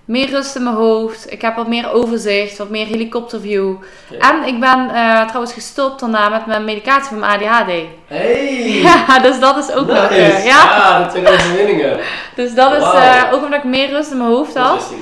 Meer 0.06 0.30
rust 0.30 0.56
in 0.56 0.64
mijn 0.64 0.76
hoofd. 0.76 1.32
Ik 1.32 1.42
heb 1.42 1.56
wat 1.56 1.68
meer 1.68 1.92
overzicht, 1.92 2.58
wat 2.58 2.70
meer 2.70 2.86
helikopterview. 2.86 3.74
Ja. 4.10 4.32
En 4.32 4.48
ik 4.48 4.60
ben 4.60 4.90
eh, 4.94 5.22
trouwens 5.26 5.54
gestopt 5.54 6.00
daarna 6.00 6.30
met 6.30 6.46
mijn 6.46 6.66
medicatie 6.66 7.08
voor 7.08 7.18
mijn 7.18 7.32
ADHD. 7.32 7.72
Hey! 8.08 8.70
Ja, 9.08 9.20
dus 9.20 9.40
dat 9.40 9.58
is 9.58 9.76
ook 9.76 9.88
nog... 9.88 9.98
eh, 9.98 10.10
Nice. 10.10 10.44
ja, 10.48 10.62
Ah, 10.64 11.00
dat 11.00 11.12
zijn 11.12 11.28
overwinningen. 11.28 12.00
dus 12.36 12.54
dat 12.54 12.72
is 12.72 12.84
eh, 12.84 13.24
ook 13.32 13.44
omdat 13.44 13.60
ik 13.60 13.64
meer 13.64 13.90
rust 13.90 14.12
in 14.12 14.18
mijn 14.18 14.30
hoofd 14.30 14.56
had. 14.58 14.94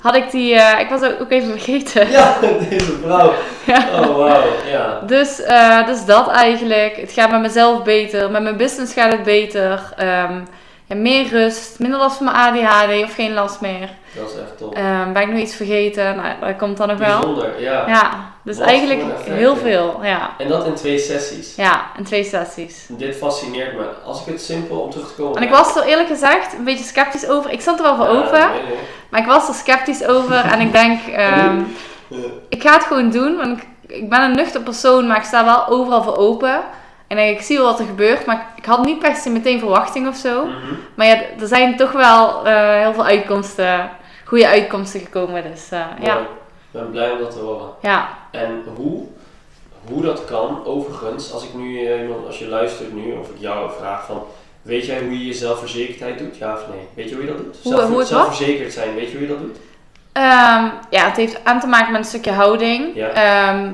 Had 0.00 0.14
ik 0.16 0.30
die... 0.30 0.54
ik 0.54 0.86
was 0.88 1.02
ook 1.02 1.30
even 1.30 1.50
vergeten. 1.50 2.10
Ja, 2.10 2.36
deze 2.70 2.92
vrouw. 3.02 3.32
Ja. 3.64 3.84
Oh, 4.00 4.16
wauw. 4.16 4.42
Ja. 4.70 5.00
Dus, 5.06 5.36
dus 5.86 6.04
dat 6.04 6.28
eigenlijk. 6.28 6.96
Het 6.96 7.12
gaat 7.12 7.30
met 7.30 7.40
mezelf 7.40 7.82
beter. 7.82 8.30
Met 8.30 8.42
mijn 8.42 8.56
business 8.56 8.92
gaat 8.92 9.12
het 9.12 9.22
beter. 9.22 9.92
Ehm, 9.96 10.40
ja, 10.86 10.94
meer 10.94 11.28
rust. 11.28 11.78
Minder 11.78 11.98
last 11.98 12.16
van 12.16 12.26
mijn 12.26 12.36
ADHD 12.36 13.02
of 13.04 13.14
geen 13.14 13.32
last 13.34 13.60
meer. 13.60 13.90
Dat 14.16 14.30
is 14.30 14.36
echt 14.40 14.58
top. 14.58 14.74
Ehm, 14.74 15.12
ben 15.12 15.22
ik 15.22 15.28
nog 15.28 15.38
iets 15.38 15.54
vergeten? 15.56 16.16
Nou, 16.16 16.28
dat 16.40 16.56
komt 16.56 16.76
dan 16.76 16.88
nog 16.88 16.98
wel. 16.98 17.18
Bijzonder, 17.20 17.60
ja. 17.60 17.84
Ja, 17.88 18.10
dus 18.42 18.58
Wat 18.58 18.66
eigenlijk 18.66 19.02
heel 19.24 19.56
veel. 19.56 19.98
Ja. 20.02 20.30
En 20.38 20.48
dat 20.48 20.66
in 20.66 20.74
twee 20.74 20.98
sessies. 20.98 21.54
ja, 21.56 21.82
in 21.98 22.04
twee 22.04 22.24
sessies. 22.24 22.86
Dit 22.88 23.16
fascineert 23.16 23.76
me. 23.76 23.84
Als 24.04 24.20
ik 24.20 24.26
het 24.32 24.42
simpel 24.42 24.78
om 24.80 24.90
terug 24.90 25.08
te 25.08 25.14
komen. 25.14 25.36
En 25.36 25.42
ik 25.42 25.50
was 25.50 25.76
er 25.76 25.84
eerlijk 25.84 26.08
gezegd 26.08 26.52
een 26.52 26.64
beetje 26.64 26.84
sceptisch 26.84 27.28
over. 27.28 27.50
Ik 27.50 27.60
stond 27.60 27.78
er 27.78 27.84
wel 27.84 27.96
voor 27.96 28.04
Ja, 28.14 28.20
open. 28.22 28.50
nee, 28.50 28.62
nee. 28.62 28.78
Maar 29.08 29.20
ik 29.20 29.26
was 29.26 29.48
er 29.48 29.54
sceptisch 29.54 30.06
over. 30.06 30.36
En 30.44 30.60
ik 30.60 30.72
denk, 30.72 31.06
ehm, 31.16 31.58
Eh, 32.10 32.18
ik 32.48 32.62
ga 32.62 32.72
het 32.72 32.82
gewoon 32.84 33.10
doen. 33.10 33.36
Want 33.36 33.58
ik, 33.58 33.66
ik 33.86 34.08
ben 34.08 34.20
een 34.22 34.36
nuchter 34.36 34.60
persoon, 34.60 35.06
maar 35.06 35.16
ik 35.16 35.22
sta 35.24 35.44
wel 35.44 35.68
overal 35.68 36.02
voor 36.02 36.16
open. 36.16 36.60
En 37.06 37.18
ik, 37.18 37.40
zie 37.42 37.56
wel 37.56 37.66
wat 37.66 37.78
er 37.78 37.86
gebeurt. 37.86 38.26
Maar 38.26 38.46
ik, 38.56 38.64
had 38.64 38.84
niet 38.84 38.98
per 38.98 39.14
se 39.16 39.30
meteen 39.30 39.58
verwachting 39.58 40.08
of 40.08 40.16
zo. 40.16 40.44
mhm. 40.46 40.56
Maar 40.94 41.06
ja, 41.06 41.16
er 41.40 41.46
zijn 41.46 41.76
toch 41.76 41.92
wel 41.92 42.46
eh, 42.46 42.78
heel 42.80 42.92
veel 42.94 43.04
uitkomsten, 43.04 43.90
goede 44.24 44.46
uitkomsten 44.48 45.00
gekomen. 45.00 45.42
Dus 45.52 45.70
eh, 45.70 45.80
ja. 46.02 46.18
Ik 46.18 46.26
ben 46.70 46.90
blij 46.90 47.10
om 47.10 47.18
dat 47.18 47.30
te 47.30 47.38
horen. 47.38 47.68
ja. 47.80 48.08
En 48.30 48.62
hoe, 48.76 49.02
hoe 49.90 50.02
dat 50.02 50.24
kan, 50.24 50.64
overigens, 50.64 51.32
als 51.32 51.44
ik 51.44 51.54
nu 51.54 51.86
eh, 51.86 52.00
iemand, 52.02 52.26
als 52.26 52.38
je 52.38 52.48
luistert 52.48 52.94
nu, 52.94 53.12
of 53.12 53.28
ik 53.28 53.38
jou 53.40 53.70
vraag 53.78 54.06
van, 54.06 54.22
weet 54.62 54.86
jij 54.86 55.00
hoe 55.00 55.18
je 55.18 55.26
je 55.26 55.32
zelfverzekerdheid 55.32 56.18
doet, 56.18 56.36
ja 56.36 56.52
of 56.52 56.60
nee? 56.70 56.88
Weet 56.94 57.08
je 57.08 57.14
hoe 57.14 57.24
je 57.24 57.30
dat 57.30 57.38
doet? 57.38 57.56
Hoe- 57.62 57.72
hoe 57.74 57.82
het 57.82 57.90
wat? 57.92 58.06
zelfverzekerd 58.08 58.72
zijn, 58.72 58.94
weet 58.94 59.10
je 59.10 59.12
hoe 59.18 59.26
je 59.26 59.32
dat 59.32 59.40
doet? 59.40 59.56
Ehm, 60.12 60.64
ja, 60.90 61.04
het 61.06 61.16
heeft 61.16 61.44
aan 61.44 61.60
te 61.60 61.66
maken 61.66 61.92
met 61.92 62.00
een 62.00 62.06
stukje 62.06 62.32
houding. 62.32 62.94
Ja. 62.94 63.08
Ehm, 63.08 63.70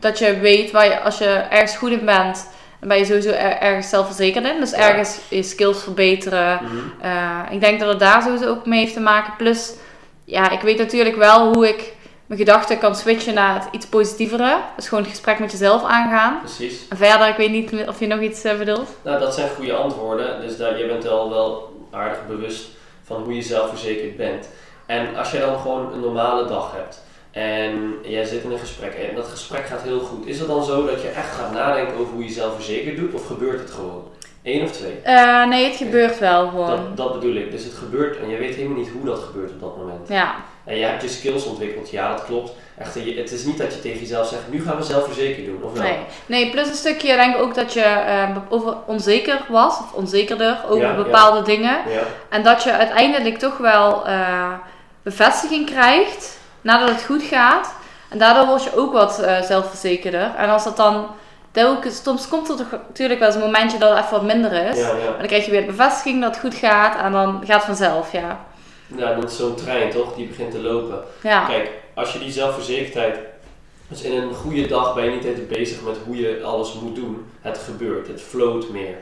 dat 0.00 0.18
je 0.18 0.38
weet 0.38 0.70
waar 0.70 0.84
je, 0.84 1.00
als 1.00 1.18
je 1.18 1.26
ergens 1.50 1.76
goed 1.76 1.90
in 1.90 2.04
bent, 2.04 2.48
dan 2.80 2.88
ben 2.88 2.98
je 2.98 3.04
sowieso 3.04 3.30
er- 3.30 3.58
ergens 3.60 3.88
zelfverzekerd 3.88 4.44
in. 4.44 4.60
Dus 4.60 4.72
ergens 4.72 5.18
je 5.28 5.42
skills 5.42 5.82
verbeteren. 5.82 6.60
Mhm. 6.62 7.06
Eh, 7.06 7.38
ik 7.50 7.60
denk 7.60 7.80
dat 7.80 7.88
het 7.88 7.98
daar 7.98 8.22
sowieso 8.22 8.48
ook 8.48 8.66
mee 8.66 8.80
heeft 8.80 8.92
te 8.94 9.00
maken. 9.00 9.32
Plus, 9.36 9.72
ja, 10.24 10.50
ik 10.50 10.60
weet 10.60 10.78
natuurlijk 10.78 11.16
wel 11.16 11.54
hoe 11.54 11.68
ik 11.68 11.96
mijn 12.26 12.40
gedachten 12.40 12.78
kan 12.78 12.94
switchen 12.96 13.34
naar 13.34 13.54
het 13.54 13.68
iets 13.70 13.86
positievere. 13.86 14.56
Dus 14.76 14.88
gewoon 14.88 15.02
het 15.04 15.12
gesprek 15.12 15.38
met 15.38 15.50
jezelf 15.50 15.84
aangaan. 15.84 16.38
Precies. 16.40 16.88
En 16.88 16.96
verder, 16.96 17.28
ik 17.28 17.36
weet 17.36 17.50
niet 17.50 17.72
of 17.88 18.00
je 18.00 18.06
nog 18.06 18.20
iets 18.20 18.44
eh, 18.44 18.58
bedoelt. 18.58 18.88
Nou, 19.02 19.20
dat 19.20 19.34
zijn 19.34 19.48
goede 19.56 19.72
antwoorden. 19.72 20.40
Dus 20.40 20.56
daar, 20.56 20.78
je 20.78 20.86
bent 20.86 21.08
al 21.08 21.30
wel 21.30 21.76
aardig 21.90 22.18
bewust 22.26 22.68
van 23.04 23.22
hoe 23.22 23.34
je 23.34 23.42
zelfverzekerd 23.42 24.16
bent. 24.16 24.48
En 24.86 25.16
als 25.16 25.30
je 25.30 25.38
dan 25.38 25.58
gewoon 25.58 25.92
een 25.92 26.00
normale 26.00 26.46
dag 26.46 26.72
hebt 26.76 27.02
en 27.30 27.94
jij 28.02 28.24
zit 28.24 28.42
in 28.44 28.50
een 28.50 28.58
gesprek 28.58 28.92
en 28.94 29.14
dat 29.14 29.26
gesprek 29.28 29.66
gaat 29.66 29.82
heel 29.82 30.00
goed, 30.00 30.26
is 30.26 30.38
het 30.38 30.48
dan 30.48 30.64
zo 30.64 30.86
dat 30.86 31.02
je 31.02 31.08
echt 31.08 31.34
gaat 31.34 31.52
nadenken 31.52 31.96
over 31.98 32.12
hoe 32.14 32.24
je 32.24 32.30
zelfverzekerd 32.32 32.96
doet 32.96 33.14
of 33.14 33.26
gebeurt 33.26 33.60
het 33.60 33.70
gewoon? 33.70 34.04
Eén 34.42 34.62
of 34.62 34.70
twee? 34.72 34.94
Eh, 35.02 35.46
nee, 35.46 35.64
het 35.66 35.76
gebeurt 35.76 36.18
wel 36.18 36.48
gewoon. 36.48 36.66
Dat, 36.70 36.96
dat 36.96 37.12
bedoel 37.20 37.34
ik. 37.36 37.50
Dus 37.50 37.64
het 37.64 37.74
gebeurt 37.74 38.18
en 38.20 38.28
je 38.28 38.36
weet 38.36 38.54
helemaal 38.54 38.78
niet 38.78 38.88
hoe 38.90 39.04
dat 39.04 39.18
gebeurt 39.18 39.50
op 39.50 39.60
dat 39.60 39.76
moment. 39.76 40.08
Ja, 40.08 40.34
En 40.64 40.76
je 40.76 40.84
hebt 40.84 41.02
je 41.02 41.08
skills 41.08 41.44
ontwikkeld, 41.44 41.90
ja 41.90 42.10
dat 42.10 42.24
klopt. 42.24 42.52
Echter, 42.78 43.02
je- 43.06 43.20
het 43.20 43.30
is 43.32 43.44
niet 43.44 43.58
dat 43.58 43.74
je 43.74 43.80
tegen 43.80 43.98
jezelf 44.00 44.28
zegt, 44.28 44.42
nu 44.50 44.62
gaan 44.62 44.76
we 44.76 44.82
zelfverzekerd 44.82 45.46
doen, 45.46 45.62
of 45.62 45.72
wel? 45.72 45.82
nee. 45.82 45.96
Nee, 46.26 46.50
plus 46.50 46.68
een 46.68 46.74
stukje 46.74 47.16
denk 47.16 47.34
ik 47.34 47.40
ook 47.42 47.54
dat 47.54 47.72
je 47.72 48.26
over 48.48 48.74
onzeker 48.86 49.40
was, 49.48 49.78
of 49.78 49.92
onzekerder 49.92 50.58
over 50.68 50.82
Ja, 50.84 50.90
ja. 50.90 50.96
bepaalde 50.96 51.42
dingen. 51.42 51.70
Ja, 51.88 52.00
En 52.28 52.42
dat 52.42 52.62
je 52.62 52.72
uiteindelijk 52.72 53.38
toch 53.38 53.56
wel 53.58 54.06
eh, 54.06 54.52
bevestiging 55.02 55.66
krijgt 55.70 56.37
nadat 56.68 56.88
het 56.88 57.04
goed 57.04 57.22
gaat. 57.22 57.74
En 58.08 58.18
daardoor 58.18 58.46
word 58.46 58.64
je 58.64 58.76
ook 58.76 58.92
wat 58.92 59.18
eh, 59.18 59.42
zelfverzekerder. 59.42 60.34
En 60.36 60.48
als 60.48 60.64
dat 60.64 60.76
dan 60.76 61.06
telkens, 61.50 62.02
soms 62.02 62.28
komt 62.28 62.48
er 62.48 62.56
toch 62.56 62.70
natuurlijk 62.70 63.20
wel 63.20 63.28
eens 63.28 63.36
een 63.36 63.44
momentje 63.44 63.78
dat 63.78 63.90
het 63.90 64.04
even 64.04 64.16
wat 64.16 64.26
minder 64.34 64.52
is. 64.52 64.78
Ja, 64.78 64.88
ja. 64.88 64.94
Maar 64.94 65.18
dan 65.18 65.26
krijg 65.26 65.44
je 65.44 65.50
weer 65.50 65.60
de 65.60 65.66
bevestiging 65.66 66.20
dat 66.22 66.30
het 66.30 66.40
goed 66.40 66.54
gaat 66.54 66.98
en 67.00 67.12
dan 67.12 67.40
gaat 67.44 67.56
het 67.56 67.64
vanzelf, 67.64 68.12
ja. 68.12 68.46
Ja, 68.96 69.14
dat 69.14 69.30
is 69.30 69.36
zo'n 69.36 69.54
trein 69.54 69.90
toch, 69.90 70.14
die 70.14 70.26
begint 70.26 70.50
te 70.50 70.60
lopen. 70.60 70.98
Ja, 71.22 71.46
Kijk, 71.46 71.70
als 71.94 72.12
je 72.12 72.18
die 72.18 72.30
zelfverzekerdheid. 72.30 73.18
Dus 73.88 74.02
in 74.02 74.22
een 74.22 74.34
goede 74.34 74.66
dag 74.66 74.94
ben 74.94 75.04
je 75.04 75.10
niet 75.10 75.26
altijd 75.26 75.48
bezig 75.48 75.82
met 75.82 75.96
hoe 76.04 76.16
je 76.16 76.40
alles 76.44 76.72
moet 76.72 76.94
doen. 76.94 77.30
Het 77.40 77.58
gebeurt, 77.58 78.06
het 78.08 78.20
float 78.20 78.68
meer. 78.70 78.94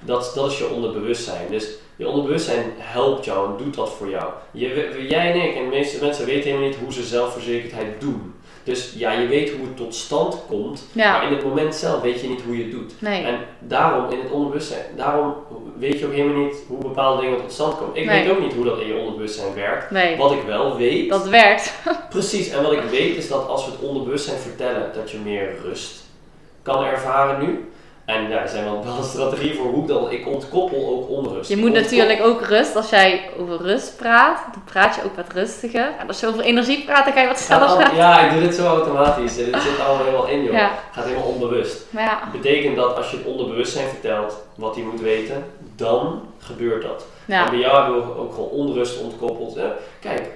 Dat, 0.00 0.32
dat 0.34 0.50
is 0.50 0.58
je 0.58 0.68
onderbewustzijn. 0.68 1.46
Dus 1.50 1.68
je 2.02 2.08
onderbewustzijn 2.08 2.64
helpt 2.78 3.24
jou 3.24 3.50
en 3.50 3.64
doet 3.64 3.74
dat 3.74 3.90
voor 3.90 4.08
jou. 4.08 4.32
Je, 4.50 5.04
jij 5.08 5.32
en 5.32 5.40
ik 5.48 5.56
en 5.56 5.62
de 5.64 5.70
meeste 5.76 6.04
mensen 6.04 6.26
weten 6.26 6.44
helemaal 6.44 6.68
niet 6.68 6.76
hoe 6.76 6.92
ze 6.92 7.02
zelfverzekerdheid 7.02 8.00
doen. 8.00 8.34
Dus 8.64 8.92
ja, 8.96 9.12
je 9.12 9.26
weet 9.26 9.50
hoe 9.50 9.66
het 9.66 9.76
tot 9.76 9.94
stand 9.94 10.38
komt, 10.48 10.86
Ja. 10.92 11.12
maar 11.12 11.26
in 11.26 11.32
het 11.34 11.44
moment 11.44 11.74
zelf 11.74 12.00
weet 12.02 12.20
je 12.20 12.28
niet 12.28 12.40
hoe 12.42 12.56
je 12.56 12.62
het 12.62 12.72
doet. 12.72 12.92
nee. 12.98 13.22
En 13.24 13.38
daarom 13.58 14.10
in 14.10 14.18
het 14.18 14.30
onderbewustzijn, 14.30 14.84
daarom 14.96 15.34
weet 15.78 15.98
je 15.98 16.06
ook 16.06 16.12
helemaal 16.12 16.42
niet 16.44 16.56
hoe 16.68 16.78
bepaalde 16.78 17.22
dingen 17.22 17.40
tot 17.40 17.52
stand 17.52 17.78
komen. 17.78 17.96
Ik 17.96 18.04
Nee. 18.06 18.22
weet 18.22 18.32
ook 18.32 18.40
niet 18.40 18.52
hoe 18.52 18.64
dat 18.64 18.80
in 18.80 18.86
je 18.86 18.96
onderbewustzijn 18.96 19.54
werkt. 19.54 19.90
Nee, 19.90 20.16
Wat 20.16 20.32
ik 20.32 20.42
wel 20.46 20.76
weet, 20.76 21.08
dat 21.10 21.28
werkt. 21.28 21.74
precies, 22.10 22.50
en 22.50 22.62
wat 22.62 22.72
ik 22.72 22.82
weet 22.90 23.16
is 23.16 23.28
dat 23.28 23.48
als 23.48 23.64
we 23.64 23.70
het 23.70 23.80
onderbewustzijn 23.80 24.38
vertellen 24.38 24.90
dat 24.94 25.10
je 25.10 25.18
meer 25.24 25.54
rust 25.64 26.02
kan 26.62 26.84
ervaren 26.84 27.44
nu. 27.46 27.71
En 28.04 28.28
ja, 28.28 28.38
er 28.38 28.48
zijn 28.48 28.64
wel 28.64 28.78
bepaalde 28.78 29.06
strategieën 29.06 29.54
voor 29.54 29.66
hoe 29.66 29.86
dan. 29.86 30.10
Ik 30.10 30.26
ontkoppel 30.26 30.86
ook 30.88 31.08
onrust. 31.08 31.50
Je 31.50 31.56
moet 31.56 31.64
ontkoppel- 31.70 31.96
natuurlijk 31.96 32.22
ook 32.26 32.40
rust, 32.46 32.76
als 32.76 32.90
jij 32.90 33.30
over 33.38 33.56
rust 33.56 33.96
praat, 33.96 34.44
dan 34.52 34.62
praat 34.64 34.94
je 34.94 35.04
ook 35.04 35.16
wat 35.16 35.32
rustiger. 35.32 35.92
En 35.98 36.08
als 36.08 36.20
je 36.20 36.26
over 36.26 36.40
energie 36.40 36.84
praat, 36.84 37.04
dan 37.04 37.12
ga 37.14 37.20
je 37.20 37.26
wat 37.26 37.38
sneller 37.38 37.68
Ja, 37.68 37.74
praten. 37.74 37.96
ja, 37.96 38.20
ik 38.20 38.32
doe 38.32 38.40
dit 38.40 38.54
zo 38.54 38.66
automatisch. 38.66 39.34
Dit 39.36 39.44
zit 39.44 39.80
allemaal 39.86 40.04
helemaal 40.04 40.26
in, 40.28 40.42
joh. 40.42 40.52
Ja. 40.52 40.64
Het 40.70 40.74
gaat 40.92 41.04
helemaal 41.04 41.26
onbewust. 41.28 41.84
Ja, 41.90 42.18
Het 42.22 42.32
betekent 42.42 42.76
dat 42.76 42.96
als 42.96 43.10
je 43.10 43.16
het 43.16 43.26
onderbewustzijn 43.26 43.88
vertelt 43.88 44.42
wat 44.56 44.74
hij 44.74 44.84
moet 44.84 45.00
weten, 45.00 45.44
dan 45.76 46.20
gebeurt 46.38 46.82
dat. 46.82 47.06
En 47.26 47.50
bij 47.50 47.58
jou 47.58 47.82
hebben 47.82 48.06
we 48.14 48.18
ook 48.18 48.34
gewoon 48.34 48.48
onrust 48.48 49.00
ontkoppeld. 49.02 49.54
hè. 49.54 49.66
Kijk, 50.00 50.30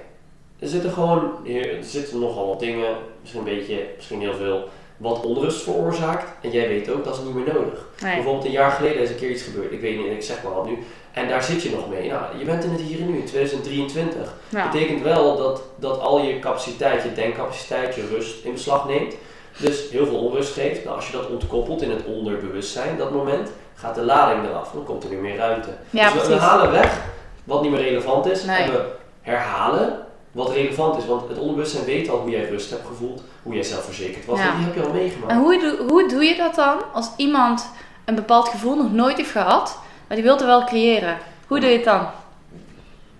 er 0.59 0.67
zitten 0.67 0.91
gewoon 0.91 1.31
er 1.47 1.77
zitten 1.81 2.19
nogal 2.19 2.47
wat 2.47 2.59
dingen, 2.59 2.95
misschien 3.21 3.41
een 3.47 3.55
beetje, 3.57 3.85
misschien 3.95 4.19
heel 4.19 4.33
veel, 4.33 4.67
wat 4.97 5.25
onrust 5.25 5.63
veroorzaakt. 5.63 6.25
En 6.41 6.51
jij 6.51 6.67
weet 6.67 6.89
ook, 6.89 7.03
dat 7.03 7.17
is 7.17 7.23
niet 7.23 7.33
meer 7.33 7.53
nodig. 7.53 7.85
nee. 8.01 8.15
Bijvoorbeeld 8.15 8.45
een 8.45 8.51
jaar 8.51 8.71
geleden 8.71 9.01
is 9.01 9.09
een 9.09 9.15
keer 9.15 9.29
iets 9.29 9.43
gebeurd, 9.43 9.71
ik 9.71 9.81
weet 9.81 9.97
niet, 9.97 10.05
ik 10.05 10.23
zeg 10.23 10.43
maar 10.43 10.53
wat 10.53 10.65
nu. 10.65 10.77
En 11.11 11.27
daar 11.27 11.43
zit 11.43 11.61
je 11.61 11.69
nog 11.69 11.89
mee. 11.89 12.09
Nou, 12.09 12.23
je 12.37 12.45
bent 12.45 12.63
in 12.63 12.71
het 12.71 12.81
hier 12.81 12.99
en 12.99 13.11
nu, 13.11 13.17
in 13.17 13.25
2023. 13.25 14.33
Ja. 14.49 14.69
betekent 14.71 15.01
wel 15.01 15.37
dat, 15.37 15.61
dat 15.75 15.99
al 15.99 16.21
je 16.21 16.39
capaciteit, 16.39 17.03
je 17.03 17.13
denkcapaciteit, 17.13 17.95
je 17.95 18.07
rust 18.07 18.45
in 18.45 18.51
beslag 18.51 18.87
neemt. 18.87 19.15
Dus 19.57 19.89
heel 19.89 20.05
veel 20.05 20.19
onrust 20.19 20.53
geeft. 20.53 20.83
Nou, 20.83 20.95
als 20.95 21.07
je 21.07 21.17
dat 21.17 21.29
ontkoppelt 21.29 21.81
in 21.81 21.91
het 21.91 22.05
onderbewustzijn, 22.05 22.97
dat 22.97 23.11
moment, 23.11 23.49
gaat 23.75 23.95
de 23.95 24.01
lading 24.01 24.47
eraf. 24.47 24.71
Dan 24.71 24.83
komt 24.83 25.03
er 25.03 25.09
weer 25.09 25.19
meer 25.19 25.35
ruimte. 25.35 25.69
Ja, 25.89 26.11
dus 26.11 26.27
we, 26.27 26.35
halen 26.35 26.71
weg 26.71 27.01
wat 27.43 27.61
niet 27.61 27.71
meer 27.71 27.81
relevant 27.81 28.25
is. 28.25 28.43
Nee. 28.43 28.57
En 28.57 28.71
we 28.71 28.85
herhalen 29.21 30.06
wat 30.31 30.49
relevant 30.49 30.97
is. 30.97 31.05
Want 31.05 31.29
het 31.29 31.37
onderbewustzijn 31.37 31.85
weet 31.85 32.09
al 32.09 32.19
hoe 32.19 32.29
jij 32.29 32.49
rust 32.49 32.69
hebt 32.69 32.87
gevoeld, 32.87 33.21
hoe 33.43 33.53
jij 33.53 33.63
zelfverzekerd 33.63 34.25
was. 34.25 34.39
Ja. 34.39 34.49
En 34.51 34.55
die 34.57 34.65
heb 34.65 34.75
je 34.75 34.81
al 34.81 34.93
meegemaakt. 34.93 35.31
En 35.31 35.39
hoe, 35.39 35.59
doe- 35.59 35.89
hoe 35.89 36.07
doe 36.07 36.23
je 36.23 36.35
dat 36.35 36.55
dan 36.55 36.77
als 36.93 37.09
iemand 37.17 37.69
een 38.05 38.15
bepaald 38.15 38.49
gevoel 38.49 38.75
nog 38.75 38.91
nooit 38.91 39.17
heeft 39.17 39.31
gehad, 39.31 39.79
maar 40.07 40.17
die 40.17 40.25
wil 40.25 40.35
het 40.35 40.45
wel 40.45 40.63
creëren? 40.63 41.17
Hoe 41.47 41.59
doe 41.59 41.69
je 41.69 41.75
het 41.75 41.85
dan? 41.85 42.07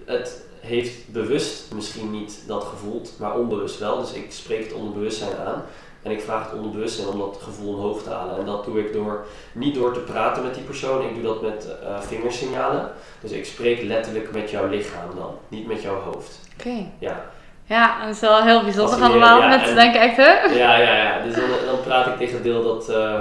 het 0.06 0.41
heeft 0.60 1.12
bewust 1.12 1.74
misschien 1.74 2.12
niet 2.12 2.43
dat 2.48 2.63
gevoeld, 2.63 3.12
maar 3.20 3.36
onbewust 3.39 3.80
wel. 3.80 4.00
Dus 4.00 4.12
ik 4.13 4.26
spreek 4.32 4.63
het 4.63 4.74
onderbewustzijn 4.74 5.38
aan. 5.38 5.63
En 6.02 6.12
ik 6.12 6.22
vraag 6.22 6.43
het 6.43 6.54
onderbewustzijn 6.54 7.08
om 7.08 7.20
dat 7.20 7.39
gevoel 7.41 7.74
omhoog 7.74 8.04
te 8.04 8.10
halen. 8.10 8.38
En 8.38 8.46
dat 8.46 8.65
doe 8.65 8.80
ik 8.80 8.93
door, 8.93 9.26
niet 9.54 9.76
door 9.76 9.93
te 9.93 10.00
praten 10.00 10.43
met 10.43 10.54
die 10.54 10.63
persoon, 10.63 11.06
ik 11.06 11.13
doe 11.13 11.24
dat 11.24 11.41
met 11.41 11.67
eh, 11.84 12.02
vingersignalen. 12.02 12.91
Dus 13.22 13.32
ik 13.32 13.46
spreek 13.46 13.82
letterlijk 13.84 14.32
met 14.32 14.50
jouw 14.50 14.67
lichaam 14.67 15.10
dan, 15.15 15.36
niet 15.48 15.67
met 15.67 15.82
jouw 15.82 16.02
hoofd. 16.02 16.39
Oké. 16.60 16.86
Ja, 17.00 17.22
Ja, 17.65 18.00
dat 18.06 18.15
is 18.15 18.20
wel 18.20 18.43
heel 18.43 18.63
bijzonder 18.63 19.02
allemaal. 19.02 19.39
ja, 19.41 19.48
Mensen 19.48 19.70
en- 19.70 19.76
denken 19.76 20.02
echt, 20.02 20.17
hè? 20.17 20.32
ja, 20.56 20.78
ja. 20.78 20.96
ja. 20.96 21.24
Dus 21.24 21.36
dan, 21.36 21.43
dan 21.65 21.80
praat 21.84 22.08
ik 22.08 22.17
tegen 22.17 22.34
het 22.34 22.43
deel 22.43 22.63
dat, 22.63 22.89
eh, 22.89 23.20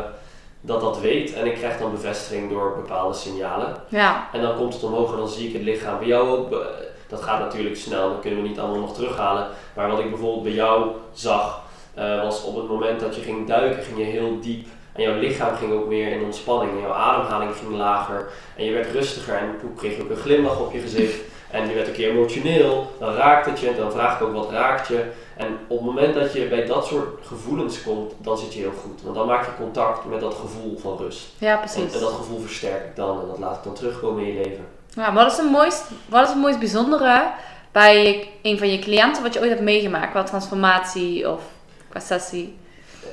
dat 0.61 0.81
dat 0.81 1.01
weet. 1.01 1.35
En 1.35 1.47
ik 1.47 1.55
krijg 1.55 1.79
dan 1.79 1.91
bevestiging 1.91 2.51
door 2.51 2.73
bepaalde 2.77 3.15
signalen. 3.15 3.77
Ja, 3.89 4.27
En 4.33 4.41
dan 4.41 4.57
komt 4.57 4.75
het 4.75 4.83
omhoog 4.83 5.11
en 5.13 5.17
dan 5.19 5.29
zie 5.29 5.47
ik 5.49 5.53
het 5.53 5.63
lichaam. 5.63 5.99
Bij 5.99 6.07
jou 6.07 6.29
ook, 6.29 6.67
dat 7.09 7.23
gaat 7.23 7.39
natuurlijk 7.41 7.77
snel, 7.77 8.09
dat 8.11 8.21
kunnen 8.21 8.43
we 8.43 8.49
niet 8.49 8.59
allemaal 8.59 8.81
nog 8.81 8.95
terughalen. 8.95 9.47
Maar 9.75 9.91
wat 9.91 9.99
ik 9.99 10.11
bijvoorbeeld 10.11 10.43
bij 10.43 10.53
jou 10.53 10.87
zag, 11.13 11.61
eh, 11.95 12.23
was 12.23 12.45
op 12.45 12.57
het 12.57 12.69
moment 12.69 13.01
dat 13.01 13.15
je 13.17 13.21
ging 13.23 13.47
duiken, 13.47 13.83
ging 13.83 13.99
je 13.99 14.05
heel 14.05 14.39
diep. 14.41 14.67
En 14.93 15.03
jouw 15.03 15.19
lichaam 15.19 15.57
ging 15.57 15.73
ook 15.73 15.87
meer 15.87 16.11
in 16.13 16.25
ontspanning. 16.25 16.73
En 16.73 16.81
jouw 16.81 16.93
ademhaling 16.93 17.57
ging 17.57 17.71
lager. 17.77 18.29
En 18.57 18.65
je 18.65 18.73
werd 18.73 18.93
rustiger. 18.93 19.35
En 19.37 19.55
toen 19.61 19.75
kreeg 19.75 19.97
je 19.97 20.03
ook 20.03 20.11
een 20.11 20.17
glimlach 20.17 20.59
op 20.61 20.73
je 20.73 20.79
gezicht. 20.81 21.21
En 21.51 21.69
je 21.69 21.75
werd 21.75 21.87
een 21.87 21.93
keer 21.93 22.11
emotioneel. 22.11 22.93
Dan 22.99 23.15
raakt 23.15 23.47
het 23.47 23.61
je. 23.61 23.69
En 23.69 23.77
dan 23.77 23.93
vraag 23.93 24.21
ik 24.21 24.27
ook 24.27 24.35
wat 24.35 24.51
raakt 24.51 24.89
je. 24.89 25.05
En 25.37 25.59
op 25.67 25.77
het 25.77 25.87
moment 25.87 26.15
dat 26.15 26.33
je 26.33 26.49
bij 26.49 26.67
dat 26.67 26.87
soort 26.87 27.27
gevoelens 27.27 27.83
komt, 27.83 28.13
dan 28.19 28.39
zit 28.39 28.55
je 28.55 28.61
heel 28.61 28.73
goed. 28.83 29.03
Want 29.03 29.15
dan 29.15 29.27
maak 29.27 29.45
je 29.45 29.51
contact 29.57 30.05
met 30.05 30.21
dat 30.21 30.35
gevoel 30.35 30.79
van 30.79 30.97
rust. 30.97 31.27
ja 31.39 31.53
En, 31.53 31.59
precies. 31.59 31.95
en 31.95 32.01
dat 32.01 32.13
gevoel 32.13 32.41
versterk 32.41 32.85
ik 32.85 32.97
dan. 32.97 33.21
En 33.21 33.27
dat 33.29 33.39
laat 33.39 33.57
ik 33.57 33.65
dan 33.65 33.75
terugkomen 33.75 34.25
in 34.25 34.33
je 34.33 34.43
leven. 34.43 34.67
Ja, 34.95 35.13
wat 35.13 35.31
is, 35.33 35.37
het 35.37 35.51
mooist, 35.51 35.85
wat 36.09 36.23
is 36.23 36.29
het 36.29 36.39
mooist 36.39 36.59
bijzondere 36.59 37.31
bij 37.73 38.29
een 38.43 38.59
van 38.59 38.71
je 38.71 38.79
cliënten 38.79 39.23
wat 39.23 39.35
je 39.35 39.41
ooit 39.41 39.49
hebt 39.49 39.63
meegemaakt? 39.63 40.11
Qua 40.11 40.23
transformatie 40.23 41.31
of 41.31 41.43
qua 41.89 42.01
sessie? 42.01 42.57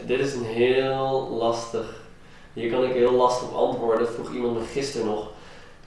Dit 0.06 0.19
is 0.19 0.34
een 0.34 0.46
heel 0.46 1.28
lastig. 1.39 1.86
Hier 2.54 2.72
kan 2.72 2.84
ik 2.84 2.93
heel 2.93 3.12
lastig 3.12 3.48
op 3.48 3.56
antwoorden. 3.56 4.06
Dat 4.06 4.13
vroeg 4.13 4.34
iemand 4.34 4.60
me 4.60 4.65
gisteren 4.65 5.08
nog. 5.08 5.30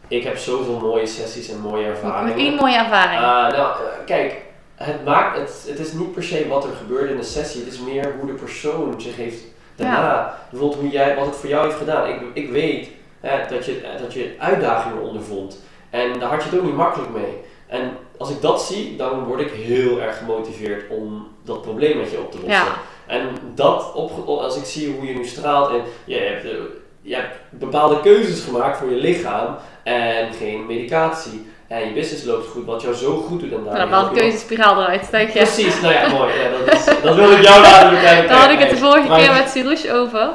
Ik 0.08 0.24
heb 0.24 0.36
zoveel 0.36 0.78
mooie 0.78 1.06
sessies 1.06 1.48
en 1.48 1.60
mooie 1.60 1.86
ervaringen. 1.86 2.38
Eén 2.38 2.54
mooie 2.54 2.76
ervaring. 2.76 3.20
Ah, 3.20 3.52
nou, 3.52 3.72
eh, 3.72 4.04
kijk, 4.06 4.42
het, 4.74 5.04
maakt, 5.04 5.38
het, 5.38 5.64
het 5.68 5.78
is 5.78 5.92
niet 5.92 6.12
per 6.12 6.22
se 6.22 6.48
wat 6.48 6.64
er 6.64 6.74
gebeurde 6.74 7.10
in 7.10 7.16
de 7.16 7.24
sessie. 7.24 7.64
Het 7.64 7.72
is 7.72 7.80
meer 7.80 8.14
hoe 8.20 8.26
de 8.26 8.32
persoon 8.32 9.00
zich 9.00 9.16
heeft 9.16 9.44
daarna. 9.76 10.38
Bijvoorbeeld 10.50 10.80
hoe 10.80 10.90
jij, 10.90 11.16
wat 11.16 11.26
het 11.26 11.36
voor 11.36 11.48
jou 11.48 11.64
heeft 11.64 11.78
gedaan. 11.78 12.08
Ik, 12.08 12.20
ik 12.32 12.50
weet 12.50 12.88
hè, 13.20 13.48
dat, 13.48 13.64
je, 13.64 13.80
dat 14.00 14.12
je 14.12 14.34
uitdagingen 14.38 15.02
ondervond. 15.02 15.58
En 15.90 16.18
daar 16.18 16.30
had 16.30 16.42
je 16.42 16.48
het 16.48 16.58
ook 16.58 16.64
niet 16.64 16.76
makkelijk 16.76 17.10
mee. 17.10 17.38
En 17.66 17.90
als 18.18 18.30
ik 18.30 18.40
dat 18.40 18.62
zie, 18.62 18.96
dan 18.96 19.24
word 19.24 19.40
ik 19.40 19.50
heel 19.50 20.00
erg 20.00 20.18
gemotiveerd 20.18 20.90
om 20.90 21.28
dat 21.44 21.62
probleem 21.62 21.96
met 21.96 22.10
je 22.10 22.18
op 22.18 22.30
te 22.30 22.36
lossen. 22.36 22.64
Ja. 22.64 22.76
En 23.06 23.28
dat, 23.54 23.92
op, 23.94 24.28
als 24.28 24.56
ik 24.56 24.64
zie 24.64 24.94
hoe 24.94 25.06
je 25.06 25.14
nu 25.14 25.26
straalt 25.26 25.70
en 25.70 25.82
je 26.04 26.16
hebt, 26.16 26.44
eh, 26.44 26.50
je 27.02 27.14
hebt 27.14 27.36
bepaalde 27.50 28.00
keuzes 28.00 28.44
gemaakt 28.44 28.78
voor 28.78 28.90
je 28.90 28.96
lichaam 28.96 29.56
en 29.86 30.32
geen 30.38 30.66
medicatie. 30.66 31.50
En 31.68 31.78
je 31.86 31.92
business 31.92 32.24
loopt 32.24 32.48
goed, 32.48 32.64
wat 32.64 32.82
jou 32.82 32.94
zo 32.94 33.16
goed 33.16 33.40
doet. 33.40 33.52
En 33.52 33.64
daar 33.64 33.74
Nou, 33.74 33.78
dan 33.78 33.98
haal 33.98 34.06
ik 34.06 34.12
keuzespiraal 34.18 34.82
eruit, 34.82 35.10
denk 35.10 35.28
je. 35.30 35.38
Precies, 35.38 35.80
nou 35.80 35.94
ja, 35.94 36.08
mooi. 36.18 36.32
Ja, 36.40 36.48
dat, 36.64 36.74
is, 36.74 36.84
dat 37.02 37.14
wil 37.14 37.30
ik 37.30 37.42
jou 37.42 37.60
laten 37.60 37.90
bekijken. 37.90 38.28
Daar 38.28 38.38
had 38.40 38.50
ik 38.50 38.58
het 38.58 38.70
de 38.70 38.76
vorige 38.76 39.08
Maar- 39.08 39.18
keer 39.18 39.32
met 39.32 39.48
Sirouche 39.50 39.92
over. 39.92 40.28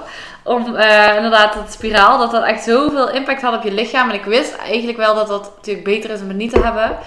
Om 0.44 0.76
eh, 0.76 1.16
inderdaad 1.16 1.54
het 1.54 1.72
spiraal, 1.74 2.18
dat 2.18 2.32
dat 2.32 2.44
echt 2.44 2.64
zoveel 2.64 3.12
impact 3.12 3.42
had 3.42 3.56
op 3.56 3.64
je 3.64 3.72
lichaam. 3.74 4.10
En 4.10 4.16
ik 4.16 4.24
wist 4.26 4.56
eigenlijk 4.56 4.98
wel 4.98 5.16
dat 5.16 5.28
dat 5.28 5.52
natuurlijk 5.56 5.86
beter 5.86 6.10
is 6.10 6.22
om 6.22 6.28
het 6.28 6.38
niet 6.38 6.54
te 6.54 6.60
hebben. 6.60 6.98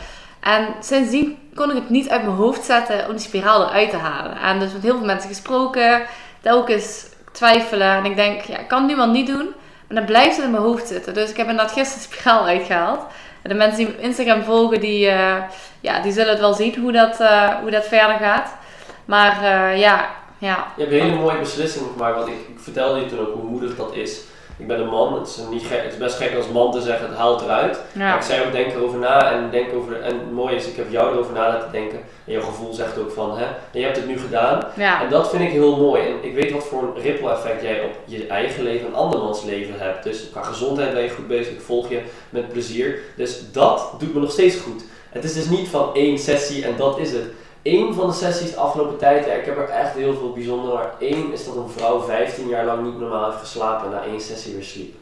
En 0.41 0.67
sindsdien 0.81 1.39
kon 1.55 1.69
ik 1.71 1.75
het 1.77 1.91
niet 1.91 2.09
uit 2.09 2.23
mijn 2.23 2.37
hoofd 2.37 2.65
zetten 2.65 3.05
om 3.07 3.11
die 3.13 3.21
spiraal 3.21 3.69
eruit 3.69 3.91
te 3.91 3.97
halen. 3.97 4.37
En 4.41 4.59
dus 4.59 4.73
met 4.73 4.83
heel 4.83 4.97
veel 4.97 5.07
mensen 5.07 5.29
gesproken, 5.29 6.03
telkens 6.43 7.07
twijfelen. 7.33 7.91
En 7.97 8.05
ik 8.05 8.17
denk, 8.17 8.41
ja, 8.41 8.59
ik 8.59 8.69
kan 8.69 8.79
het 8.79 8.89
nu 8.91 8.97
wel 8.97 9.09
niet 9.11 9.27
doen, 9.27 9.55
maar 9.89 9.97
dan 9.97 10.05
blijft 10.05 10.37
het 10.37 10.45
in 10.45 10.51
mijn 10.51 10.63
hoofd 10.63 10.89
zitten. 10.89 11.15
Dus 11.15 11.31
ik 11.31 11.37
heb 11.37 11.49
inderdaad 11.49 11.73
gisteren 11.73 12.09
de 12.09 12.15
spiraal 12.15 12.47
uitgehaald. 12.47 13.01
En 13.43 13.51
de 13.51 13.57
mensen 13.57 13.77
die 13.77 13.87
me 13.87 13.93
op 13.93 13.99
Instagram 13.99 14.43
volgen, 14.43 14.81
die, 14.81 15.09
eh, 15.09 15.43
ja, 15.81 16.03
die 16.03 16.13
zullen 16.13 16.31
het 16.31 16.41
wel 16.41 16.55
zien 16.55 16.81
hoe 16.81 16.93
dat, 16.93 17.21
eh, 17.21 17.55
hoe 17.61 17.71
dat 17.71 17.87
verder 17.87 18.17
gaat. 18.17 18.57
Maar 19.05 19.43
eh, 19.43 19.81
ja, 19.81 20.11
ja, 20.39 20.67
Je 20.77 20.83
hebt 20.83 20.95
een 20.95 21.01
hele 21.01 21.17
mooie 21.17 21.39
beslissing 21.39 21.87
gemaakt, 21.93 22.17
want 22.17 22.29
ik, 22.29 22.35
ik 22.35 22.59
vertelde 22.59 23.01
je 23.01 23.07
toen 23.07 23.19
ook 23.19 23.35
hoe 23.35 23.51
moedig 23.51 23.77
dat 23.77 23.95
is. 23.95 24.21
Ik 24.57 24.67
ben 24.67 24.81
een 24.81 24.89
man, 24.89 25.19
het 25.19 25.29
is, 25.29 25.39
niet 25.51 25.63
gek, 25.63 25.83
het 25.83 25.93
is 25.93 25.99
best 25.99 26.17
gek 26.17 26.37
als 26.37 26.49
man 26.49 26.73
te 26.73 26.81
zeggen, 26.81 27.09
het 27.09 27.17
haalt 27.17 27.43
eruit. 27.43 27.79
Maar 27.93 28.17
ik 28.17 28.23
zei 28.23 28.47
ook, 28.47 28.53
denk 28.53 28.73
erover 28.73 28.99
na 28.99 29.33
en 29.33 29.51
denk 29.51 29.75
over, 29.75 30.01
en 30.03 30.19
het 30.19 30.33
mooie 30.33 30.57
is, 30.57 30.67
ik 30.67 30.77
heb 30.77 30.91
jou 30.91 31.13
erover 31.13 31.33
na 31.33 31.49
laten 31.49 31.73
denken. 31.73 31.99
En 32.25 32.33
jouw 32.33 32.43
gevoel 32.43 32.73
zegt 32.73 32.99
ook 32.99 33.11
van, 33.11 33.39
hè, 33.39 33.45
en 33.45 33.79
je 33.79 33.83
hebt 33.83 33.97
het 33.97 34.07
nu 34.07 34.19
gedaan. 34.19 34.65
ja. 34.77 35.03
En 35.03 35.09
dat 35.11 35.31
vind 35.31 35.43
ik 35.43 35.51
heel 35.51 35.77
mooi. 35.77 36.03
En 36.03 36.15
ik 36.21 36.35
weet 36.35 36.53
wat 36.53 36.65
voor 36.65 36.83
een 36.83 37.03
ripple 37.03 37.31
effect 37.31 37.63
jij 37.63 37.81
op 37.81 37.91
je 38.05 38.27
eigen 38.27 38.63
leven 38.63 38.87
en 38.87 38.95
andermans 38.95 39.45
leven 39.45 39.75
hebt. 39.79 40.05
Dus 40.05 40.31
qua 40.31 40.43
gezondheid 40.43 40.93
ben 40.93 41.03
je 41.03 41.11
goed 41.11 41.27
bezig, 41.29 41.53
ik 41.53 41.61
volg 41.61 41.89
je 41.89 42.01
met 42.31 42.49
plezier. 42.49 42.99
Dus 43.17 43.43
dat 43.53 43.93
doet 43.99 44.15
me 44.15 44.21
nog 44.21 44.33
steeds 44.33 44.57
goed. 44.57 44.83
Het 45.11 45.25
is 45.25 45.35
dus 45.35 45.49
niet 45.49 45.69
van 45.69 45.91
één 45.95 46.19
sessie 46.19 46.65
en 46.65 46.75
dat 46.77 46.99
is 46.99 47.13
het. 47.13 47.25
Eén 47.65 47.95
van 47.95 48.07
de 48.07 48.13
sessies 48.13 48.51
de 48.51 48.57
afgelopen 48.61 48.97
tijd, 48.99 49.27
ja, 49.27 49.33
ik 49.33 49.45
heb 49.45 49.57
er 49.59 49.69
echt 49.69 49.95
heel 49.95 50.15
veel 50.15 50.33
bijzonder, 50.33 50.75
maar 50.75 50.91
één 50.99 51.33
is 51.33 51.45
dat 51.47 51.57
een 51.57 51.69
vrouw 51.69 52.01
15 52.01 52.49
jaar 52.49 52.65
lang 52.65 52.83
niet 52.85 52.99
normaal 52.99 53.25
heeft 53.31 53.39
geslapen 53.41 53.87
en 53.87 53.93
na 53.93 54.03
één 54.03 54.21
sessie 54.21 54.55
weer 54.55 54.65
sliep. 54.65 54.95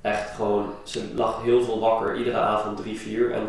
Echt 0.00 0.30
gewoon, 0.34 0.70
ze 0.82 1.02
lag 1.14 1.42
heel 1.42 1.64
veel 1.64 1.80
wakker, 1.80 2.16
iedere 2.16 2.36
avond 2.38 2.76
drie, 2.76 2.98
vier. 3.00 3.32
En 3.32 3.48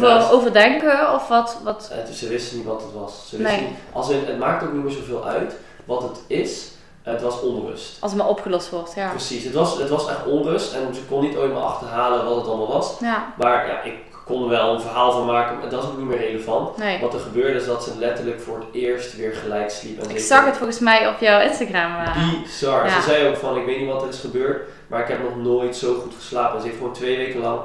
Naast- 0.00 0.32
overdenken 0.32 1.14
of 1.14 1.28
wat? 1.28 1.58
wat? 1.64 1.90
Eh, 2.06 2.12
ze 2.12 2.28
wisten 2.28 2.56
niet 2.56 2.66
wat 2.66 2.82
het 2.82 2.92
was. 2.92 3.28
Ze 3.28 3.40
Nee. 3.40 3.60
niet, 3.60 3.70
als 3.92 4.08
in, 4.08 4.24
het 4.26 4.38
maakt 4.38 4.62
ook 4.64 4.72
niet 4.72 4.82
meer 4.82 4.92
zoveel 4.92 5.24
uit 5.26 5.54
wat 5.84 6.02
het 6.02 6.20
is. 6.26 6.70
Het 7.02 7.22
was 7.22 7.40
onrust. 7.40 7.96
Als 8.00 8.10
het 8.12 8.20
maar 8.20 8.30
opgelost 8.30 8.70
wordt, 8.70 8.94
ja. 8.94 9.08
Precies, 9.10 9.44
het 9.44 9.54
was, 9.54 9.78
het 9.78 9.88
was 9.88 10.08
echt 10.08 10.26
onrust 10.26 10.74
en 10.74 10.94
ze 10.94 11.00
kon 11.04 11.20
niet 11.20 11.36
ooit 11.36 11.52
meer 11.52 11.62
achterhalen 11.62 12.24
wat 12.24 12.36
het 12.36 12.46
allemaal 12.46 12.66
was. 12.72 12.94
Ja, 13.00 13.32
Maar 13.36 13.66
ja, 13.66 13.82
ik 13.82 13.94
kon 14.28 14.42
er 14.42 14.48
wel 14.48 14.74
een 14.74 14.80
verhaal 14.80 15.12
van 15.12 15.26
maken, 15.26 15.58
maar 15.58 15.68
dat 15.68 15.82
is 15.82 15.88
ook 15.88 15.96
niet 15.98 16.06
meer 16.06 16.18
relevant. 16.18 16.76
nee. 16.76 17.00
Wat 17.00 17.14
er 17.14 17.20
gebeurde 17.20 17.58
is 17.58 17.66
dat 17.66 17.84
ze 17.84 17.90
letterlijk 17.98 18.40
voor 18.40 18.56
het 18.58 18.66
eerst 18.72 19.16
weer 19.16 19.32
gelijk 19.34 19.70
sliep. 19.70 20.02
En 20.02 20.10
Ik 20.10 20.18
zag 20.18 20.44
het 20.44 20.56
volgens 20.56 20.78
mij 20.78 21.08
op 21.08 21.20
jouw 21.20 21.40
Instagram. 21.40 21.96
eh. 22.04 22.42
Bizar. 22.42 22.86
Ja. 22.86 23.00
Ze 23.00 23.08
zei 23.10 23.28
ook 23.28 23.36
van, 23.36 23.56
ik 23.56 23.64
weet 23.66 23.78
niet 23.80 23.88
wat 23.92 24.02
er 24.02 24.08
is 24.08 24.20
gebeurd, 24.20 24.68
maar 24.86 25.00
ik 25.00 25.08
heb 25.08 25.22
nog 25.22 25.36
nooit 25.36 25.76
zo 25.76 25.94
goed 25.94 26.12
geslapen. 26.18 26.60
Ze 26.60 26.66
heeft 26.66 26.78
gewoon 26.78 26.92
twee 26.92 27.16
weken 27.16 27.40
lang 27.40 27.60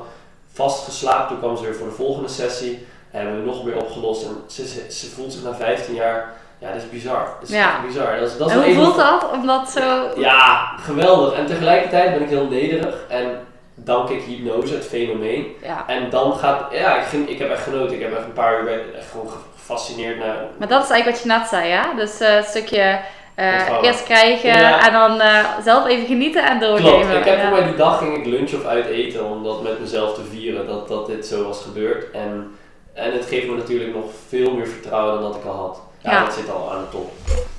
vast 0.53 0.83
geslapen. 0.83 1.27
Toen 1.27 1.39
kwam 1.39 1.57
ze 1.57 1.63
weer 1.63 1.75
voor 1.75 1.87
de 1.87 1.93
volgende 1.93 2.29
sessie. 2.29 2.85
Hebben 3.11 3.39
we 3.39 3.45
nog 3.45 3.63
meer 3.63 3.77
opgelost. 3.77 4.23
En 4.23 4.43
ze, 4.47 4.67
ze, 4.67 4.91
ze 4.91 5.09
voelt 5.09 5.33
zich 5.33 5.43
na 5.43 5.53
15 5.55 5.93
jaar, 5.95 6.33
ja, 6.59 6.67
dat 6.67 6.81
is 6.81 6.89
bizar. 6.89 7.25
Dat 7.39 7.49
is 7.49 7.55
Ja. 7.55 7.81
bizar. 7.85 8.19
Dat 8.19 8.29
is, 8.29 8.37
dat 8.37 8.49
is 8.49 8.55
en 8.55 8.63
hoe 8.63 8.73
voelt 8.83 8.95
dat? 8.97 9.31
Omdat 9.31 9.69
zo... 9.69 10.09
Ja, 10.15 10.73
geweldig. 10.79 11.33
En 11.33 11.45
tegelijkertijd 11.45 12.13
ben 12.13 12.21
ik 12.21 12.29
heel 12.29 12.47
nederig. 12.47 12.95
En 13.07 13.37
dank 13.75 14.09
ik 14.09 14.21
hypnose, 14.21 14.73
het 14.73 14.85
fenomeen. 14.85 15.55
Ja. 15.61 15.83
En 15.87 16.09
dan 16.09 16.33
gaat, 16.35 16.65
ja, 16.71 16.95
ik, 16.95 17.05
ging, 17.05 17.29
ik 17.29 17.39
heb 17.39 17.49
echt 17.49 17.63
genoten. 17.63 17.95
Ik 17.95 18.01
heb 18.01 18.15
echt 18.15 18.25
een 18.25 18.33
paar 18.33 18.61
uur 18.61 18.95
echt 18.95 19.11
gewoon 19.11 19.29
gefascineerd 19.55 20.19
naar 20.19 20.35
Maar 20.57 20.67
dat 20.67 20.83
is 20.83 20.89
eigenlijk 20.89 21.05
wat 21.05 21.21
je 21.21 21.39
net 21.39 21.47
zei, 21.47 21.67
ja? 21.67 21.93
Dus 21.93 22.19
eh, 22.19 22.35
een 22.35 22.43
stukje 22.43 22.99
Ontvangen. 23.37 23.83
eerst 23.83 24.03
krijgen 24.03 24.59
Ja. 24.59 24.87
en 24.87 24.93
dan 24.93 25.21
eh, 25.21 25.45
zelf 25.63 25.87
even 25.87 26.05
genieten 26.05 26.45
en 26.45 26.59
doorgeven. 26.59 26.91
Klopt, 26.91 27.13
ik 27.13 27.25
heb 27.25 27.37
ja. 27.37 27.61
die 27.61 27.75
dag 27.75 27.97
ging 27.97 28.17
ik 28.17 28.25
lunch 28.25 28.53
of 28.53 28.65
uit 28.65 28.85
eten 28.85 29.25
om 29.25 29.43
dat 29.43 29.63
met 29.63 29.79
mezelf 29.79 30.13
te 30.13 30.23
vieren 30.31 30.67
dat, 30.67 30.87
dat 30.87 31.05
dit 31.05 31.25
zo 31.25 31.43
was 31.43 31.61
gebeurd. 31.61 32.11
En, 32.11 32.55
en 32.93 33.11
het 33.13 33.25
geeft 33.25 33.47
me 33.47 33.55
natuurlijk 33.55 33.93
nog 33.93 34.05
veel 34.27 34.51
meer 34.51 34.67
vertrouwen 34.67 35.13
dan 35.13 35.31
dat 35.31 35.35
ik 35.35 35.45
al 35.45 35.55
had. 35.55 35.81
Ja, 35.99 36.23
dat 36.25 36.33
zit 36.33 36.51
al 36.51 36.71
aan 36.71 36.81
de 36.81 36.89
top. 36.97 37.11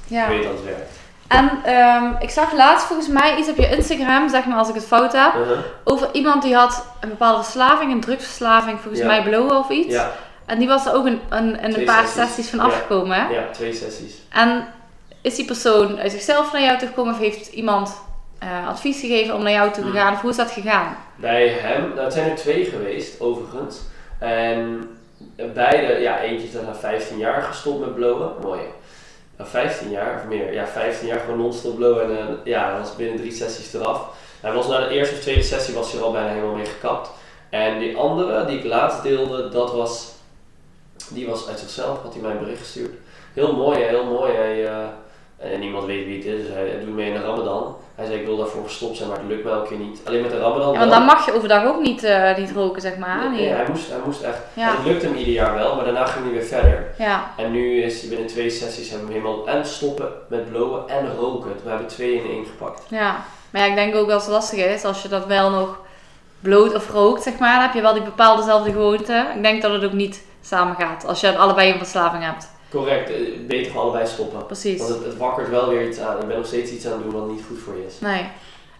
Ja. 0.07 0.23
Ik 0.23 0.29
weet 0.29 0.43
dat 0.43 0.53
het 0.53 0.65
werkt. 0.65 0.93
En 1.37 1.51
ehm, 1.65 2.05
ik 2.19 2.31
zag 2.31 2.53
laatst 2.53 2.87
volgens 2.87 3.09
mij 3.09 3.37
iets 3.39 3.49
op 3.49 3.57
je 3.57 3.71
Instagram, 3.77 4.29
zeg 4.29 4.45
maar 4.47 4.59
als 4.59 4.69
ik 4.69 4.75
het 4.75 4.85
fout 4.87 5.13
heb, 5.13 5.35
Uh-huh. 5.35 5.59
over 5.85 6.09
iemand 6.13 6.43
die 6.43 6.55
had 6.57 6.87
een 7.01 7.09
bepaalde 7.09 7.43
verslaving, 7.43 7.93
een 7.93 8.01
drugsverslaving, 8.01 8.81
volgens 8.81 9.01
Ja. 9.03 9.07
mij 9.07 9.23
blowen 9.23 9.57
of 9.57 9.69
iets. 9.69 9.95
Ja, 9.95 10.11
En 10.47 10.59
die 10.59 10.69
was 10.69 10.87
er 10.87 10.95
ook 10.95 11.07
een, 11.07 11.21
een, 11.29 11.61
in 11.61 11.75
een 11.75 11.85
paar 11.85 12.03
sessies. 12.07 12.15
sessies 12.25 12.51
van 12.51 12.59
Ja. 12.59 12.65
afgekomen. 12.65 13.17
Hè? 13.17 13.33
ja, 13.35 13.43
twee 13.53 13.73
sessies. 13.73 14.15
En 14.33 14.67
is 15.21 15.35
die 15.35 15.45
persoon 15.45 15.99
uit 15.99 16.11
zichzelf 16.13 16.53
naar 16.53 16.63
jou 16.63 16.79
toe 16.79 16.89
gekomen 16.89 17.13
of 17.15 17.19
heeft 17.19 17.47
iemand 17.47 18.03
eh, 18.39 18.69
advies 18.69 19.01
gegeven 19.01 19.35
om 19.35 19.43
naar 19.43 19.53
jou 19.53 19.71
toe 19.71 19.83
te 19.83 19.89
Hmm. 19.91 19.99
gaan? 19.99 20.13
Of 20.13 20.21
hoe 20.21 20.31
is 20.31 20.37
dat 20.37 20.51
gegaan? 20.51 20.97
Bij 21.17 21.49
hem, 21.49 21.93
het 21.97 22.13
zijn 22.13 22.31
er 22.31 22.37
twee 22.37 22.65
geweest 22.65 23.21
overigens. 23.21 23.81
En 24.19 24.89
beide, 25.55 26.01
ja 26.01 26.19
eentje 26.21 26.47
is 26.47 26.53
dan 26.53 26.65
na 26.65 26.75
15 26.75 27.19
jaar 27.19 27.43
gestopt 27.43 27.81
met 27.81 27.95
blowen. 27.95 28.31
Mooi. 28.43 28.61
Hè? 29.37 29.43
Na 29.43 29.47
15 29.51 29.91
jaar 29.91 30.15
of 30.15 30.25
meer, 30.29 30.53
ja 30.53 30.67
15 30.67 31.07
jaar 31.07 31.21
gewoon 31.21 31.39
non-stop 31.39 31.77
blowen 31.77 32.05
en 32.05 32.29
eh, 32.29 32.35
ja, 32.45 32.71
hij 32.71 32.79
was 32.79 32.97
binnen 32.97 33.17
drie 33.17 33.33
sessies 33.33 33.75
eraf. 33.75 34.09
Hij 34.41 34.53
was 34.53 34.69
na 34.69 34.81
de 34.81 34.95
eerste 34.95 35.15
of 35.15 35.21
tweede 35.21 35.43
sessie 35.43 35.75
was 35.75 35.93
hij 35.93 36.01
al 36.01 36.13
bijna 36.13 36.29
helemaal 36.29 36.55
mee 36.55 36.67
gekapt. 36.67 37.11
En 37.51 37.79
die 37.79 37.97
andere 37.97 38.45
die 38.45 38.59
ik 38.59 38.65
laatst 38.65 39.03
deelde, 39.03 39.49
dat 39.49 39.73
was, 39.73 40.13
die 41.09 41.27
was 41.27 41.49
uit 41.49 41.59
zichzelf, 41.59 42.03
had 42.03 42.13
hij 42.13 42.23
mij 42.23 42.31
een 42.31 42.39
bericht 42.39 42.61
gestuurd. 42.61 42.93
Heel 43.33 43.57
mooi, 43.57 43.79
heel 43.79 44.05
mooi. 44.05 44.33
Hij, 44.33 44.67
eh, 44.67 44.85
en 45.37 45.61
niemand 45.61 45.85
weet 45.87 46.07
wie 46.07 46.17
het 46.17 46.27
is, 46.27 46.47
dus 46.47 46.55
hij, 46.55 46.81
doet 46.85 46.95
mee 46.95 47.13
de 47.13 47.21
Ramadan. 47.21 47.77
Hij 47.95 48.07
zei 48.07 48.19
ik 48.19 48.27
wil 48.27 48.37
daarvoor 48.37 48.65
gestopt 48.65 48.97
zijn, 48.97 49.09
maar 49.09 49.19
het 49.19 49.27
lukt 49.29 49.45
me 49.45 49.51
elke 49.51 49.69
keer 49.69 49.79
niet. 49.79 50.01
Alleen 50.05 50.23
met 50.23 50.31
de 50.31 50.39
Ramadan 50.39 50.73
Ja, 50.73 50.79
want 50.79 50.91
dan 50.91 51.03
mag 51.05 51.27
je 51.27 51.35
overdag 51.35 51.65
ook 51.67 51.81
niet, 51.81 52.05
eh, 52.05 52.37
niet 52.37 52.53
roken, 52.53 52.81
zeg 52.83 52.97
maar. 52.97 53.19
Nee, 53.31 53.41
Nee. 53.41 53.49
hij, 53.49 53.67
moest, 53.69 53.89
hij 53.91 53.99
moest 54.05 54.23
echt. 54.23 54.39
Ja. 54.53 54.71
Het 54.77 54.85
lukte 54.87 55.07
hem 55.07 55.15
ieder 55.15 55.33
jaar 55.33 55.55
wel, 55.55 55.75
maar 55.77 55.85
daarna 55.85 56.05
ging 56.07 56.25
hij 56.25 56.35
weer 56.35 56.45
verder. 56.45 56.87
Ja, 56.99 57.31
En 57.37 57.51
nu 57.53 57.83
is 57.83 58.01
hij 58.01 58.09
binnen 58.09 58.27
twee 58.27 58.51
sessies 58.51 58.91
hebben 58.91 59.09
we 59.09 59.15
hem 59.15 59.23
helemaal 59.23 59.49
en 59.49 59.67
stoppen 59.67 60.09
met 60.29 60.51
blowen 60.51 60.89
en 60.89 61.15
roken. 61.17 61.51
We 61.65 61.69
hebben 61.69 61.87
twee 61.87 62.15
in 62.15 62.31
één 62.31 62.45
gepakt. 62.45 62.83
ja. 62.89 63.17
Maar 63.51 63.63
ja, 63.63 63.69
ik 63.69 63.75
denk 63.75 63.95
ook 63.95 64.09
dat 64.09 64.21
het 64.23 64.31
lastig 64.31 64.65
is 64.65 64.85
als 64.85 65.03
je 65.03 65.09
dat 65.09 65.27
wel 65.27 65.51
nog 65.51 65.79
bloot 66.41 66.75
of 66.75 66.91
rookt, 66.91 67.23
zeg 67.23 67.39
maar. 67.39 67.53
Dan 67.55 67.63
heb 67.63 67.75
je 67.75 67.81
wel 67.81 67.93
die 67.93 68.03
bepaalde 68.03 68.41
dezelfde 68.43 68.73
gewoonte. 68.73 69.27
Ik 69.37 69.43
denk 69.43 69.63
dat 69.63 69.73
het 69.73 69.85
ook 69.85 69.93
niet 69.93 70.23
samen 70.43 70.75
gaat 70.79 71.07
als 71.07 71.21
je 71.21 71.37
allebei 71.37 71.73
een 71.73 71.79
verslaving 71.79 72.25
hebt. 72.25 72.53
Correct, 72.75 73.11
eh, 73.11 73.17
beter 73.47 73.79
allebei 73.79 74.07
stoppen. 74.07 74.47
Precies. 74.47 74.79
Want 74.79 74.91
het, 74.91 75.05
het 75.05 75.17
wakkert 75.17 75.49
wel 75.49 75.69
weer 75.69 75.89
iets 75.89 75.99
aan. 75.99 76.17
Je 76.21 76.27
bent 76.27 76.39
nog 76.39 76.47
steeds 76.47 76.71
iets 76.71 76.87
aan 76.87 76.93
het 76.93 77.03
doen 77.03 77.13
wat 77.13 77.29
niet 77.29 77.45
goed 77.49 77.59
voor 77.59 77.77
je 77.77 77.87
is. 77.87 78.01
Nee. 78.01 78.27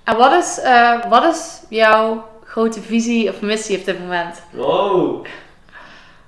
En 0.05 0.17
wat 0.17 0.33
is, 0.33 0.61
eh, 0.61 1.11
wat 1.11 1.25
is 1.25 1.61
jouw 1.69 2.29
grote 2.45 2.81
visie 2.81 3.29
of 3.29 3.41
missie 3.41 3.79
op 3.79 3.85
dit 3.85 4.01
moment? 4.01 4.43
Oh! 4.57 5.25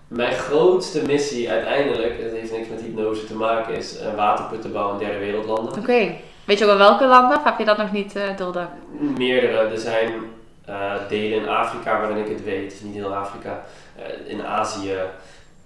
Mijn 0.08 0.32
grootste 0.32 1.02
missie 1.06 1.50
uiteindelijk, 1.50 2.22
het 2.22 2.32
heeft 2.32 2.52
niks 2.52 2.68
met 2.68 2.80
hypnose 2.80 3.26
te 3.26 3.34
maken, 3.34 3.74
is 3.74 4.00
een 4.00 4.16
waterputten 4.16 4.72
bouwen 4.72 5.00
in 5.00 5.06
derde 5.06 5.24
wereldlanden. 5.24 5.78
Oké. 5.78 6.14
Weet 6.44 6.58
je 6.58 6.64
ook 6.64 6.70
wel 6.70 6.88
welke 6.88 7.06
landen? 7.06 7.36
Of 7.36 7.44
heb 7.44 7.58
je 7.58 7.64
dat 7.64 7.76
nog 7.76 7.92
niet 7.92 8.16
eh 8.16 8.36
doordacht? 8.36 8.70
Meerdere. 9.18 9.56
Er 9.56 9.78
zijn 9.78 10.12
eh, 10.64 10.92
delen 11.08 11.38
in 11.38 11.48
Afrika 11.48 11.98
waarin 12.00 12.24
ik 12.24 12.28
het 12.28 12.44
weet. 12.44 12.72
Is 12.72 12.80
niet 12.80 12.94
heel 12.94 13.14
Afrika. 13.14 13.64
Eh, 13.96 14.30
in 14.32 14.46
Azië. 14.46 14.98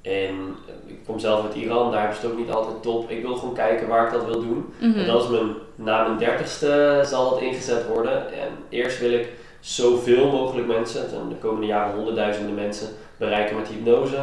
En 0.02 0.56
ik 0.86 0.98
kom 1.06 1.18
zelf 1.18 1.44
uit 1.44 1.54
Iran. 1.54 1.92
Daar 1.92 2.14
ze 2.14 2.20
het 2.20 2.30
ook 2.30 2.38
niet 2.38 2.50
altijd 2.50 2.82
top. 2.82 3.10
Ik 3.10 3.22
wil 3.22 3.36
gewoon 3.36 3.54
kijken 3.54 3.88
waar 3.88 4.06
ik 4.06 4.12
dat 4.12 4.24
wil 4.24 4.40
doen. 4.40 4.72
Mhm. 4.78 4.98
En 4.98 5.06
dat 5.06 5.22
is 5.22 5.28
mijn, 5.28 5.54
na 5.74 6.06
mijn 6.06 6.18
dertigste 6.18 7.02
zal 7.04 7.30
dat 7.30 7.40
ingezet 7.40 7.86
worden. 7.86 8.32
En 8.32 8.48
eerst 8.68 9.00
wil 9.00 9.12
ik 9.12 9.28
zoveel 9.60 10.26
mogelijk 10.30 10.66
mensen, 10.66 11.28
de 11.28 11.34
komende 11.34 11.66
jaren 11.66 11.94
honderdduizenden 11.94 12.54
mensen, 12.54 12.88
bereiken 13.16 13.56
met 13.56 13.68
hypnose. 13.68 14.18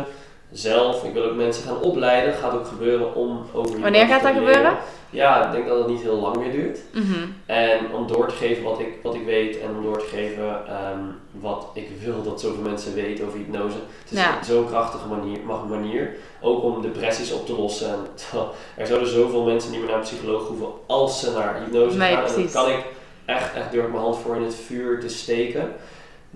Zelf, 0.52 1.04
ik 1.04 1.14
wil 1.14 1.24
ook 1.24 1.36
mensen 1.36 1.64
gaan 1.64 1.80
opleiden. 1.82 2.34
gaat 2.34 2.54
ook 2.54 2.68
gebeuren 2.68 3.16
om 3.16 3.38
over 3.54 3.62
hypnose 3.62 3.82
Wanneer 3.82 4.06
gaat 4.08 4.22
dat 4.24 4.34
leren. 4.34 4.48
gebeuren? 4.48 4.78
Ja, 5.10 5.45
ik 5.45 5.52
denk 5.52 5.68
dat 5.68 5.78
het 5.78 5.88
niet 5.88 6.02
heel 6.02 6.20
lang 6.20 6.38
meer 6.38 6.52
duurt. 6.52 6.80
Mhm. 6.93 7.26
En 7.45 7.80
om 7.93 8.08
door 8.08 8.28
te 8.28 8.36
geven 8.36 8.64
wat 8.64 8.80
ik, 8.80 8.88
wat 9.04 9.16
ik 9.16 9.26
weet 9.26 9.60
en 9.60 9.70
om 9.78 9.84
door 9.84 9.98
te 10.00 10.06
geven 10.06 10.68
ehm, 10.68 11.00
wat 11.32 11.68
ik 11.74 11.89
wil 12.04 12.24
dat 12.24 12.41
zoveel 12.41 12.62
mensen 12.64 12.93
weten 12.93 13.26
over 13.26 13.38
hypnose. 13.38 13.76
Het 14.04 14.12
is 14.12 14.18
Ja. 14.20 14.43
zo'n 14.43 14.68
krachtige 14.68 15.08
manier, 15.08 15.39
manier. 15.70 16.16
Ook 16.41 16.64
om 16.64 16.82
depressies 16.82 17.32
op 17.34 17.45
te 17.45 17.54
lossen. 17.56 17.89
En, 17.89 18.08
er 18.82 18.88
zouden 18.88 19.10
zoveel 19.10 19.43
mensen 19.43 19.72
niet 19.72 19.80
meer 19.80 19.89
naar 19.89 19.98
een 19.98 20.04
psycholoog 20.04 20.48
hoeven 20.48 20.68
als 20.88 21.20
ze 21.20 21.32
naar 21.32 21.60
hypnose 21.64 21.98
Nee, 21.98 22.14
gaan. 22.14 22.24
En 22.26 22.34
precies. 22.34 22.52
dat 22.54 22.64
kan 22.64 22.74
ik 22.74 22.84
echt, 23.26 23.54
echt 23.54 23.72
door 23.74 23.84
mijn 23.89 24.04
hand 24.04 24.18
voor 24.18 24.36
in 24.36 24.43
het 24.43 24.56
vuur 24.56 25.00
te 25.00 25.10
steken. 25.10 25.72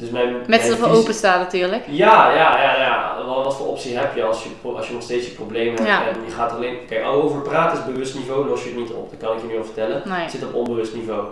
Dus 0.01 0.09
mijn, 0.09 0.35
Met 0.47 0.61
zoveel 0.61 0.89
openstaan 0.89 1.39
natuurlijk. 1.39 1.83
ja, 1.87 2.33
ja, 2.33 2.61
ja, 2.61 2.75
ja. 2.75 3.23
Wat, 3.25 3.43
wat 3.43 3.55
voor 3.55 3.67
optie 3.67 3.97
heb 3.97 4.15
je 4.15 4.23
als 4.23 4.43
je, 4.43 4.49
als 4.75 4.87
je 4.87 4.93
nog 4.93 5.01
steeds 5.01 5.25
je 5.25 5.31
probleem 5.31 5.75
hebt 5.75 5.87
Ja. 5.87 6.07
en 6.07 6.15
je 6.25 6.31
gaat 6.31 6.51
alleen... 6.51 6.77
Kijk, 6.87 7.05
over 7.05 7.41
praten 7.41 7.77
is 7.77 7.85
bewust 7.85 8.15
niveau, 8.15 8.47
los 8.47 8.63
je 8.63 8.69
het 8.69 8.77
niet 8.77 8.91
op. 8.91 9.09
Dat 9.09 9.19
kan 9.19 9.35
ik 9.35 9.41
je 9.41 9.47
nu 9.47 9.57
al 9.57 9.63
vertellen. 9.63 10.01
Nee. 10.05 10.21
Het 10.21 10.31
zit 10.31 10.43
op 10.43 10.53
onbewust 10.53 10.95
niveau. 10.95 11.25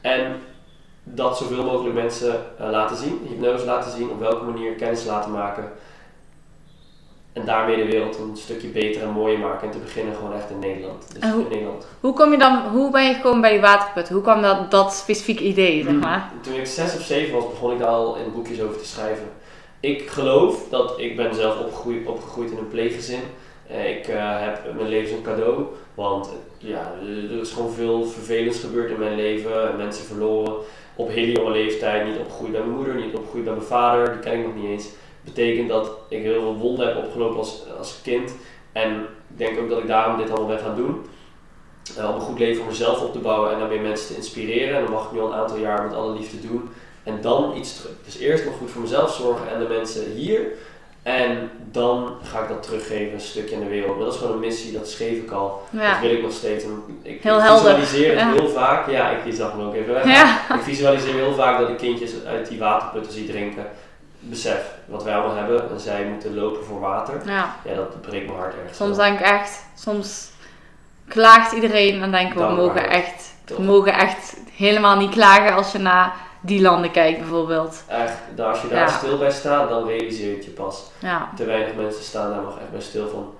En 0.00 0.42
dat 1.02 1.38
zoveel 1.38 1.64
mogelijk 1.64 1.94
mensen 1.94 2.34
eh, 2.58 2.70
laten 2.70 2.96
zien, 2.96 3.26
hypnose 3.28 3.64
laten 3.64 3.90
zien, 3.90 4.10
op 4.10 4.20
welke 4.20 4.44
manier 4.44 4.72
kennis 4.72 5.04
laten 5.04 5.30
maken. 5.30 5.72
En 7.36 7.44
daarmee 7.44 7.76
de 7.76 7.84
wereld 7.84 8.18
een 8.18 8.36
stukje 8.36 8.68
beter 8.68 9.02
en 9.02 9.10
mooier 9.10 9.38
maken. 9.38 9.66
En 9.66 9.72
te 9.72 9.78
beginnen 9.78 10.14
gewoon 10.14 10.32
echt 10.34 10.50
in 10.50 10.58
Nederland. 10.58 11.06
Dus 11.12 11.22
En 11.22 11.30
hoe- 11.30 11.42
in 11.42 11.48
Nederland. 11.48 11.86
Hoe 12.00 12.12
kom 12.12 12.30
je 12.32 12.38
dan, 12.38 12.62
hoe 12.72 12.90
ben 12.90 13.04
je 13.06 13.14
gekomen 13.14 13.40
bij 13.40 13.50
die 13.50 13.60
waterput? 13.60 14.08
Hoe 14.08 14.22
kwam 14.22 14.42
dat, 14.42 14.70
dat 14.70 14.92
specifieke 14.94 15.42
idee, 15.44 15.82
zeg 15.84 15.92
maar? 15.94 16.32
Toen 16.40 16.54
ik 16.54 16.66
zes 16.66 16.94
of 16.94 17.00
zeven 17.02 17.34
was, 17.34 17.48
begon 17.48 17.72
ik 17.72 17.78
daar 17.78 17.88
al 17.88 18.16
in 18.16 18.32
boekjes 18.32 18.60
over 18.62 18.78
te 18.78 18.86
schrijven. 18.86 19.26
Ik 19.80 20.08
geloof 20.08 20.68
dat 20.70 20.94
ik 20.96 21.16
ben 21.16 21.34
zelf 21.34 21.58
opgegroeid, 21.60 22.06
opgegroeid 22.06 22.50
in 22.50 22.58
een 22.58 22.68
pleeggezin. 22.68 23.20
Eh, 23.66 23.96
ik 23.96 24.08
eh, 24.08 24.16
heb 24.40 24.74
mijn 24.76 24.88
leven 24.88 25.16
een 25.16 25.22
cadeau. 25.22 25.62
Want 25.94 26.28
ja, 26.58 26.92
er 27.30 27.40
is 27.40 27.50
gewoon 27.50 27.70
veel 27.72 28.04
vervelends 28.04 28.60
gebeurd 28.60 28.90
in 28.90 28.98
mijn 28.98 29.16
leven. 29.16 29.76
Mensen 29.76 30.04
verloren 30.04 30.52
op 30.94 31.08
hele 31.08 31.32
jonge 31.32 31.50
leeftijd. 31.50 32.06
Niet 32.06 32.18
opgegroeid 32.18 32.52
bij 32.52 32.60
mijn 32.60 32.76
moeder, 32.76 32.94
niet 32.94 33.14
opgegroeid 33.14 33.44
bij 33.44 33.54
mijn 33.54 33.66
vader. 33.66 34.10
Die 34.12 34.20
ken 34.20 34.38
ik 34.38 34.46
nog 34.46 34.54
niet 34.54 34.70
eens. 34.70 34.88
Betekent 35.26 35.68
dat 35.68 35.90
ik 36.08 36.22
heel 36.22 36.40
veel 36.40 36.56
wonden 36.56 36.86
heb 36.86 36.96
opgelopen 36.96 37.38
als, 37.38 37.62
als 37.78 37.98
kind. 38.02 38.32
En 38.72 38.90
ik 39.30 39.38
denk 39.38 39.58
ook 39.58 39.68
dat 39.68 39.78
ik 39.78 39.86
daarom 39.86 40.16
dit 40.18 40.30
allemaal 40.30 40.48
ben 40.48 40.58
gaan 40.58 40.76
doen. 40.76 41.06
Eh, 41.96 42.08
om 42.08 42.14
een 42.14 42.20
goed 42.20 42.38
leven 42.38 42.56
voor 42.56 42.66
mezelf 42.66 43.00
op 43.02 43.12
te 43.12 43.18
bouwen 43.18 43.52
en 43.52 43.58
daarmee 43.58 43.80
mensen 43.80 44.06
te 44.08 44.16
inspireren. 44.16 44.74
En 44.76 44.80
dat 44.80 44.90
mag 44.92 45.04
ik 45.06 45.12
nu 45.12 45.20
al 45.20 45.26
een 45.32 45.38
aantal 45.38 45.56
jaar 45.58 45.82
met 45.84 45.94
alle 45.94 46.12
liefde 46.18 46.40
doen. 46.48 46.68
En 47.02 47.18
dan 47.20 47.56
iets 47.56 47.76
terug. 47.80 47.92
Dus 48.04 48.18
eerst 48.18 48.44
nog 48.44 48.54
goed 48.58 48.70
voor 48.70 48.80
mezelf 48.82 49.14
zorgen 49.14 49.50
en 49.52 49.58
de 49.58 49.68
mensen 49.68 50.12
hier. 50.12 50.40
En 51.02 51.50
dan 51.70 52.14
ga 52.22 52.40
ik 52.42 52.48
dat 52.48 52.62
teruggeven, 52.62 53.14
een 53.14 53.20
stukje 53.20 53.54
in 53.54 53.60
de 53.60 53.68
wereld. 53.68 53.96
Maar 53.96 54.04
dat 54.04 54.14
is 54.14 54.20
gewoon 54.20 54.34
een 54.34 54.40
missie, 54.40 54.72
dat 54.72 54.88
schreef 54.88 55.18
ik 55.18 55.30
al. 55.30 55.62
Ja. 55.70 55.90
Dat 55.92 56.00
wil 56.00 56.10
ik 56.10 56.22
nog 56.22 56.32
steeds. 56.32 56.64
En 56.64 56.82
ik, 57.02 57.22
Heel 57.22 57.36
ik 57.36 57.42
helder. 57.42 57.58
visualiseer 57.64 58.10
het 58.10 58.18
Ja. 58.18 58.32
heel 58.32 58.48
vaak. 58.48 58.90
Ja, 58.90 59.10
ik 59.10 59.34
zag 59.34 59.52
hem 59.52 59.60
ook 59.60 59.74
even 59.74 59.92
weg. 59.94 60.04
Ja. 60.04 60.54
Ik 60.54 60.60
visualiseer 60.62 61.14
heel 61.14 61.34
vaak 61.34 61.58
dat 61.60 61.68
ik 61.68 61.76
kindjes 61.76 62.10
uit 62.26 62.48
die 62.48 62.58
waterputten 62.58 63.12
zie 63.12 63.26
drinken. 63.26 63.66
Besef 64.28 64.72
wat 64.86 65.04
wij 65.04 65.14
allemaal 65.14 65.36
hebben. 65.36 65.70
En 65.70 65.80
zij 65.80 66.04
moeten 66.04 66.34
lopen 66.34 66.64
voor 66.64 66.80
water. 66.80 67.20
ja. 67.26 67.56
Ja, 67.64 67.74
dat 67.74 68.00
breekt 68.00 68.26
mijn 68.26 68.38
hart 68.38 68.54
erg. 68.64 68.74
Soms 68.74 68.96
denk 68.96 69.18
ik 69.18 69.26
echt, 69.26 69.64
soms 69.74 70.30
klaagt 71.08 71.52
iedereen 71.52 72.02
en 72.02 72.10
denken 72.10 72.48
we, 72.48 72.54
mogen 72.54 72.88
echt, 72.90 73.34
we 73.44 73.62
mogen 73.62 73.92
echt 73.94 74.36
helemaal 74.52 74.96
niet 74.96 75.10
klagen 75.10 75.54
als 75.56 75.72
je 75.72 75.78
na 75.78 76.12
die 76.40 76.60
landen 76.60 76.90
kijkt 76.90 77.18
bijvoorbeeld. 77.18 77.82
Echt, 77.86 78.12
als 78.38 78.62
je 78.62 78.68
daar 78.68 78.78
Ja. 78.88 78.96
stil 78.96 79.18
bij 79.18 79.30
staat, 79.30 79.68
dan 79.68 79.86
realiseer 79.86 80.28
je 80.30 80.34
het 80.36 80.44
je 80.44 80.50
pas. 80.50 80.90
Ja, 80.98 81.28
Te 81.36 81.44
weinig 81.44 81.74
mensen 81.74 82.02
staan 82.04 82.30
daar 82.30 82.42
nog 82.42 82.58
echt 82.58 82.70
bij 82.70 82.80
stil 82.80 83.08
van 83.08 83.34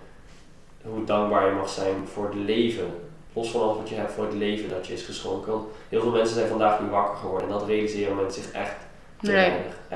hoe 0.82 1.05
dankbaar 1.05 1.47
je 1.47 1.53
mag 1.53 1.68
zijn 1.68 2.09
voor 2.12 2.24
het 2.24 2.34
leven. 2.34 2.95
Los 3.32 3.51
van 3.51 3.61
alles 3.62 3.76
wat 3.76 3.89
je 3.89 3.95
hebt 3.95 4.12
voor 4.12 4.24
het 4.24 4.34
leven 4.34 4.68
dat 4.68 4.87
je 4.87 4.93
is 4.93 5.03
geschonken. 5.03 5.53
Want 5.53 5.66
heel 5.89 6.01
veel 6.01 6.11
mensen 6.11 6.34
zijn 6.34 6.49
vandaag 6.49 6.80
niet 6.80 6.91
wakker 6.91 7.16
geworden 7.16 7.49
en 7.49 7.55
dat 7.59 7.66
realiseren 7.66 8.16
mensen 8.16 8.43
zich 8.43 8.53
echt 8.53 8.74
Nee. 9.20 9.52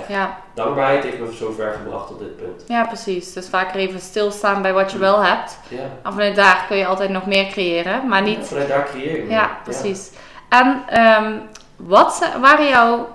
ja, 0.08 0.38
Dankbaarheid 0.54 1.02
heeft 1.04 1.18
me 1.18 1.34
zo 1.34 1.52
ver 1.52 1.72
gebracht 1.72 2.06
tot 2.08 2.18
dit 2.18 2.36
punt. 2.36 2.64
ja, 2.66 2.84
precies. 2.86 3.32
Dus 3.32 3.48
vaker 3.48 3.80
even 3.80 4.00
stilstaan 4.00 4.62
bij 4.62 4.72
wat 4.72 4.92
je 4.92 4.98
wel 4.98 5.22
hebt. 5.22 5.58
Ja. 5.68 5.78
En 6.02 6.12
vanuit 6.12 6.36
daar 6.36 6.64
kun 6.68 6.76
je 6.76 6.86
altijd 6.86 7.10
nog 7.10 7.26
meer 7.26 7.46
creëren, 7.46 8.08
maar 8.08 8.18
Ja, 8.18 8.28
niet... 8.36 8.46
vanuit 8.46 8.68
daar 8.68 8.84
creëer 8.84 9.16
je. 9.24 9.28
Ja, 9.30 9.50
precies. 9.64 10.10
En 10.48 10.82
ehm, 10.88 11.32
wat 11.76 12.30
waren 12.40 12.68
jouw... 12.68 13.08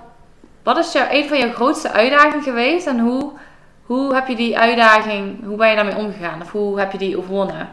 Wat 0.62 0.76
is 0.78 0.92
jouw, 0.92 1.06
een 1.10 1.28
van 1.28 1.38
jouw 1.38 1.52
grootste 1.52 1.92
uitdagingen 1.92 2.42
geweest 2.42 2.86
en 2.86 2.98
hoe, 3.00 3.32
hoe 3.86 4.14
heb 4.14 4.26
je 4.28 4.36
die 4.36 4.58
uitdaging, 4.58 5.44
hoe 5.46 5.56
ben 5.56 5.68
je 5.68 5.76
daarmee 5.76 5.96
omgegaan 5.96 6.42
of 6.42 6.50
hoe 6.52 6.78
heb 6.78 6.92
je 6.92 6.98
die 6.98 7.18
overwonnen? 7.18 7.68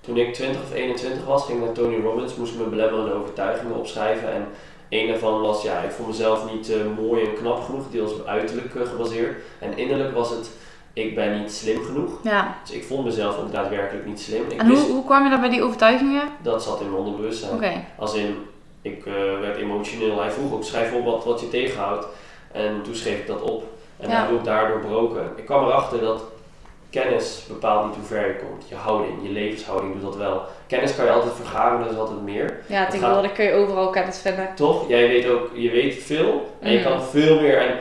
Toen 0.00 0.16
ik 0.16 0.34
20 0.34 0.62
of 0.62 0.72
21 0.72 1.24
was, 1.24 1.44
ging 1.44 1.58
ik 1.58 1.64
naar 1.64 1.74
Tony 1.74 2.00
Robbins, 2.02 2.34
moest 2.36 2.52
ik 2.52 2.58
mijn 2.58 2.70
belemmerende 2.70 3.12
overtuigingen 3.14 3.76
opschrijven. 3.76 4.32
En 4.32 4.48
een 4.88 5.08
daarvan 5.08 5.40
was, 5.40 5.62
ja, 5.62 5.78
ik 5.80 5.90
vond 5.90 6.08
mezelf 6.08 6.52
niet 6.52 6.70
eh, 6.70 6.76
mooi 7.04 7.24
en 7.24 7.34
knap 7.34 7.64
genoeg, 7.64 7.90
deels 7.90 8.12
op 8.12 8.26
uiterlijk 8.26 8.74
eh, 8.74 8.88
gebaseerd. 8.88 9.36
En 9.58 9.78
innerlijk 9.78 10.14
was 10.14 10.30
het, 10.30 10.50
ik 10.92 11.14
ben 11.14 11.40
niet 11.40 11.52
slim 11.52 11.82
genoeg. 11.84 12.10
Ja. 12.22 12.56
Dus 12.64 12.74
ik 12.74 12.84
vond 12.84 13.04
mezelf 13.04 13.38
ook 13.38 13.52
daadwerkelijk 13.52 14.06
niet 14.06 14.20
slim. 14.20 14.42
Ik 14.48 14.60
En 14.60 14.68
hoe, 14.68 14.78
hoe 14.78 15.04
kwam 15.04 15.24
je 15.24 15.30
dan 15.30 15.40
bij 15.40 15.48
die 15.50 15.62
overtuigingen? 15.62 16.22
dat 16.42 16.62
zat 16.62 16.80
in 16.80 16.90
mijn 16.90 17.02
onderbewustzijn. 17.02 17.54
Oké. 17.54 17.72
Als 17.96 18.14
in, 18.14 18.36
ik 18.82 19.06
eh, 19.06 19.12
werd 19.40 19.56
emotioneel. 19.56 20.20
Hij 20.20 20.30
vroeg 20.30 20.52
ook, 20.52 20.64
schrijf 20.64 20.92
op 20.92 21.04
wat, 21.04 21.24
wat 21.24 21.40
je 21.40 21.48
tegenhoudt. 21.48 22.06
En 22.52 22.82
toen 22.82 22.94
schreef 22.94 23.18
ik 23.18 23.26
dat 23.26 23.40
op. 23.42 23.64
En 23.96 24.10
Ja. 24.10 24.26
heb 24.26 24.38
ik 24.38 24.44
daardoor 24.44 24.80
broken. 24.80 25.30
Ik 25.36 25.44
kwam 25.44 25.64
erachter 25.64 26.00
dat 26.00 26.22
kennis 26.90 27.44
bepaalt 27.48 27.86
niet 27.86 27.94
hoe 27.94 28.04
ver 28.04 28.26
je 28.26 28.36
komt. 28.36 28.68
Je 28.68 28.74
houding, 28.74 29.12
je 29.22 29.28
levenshouding 29.28 29.92
doet 29.92 30.02
dat 30.02 30.16
wel. 30.16 30.42
Kennis 30.66 30.96
kan 30.96 31.04
je 31.04 31.10
altijd 31.10 31.34
vergaren, 31.34 31.80
dat 31.80 31.90
is 31.92 31.98
altijd 31.98 32.22
meer. 32.22 32.60
Ja, 32.66 32.86
tegenwoordig 32.86 33.32
kun 33.32 33.44
je 33.44 33.52
overal 33.52 33.90
kennis 33.90 34.18
vinden. 34.20 34.48
Toch? 34.54 34.88
Jij 34.88 35.08
weet 35.08 35.28
ook, 35.28 35.48
je 35.54 35.70
weet 35.70 35.94
veel. 35.94 36.56
En 36.60 36.72
je 36.72 36.78
Mm. 36.78 36.84
kan 36.84 37.02
veel 37.02 37.40
meer. 37.40 37.58
En 37.58 37.78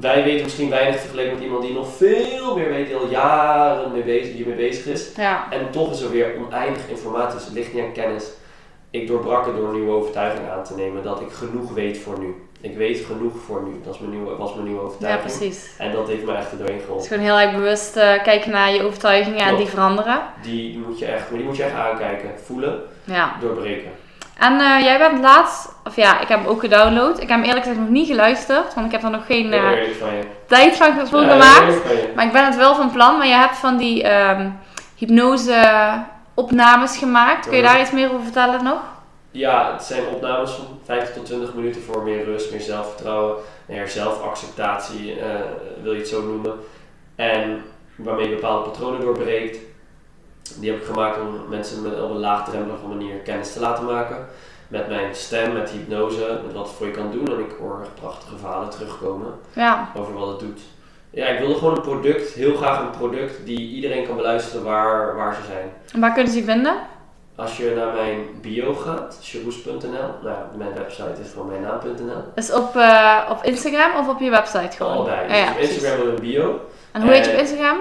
wij 0.00 0.22
weten 0.24 0.44
misschien 0.44 0.70
weinig 0.70 1.00
vergeleken 1.00 1.32
met 1.34 1.42
iemand 1.42 1.62
die 1.62 1.72
nog 1.72 1.88
veel 1.96 2.56
meer 2.56 2.68
weet, 2.68 2.86
die 2.86 2.96
al 2.96 3.06
jaren 3.08 3.92
mee 3.92 4.02
bezig, 4.02 4.34
hiermee 4.34 4.56
bezig 4.56 4.86
is. 4.86 5.10
Ja. 5.16 5.46
En 5.52 5.70
toch 5.70 5.90
is 5.92 6.00
er 6.00 6.10
weer 6.10 6.34
oneindig 6.46 6.88
informatie, 6.88 7.34
dus 7.36 7.44
het 7.44 7.54
ligt 7.54 7.74
niet 7.74 7.82
aan 7.84 7.92
kennis. 7.92 8.30
Ik 8.90 9.06
doorbrak 9.06 9.46
het 9.46 9.56
door 9.56 9.66
een 9.68 9.74
nieuwe 9.74 9.92
overtuiging 9.92 10.48
aan 10.48 10.64
te 10.64 10.74
nemen 10.76 11.02
dat 11.02 11.20
ik 11.20 11.30
genoeg 11.32 11.72
weet 11.72 11.98
voor 11.98 12.18
nu. 12.18 12.34
Ik 12.70 12.76
weet 12.76 13.04
genoeg 13.06 13.32
voor 13.46 13.62
nu. 13.62 13.80
Dat 13.84 13.94
is 13.94 14.00
mijn 14.00 14.12
nieuwe, 14.12 14.36
was 14.36 14.54
mijn 14.54 14.66
nieuwe 14.66 14.80
ja, 14.80 14.86
overtuiging. 14.86 15.22
precies. 15.38 15.70
en 15.78 15.92
dat 15.92 16.08
heeft 16.08 16.24
me 16.24 16.32
echt 16.34 16.50
er 16.52 16.58
doorheen 16.58 16.76
Dus 16.76 16.84
geholpen. 16.84 17.06
gewoon 17.08 17.24
heel 17.24 17.38
erg 17.38 17.52
bewust 17.52 17.96
eh, 17.96 18.22
kijken 18.22 18.50
naar 18.50 18.70
je 18.72 18.82
overtuigingen 18.82 19.38
en 19.46 19.56
die 19.56 19.66
veranderen. 19.66 20.20
Die 20.42 20.78
moet 20.86 20.98
je 20.98 21.04
echt, 21.06 21.28
maar 21.28 21.38
die 21.38 21.46
moet 21.48 21.56
je 21.56 21.62
echt 21.62 21.74
aankijken, 21.74 22.30
voelen, 22.44 22.80
Ja. 23.04 23.32
doorbreken. 23.40 23.90
En 24.38 24.60
eh, 24.60 24.80
jij 24.84 24.98
bent 24.98 25.20
laatst, 25.20 25.68
of 25.84 25.96
ja, 25.96 26.20
ik 26.20 26.28
heb 26.28 26.38
hem 26.38 26.48
ook 26.48 26.60
gedownload. 26.60 27.14
Ik 27.14 27.28
heb 27.28 27.38
hem 27.38 27.42
eerlijk 27.42 27.62
gezegd 27.64 27.80
nog 27.80 27.88
niet 27.90 28.06
geluisterd, 28.06 28.74
want 28.74 28.86
ik 28.86 28.92
heb 28.92 29.02
er 29.02 29.10
nog 29.10 29.26
geen 29.26 29.52
eh, 29.52 29.60
van 29.98 30.08
tijd 30.46 30.76
van 30.76 30.86
Ja, 30.86 31.04
gemaakt. 31.04 31.74
van. 31.74 31.96
Maar 32.14 32.24
ik 32.26 32.32
ben 32.32 32.44
het 32.44 32.56
wel 32.56 32.74
van 32.74 32.90
plan. 32.90 33.16
Maar 33.18 33.26
je 33.26 33.32
hebt 33.34 33.56
van 33.56 33.76
die 33.76 34.02
ehm, 34.02 34.48
hypnose 34.96 35.72
opnames 36.34 36.96
gemaakt. 36.96 37.46
Kun 37.48 37.56
je 37.56 37.62
Mhm. 37.62 37.72
daar 37.72 37.80
iets 37.80 37.90
meer 37.90 38.08
over 38.12 38.22
vertellen 38.22 38.64
nog? 38.64 38.80
Ja, 39.34 39.72
het 39.72 39.82
zijn 39.82 40.06
opnames 40.14 40.50
van 40.50 40.64
15 40.84 41.14
tot 41.14 41.26
20 41.26 41.54
minuten 41.54 41.82
voor 41.82 42.02
meer 42.02 42.24
rust, 42.24 42.50
meer 42.50 42.60
zelfvertrouwen, 42.60 43.36
meer 43.66 43.88
zelfacceptatie, 43.88 45.20
eh, 45.20 45.40
wil 45.82 45.92
je 45.92 45.98
het 45.98 46.08
zo 46.08 46.22
noemen. 46.22 46.52
En 47.14 47.62
waarmee 47.96 48.28
je 48.28 48.34
bepaalde 48.34 48.70
patronen 48.70 49.00
doorbreekt. 49.00 49.58
Die 50.60 50.70
heb 50.70 50.80
ik 50.80 50.86
gemaakt 50.86 51.20
om 51.20 51.48
mensen 51.48 51.82
met, 51.82 52.02
op 52.02 52.10
een 52.10 52.16
laagdrempelige 52.18 52.86
manier 52.86 53.14
kennis 53.16 53.52
te 53.52 53.60
laten 53.60 53.84
maken. 53.84 54.16
Met 54.68 54.88
mijn 54.88 55.14
stem, 55.14 55.52
met 55.52 55.70
hypnose, 55.70 56.40
met 56.44 56.54
wat 56.54 56.66
het 56.66 56.76
voor 56.76 56.86
je 56.86 56.92
kan 56.92 57.10
doen. 57.10 57.26
En 57.28 57.38
ik 57.38 57.52
hoor 57.58 57.86
prachtige 58.00 58.36
verhalen 58.36 58.70
terugkomen 58.70 59.32
Ja. 59.52 59.90
over 59.96 60.14
wat 60.14 60.28
het 60.28 60.38
doet. 60.40 60.60
Ja, 61.10 61.26
ik 61.26 61.38
wilde 61.38 61.54
gewoon 61.54 61.74
een 61.76 61.80
product, 61.82 62.32
heel 62.32 62.54
graag 62.56 62.80
een 62.80 62.90
product 62.98 63.46
die 63.46 63.68
iedereen 63.74 64.06
kan 64.06 64.16
beluisteren 64.16 64.64
waar, 64.64 65.16
waar 65.16 65.34
ze 65.34 65.40
zijn. 65.46 65.72
En 65.92 66.00
waar 66.00 66.12
kunnen 66.12 66.32
ze 66.32 66.38
die 66.38 66.46
vinden? 66.50 66.74
Als 67.36 67.56
je 67.56 67.72
naar 67.76 67.94
mijn 67.94 68.18
bio 68.40 68.74
gaat, 68.74 69.18
cheroes.nl, 69.22 69.90
nou 69.90 70.24
ja, 70.24 70.48
mijn 70.56 70.74
website 70.74 71.20
is 71.24 71.30
gewoon 71.32 71.46
mijn 71.48 71.60
naam.nl. 71.62 72.22
Dus 72.34 72.52
op, 72.52 72.76
eh, 72.76 73.20
op 73.30 73.44
Instagram 73.44 73.96
of 74.00 74.08
op 74.08 74.20
je 74.20 74.30
website 74.30 74.76
gewoon? 74.76 74.92
Allebei. 74.92 75.28
Ja, 75.28 75.36
ja, 75.36 75.40
dus 75.44 75.50
op 75.50 75.56
precies. 75.56 75.74
Instagram 75.74 76.06
met 76.06 76.14
een 76.18 76.20
bio. 76.30 76.60
En 76.92 77.02
hoe 77.02 77.10
heet 77.10 77.24
je 77.24 77.30
op 77.30 77.36
Eh, 77.36 77.42
Instagram? 77.42 77.76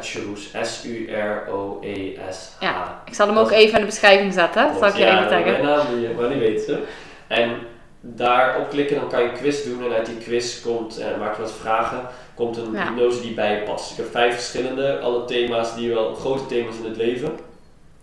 Cheroes. 0.00 0.50
S-U-R-O-E-S. 0.62 2.50
Ja, 2.60 3.02
ik 3.06 3.14
zal 3.14 3.26
hem 3.26 3.36
ook 3.36 3.50
even 3.50 3.74
in 3.74 3.80
de 3.80 3.86
beschrijving 3.86 4.32
zetten. 4.32 4.66
Dat 4.68 4.78
zal 4.78 4.88
ik 4.88 4.94
je 4.96 5.04
even 5.04 5.14
Mijn 5.28 5.28
taggen. 5.44 5.64
naam, 5.64 5.86
die, 5.98 6.08
maar 6.08 6.28
die 6.28 6.38
weten 6.38 6.64
ze. 6.64 6.82
En 7.26 7.56
daarop 8.00 8.68
klikken, 8.70 8.96
dan 9.00 9.08
kan 9.08 9.22
je 9.22 9.28
een 9.28 9.34
quiz 9.36 9.64
doen. 9.64 9.84
En 9.84 9.92
uit 9.92 10.06
die 10.06 10.16
quiz 10.18 10.62
komt, 10.62 10.98
en 10.98 11.18
maak 11.18 11.36
je 11.36 11.42
wat 11.42 11.52
vragen, 11.52 12.06
komt 12.34 12.56
een 12.56 12.72
Ja. 12.72 12.84
hypnose 12.86 13.20
die 13.20 13.34
bij 13.34 13.54
je 13.54 13.62
past. 13.62 13.90
Ik 13.90 13.96
heb 13.96 14.10
vijf 14.10 14.34
verschillende, 14.34 14.98
alle 15.00 15.24
thema's 15.24 15.74
die 15.74 15.94
wel 15.94 16.14
grote 16.14 16.46
thema's 16.46 16.76
in 16.78 16.84
het 16.84 16.96
leven. 16.96 17.38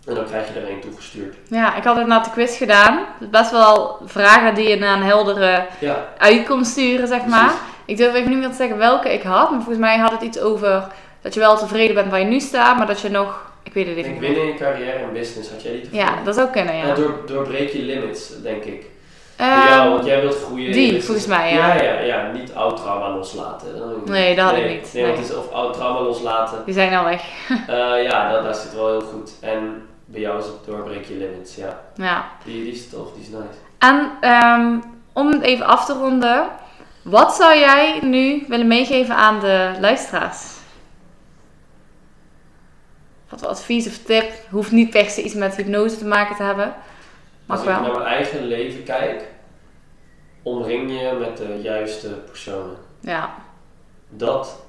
En 0.06 0.14
dan 0.14 0.24
krijg 0.24 0.46
je 0.54 0.60
er 0.60 0.66
één 0.68 0.80
toegestuurd. 0.80 1.34
Ja, 1.48 1.76
ik 1.76 1.84
had 1.84 1.96
het 1.96 2.06
na 2.06 2.18
de 2.20 2.30
quiz 2.30 2.56
gedaan. 2.56 3.04
Best 3.30 3.50
wel 3.50 3.98
vragen 4.04 4.54
die 4.54 4.68
je 4.68 4.76
naar 4.76 4.96
een 4.96 5.02
heldere 5.02 5.66
Ja, 5.80 6.04
uitkomst 6.18 6.70
sturen, 6.70 7.08
zeg 7.08 7.26
maar. 7.26 7.52
Ik 7.84 7.96
durf 7.96 8.14
even 8.14 8.30
niet 8.30 8.38
meer 8.38 8.48
te 8.48 8.54
zeggen 8.54 8.78
welke 8.78 9.12
ik 9.12 9.22
had. 9.22 9.50
Maar 9.50 9.58
volgens 9.60 9.78
mij 9.78 9.98
had 9.98 10.10
het 10.10 10.22
iets 10.22 10.40
over 10.40 10.86
dat 11.22 11.34
je 11.34 11.40
wel 11.40 11.56
tevreden 11.58 11.94
bent 11.94 12.10
waar 12.10 12.20
je 12.20 12.24
nu 12.26 12.40
staat. 12.40 12.76
Maar 12.76 12.86
dat 12.86 13.00
je 13.00 13.10
nog... 13.10 13.48
Ik 13.62 13.72
weet 13.74 13.86
het 13.86 13.96
even 13.96 14.12
niet 14.12 14.22
in 14.36 14.46
je 14.46 14.54
carrière 14.54 14.98
en 14.98 15.12
business. 15.12 15.50
Had 15.50 15.62
jij 15.62 15.72
die 15.72 15.88
Ja, 15.92 16.08
dat 16.24 16.34
zou 16.34 16.48
kunnen, 16.48 16.76
ja. 16.76 16.82
En 16.82 16.94
door, 16.94 17.14
doorbreek 17.26 17.70
je 17.72 17.82
limits, 17.82 18.42
denk 18.42 18.64
ik. 18.64 18.84
Ehm, 19.36 19.48
ja, 19.48 19.88
want 19.90 20.04
jij 20.04 20.20
wilt 20.20 20.36
groeien. 20.44 20.72
die, 20.72 21.02
volgens 21.02 21.26
mij, 21.26 21.52
ja. 21.54 21.74
Ja, 21.74 21.82
ja, 21.82 22.00
ja. 22.00 22.30
Niet 22.32 22.54
oud 22.54 22.76
trauma 22.76 23.16
loslaten. 23.16 23.68
Nee, 24.04 24.34
dat 24.36 24.44
had 24.44 24.56
ik 24.58 24.68
niet, 24.68 24.90
Nee, 24.94 25.04
want 25.04 25.16
het 25.18 25.28
is 25.28 25.34
of 25.36 25.52
oud 25.52 25.74
trauma 25.74 26.00
loslaten. 26.00 26.58
die 26.64 26.74
zijn 26.74 26.94
al 26.94 27.04
weg. 27.04 27.22
Eh, 27.66 28.02
ja, 28.02 28.32
dat, 28.32 28.44
dat 28.44 28.56
zit 28.56 28.74
wel 28.74 28.88
heel 28.88 29.00
goed. 29.00 29.30
En 29.40 29.86
bij 30.10 30.20
jou 30.20 30.38
is 30.38 30.46
het 30.46 30.64
doorbreek 30.66 31.04
je 31.04 31.14
limits, 31.14 31.54
ja. 31.54 31.80
Ja. 31.94 32.30
Die, 32.44 32.64
die 32.64 32.72
is 32.72 32.88
tof, 32.88 33.12
die 33.12 33.22
is 33.22 33.28
nice. 33.28 33.58
En 33.78 34.10
ehm, 34.20 34.78
om 35.12 35.32
het 35.32 35.42
even 35.42 35.66
af 35.66 35.84
te 35.84 35.92
ronden. 35.92 36.48
Wat 37.02 37.34
zou 37.34 37.58
jij 37.58 38.00
nu 38.02 38.44
willen 38.48 38.66
meegeven 38.66 39.14
aan 39.16 39.40
de 39.40 39.76
luisteraars? 39.80 40.58
Wat 43.28 43.40
voor 43.40 43.48
advies 43.48 43.86
of 43.86 43.98
tip? 43.98 44.32
Hoeft 44.50 44.70
niet 44.70 44.90
per 44.90 45.10
se 45.10 45.22
iets 45.22 45.34
met 45.34 45.56
hypnose 45.56 45.98
te 45.98 46.06
maken 46.06 46.36
te 46.36 46.42
hebben. 46.42 46.74
Mag 47.46 47.58
Als 47.58 47.66
ik 47.66 47.72
wel. 47.72 47.80
naar 47.80 47.92
mijn 47.92 48.14
eigen 48.14 48.44
leven 48.46 48.82
kijk, 48.84 49.22
omring 50.42 50.90
je 50.90 51.16
met 51.20 51.36
de 51.36 51.58
juiste 51.62 52.08
personen. 52.08 52.76
Ja. 53.00 53.34
dat 54.08 54.62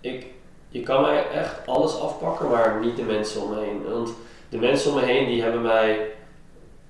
ik, 0.00 0.26
je 0.68 0.82
kan 0.82 1.02
mij 1.02 1.28
echt 1.30 1.66
alles 1.66 2.00
afpakken, 2.00 2.50
maar 2.50 2.78
niet 2.80 2.96
de 2.96 3.02
mensen 3.02 3.42
om 3.42 3.50
me 3.50 3.60
heen. 3.60 3.84
Want 3.90 4.10
de 4.60 4.66
mensen 4.66 4.90
om 4.92 4.96
me 5.00 5.04
heen 5.04 5.26
die 5.26 5.42
hebben 5.42 5.62
mij 5.62 6.10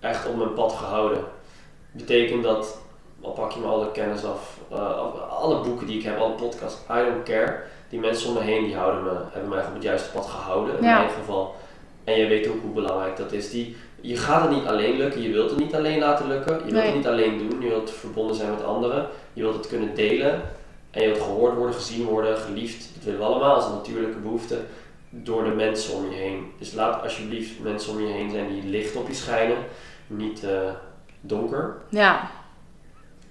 echt 0.00 0.28
op 0.28 0.36
mijn 0.36 0.52
pad 0.52 0.72
gehouden. 0.72 1.18
Betekent 1.92 2.42
dat, 2.42 2.78
al 3.20 3.30
pak 3.32 3.52
je 3.52 3.60
me 3.60 3.66
alle 3.66 3.90
kennis 3.92 4.24
af, 4.24 4.58
eh, 4.70 5.30
alle 5.30 5.60
boeken 5.60 5.86
die 5.86 5.98
ik 5.98 6.04
heb, 6.04 6.18
alle 6.18 6.32
podcasts, 6.34 6.80
I 6.90 6.94
don't 7.04 7.22
care. 7.24 7.62
Die 7.88 8.00
mensen 8.00 8.28
om 8.28 8.34
me 8.34 8.40
heen 8.40 8.64
die 8.64 8.76
houden 8.76 9.04
me, 9.04 9.10
hebben 9.30 9.50
mij 9.50 9.64
op 9.66 9.74
het 9.74 9.82
juiste 9.82 10.10
pad 10.10 10.26
gehouden, 10.26 10.78
in 10.78 10.84
Ja. 10.84 10.98
mijn 10.98 11.10
geval. 11.10 11.54
En 12.04 12.18
je 12.18 12.26
weet 12.26 12.48
ook 12.48 12.60
hoe 12.62 12.70
belangrijk 12.70 13.16
dat 13.16 13.32
is. 13.32 13.50
Die, 13.50 13.76
je 14.00 14.16
gaat 14.16 14.42
het 14.42 14.50
niet 14.50 14.66
alleen 14.66 14.96
lukken, 14.96 15.22
je 15.22 15.32
wilt 15.32 15.50
het 15.50 15.58
niet 15.58 15.74
alleen 15.74 15.98
laten 15.98 16.28
lukken, 16.28 16.54
je 16.54 16.60
wilt 16.62 16.74
Nee. 16.74 16.86
het 16.86 16.94
niet 16.94 17.06
alleen 17.06 17.38
doen, 17.48 17.60
je 17.60 17.68
wilt 17.68 17.90
verbonden 17.90 18.36
zijn 18.36 18.50
met 18.50 18.64
anderen, 18.64 19.06
je 19.32 19.42
wilt 19.42 19.54
het 19.56 19.66
kunnen 19.68 19.94
delen. 19.94 20.40
En 20.90 21.02
je 21.02 21.08
wilt 21.08 21.22
gehoord 21.22 21.54
worden, 21.56 21.74
gezien 21.74 22.06
worden, 22.06 22.36
geliefd. 22.36 22.90
Dat 22.94 23.04
willen 23.04 23.20
we 23.20 23.26
allemaal 23.26 23.54
als 23.54 23.64
een 23.66 23.72
natuurlijke 23.74 24.18
behoefte 24.18 24.58
door 25.10 25.44
de 25.44 25.50
mensen 25.50 25.94
om 25.94 26.10
je 26.10 26.16
heen. 26.16 26.52
Dus 26.58 26.72
laat 26.72 27.02
alsjeblieft 27.02 27.60
mensen 27.62 27.92
om 27.92 28.00
je 28.00 28.12
heen 28.12 28.30
zijn 28.30 28.48
die 28.48 28.64
licht 28.70 28.96
op 28.96 29.08
je 29.08 29.14
schijnen, 29.14 29.56
niet 30.06 30.44
eh, 30.44 30.50
donker. 31.20 31.76
Ja. 31.88 32.20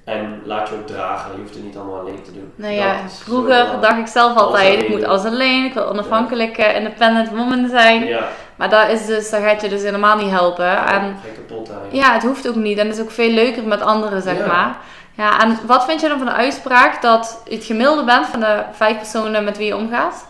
En 0.03 0.41
laat 0.45 0.69
je 0.69 0.75
ook 0.75 0.87
dragen, 0.87 1.31
je 1.31 1.41
hoeft 1.41 1.53
het 1.53 1.63
niet 1.63 1.75
allemaal 1.77 1.99
alleen 1.99 2.21
te 2.23 2.33
doen. 2.33 2.51
Nou 2.55 2.73
ja, 2.73 3.07
zo 3.07 3.23
vroeger 3.23 3.67
dacht 3.81 3.97
ik 3.97 4.07
zelf 4.07 4.37
altijd, 4.37 4.79
ik 4.79 4.89
moet 4.89 5.03
alles 5.03 5.23
alleen, 5.25 5.65
ik 5.65 5.73
wil 5.73 5.87
onafhankelijk, 5.89 6.57
independent 6.57 7.29
woman 7.29 7.69
zijn. 7.69 8.05
Ja, 8.05 8.27
Maar 8.55 8.69
dat, 8.69 8.89
is 8.89 9.05
dus, 9.05 9.29
dat 9.29 9.41
gaat 9.41 9.61
je 9.61 9.69
dus 9.69 9.81
helemaal 9.83 10.17
niet 10.17 10.29
helpen. 10.29 10.85
En 10.87 11.15
kapot 11.35 11.69
aan. 11.71 11.77
ja, 11.91 12.13
het 12.13 12.23
hoeft 12.23 12.47
ook 12.47 12.55
niet. 12.55 12.77
En 12.77 12.87
het 12.87 12.95
is 12.95 13.01
ook 13.03 13.11
veel 13.11 13.29
leuker 13.31 13.63
met 13.63 13.81
anderen, 13.81 14.21
zeg 14.21 14.37
Ja. 14.37 14.45
maar. 14.45 14.77
Ja, 15.17 15.41
en 15.41 15.57
wat 15.65 15.85
vind 15.85 16.01
je 16.01 16.07
dan 16.07 16.17
van 16.17 16.27
de 16.27 16.33
uitspraak 16.33 17.01
dat 17.01 17.41
je 17.47 17.55
het 17.55 17.65
gemiddelde 17.65 18.03
bent 18.03 18.25
van 18.25 18.39
de 18.39 18.63
vijf 18.71 18.97
personen 18.97 19.43
met 19.43 19.57
wie 19.57 19.67
je 19.67 19.75
omgaat? 19.75 20.25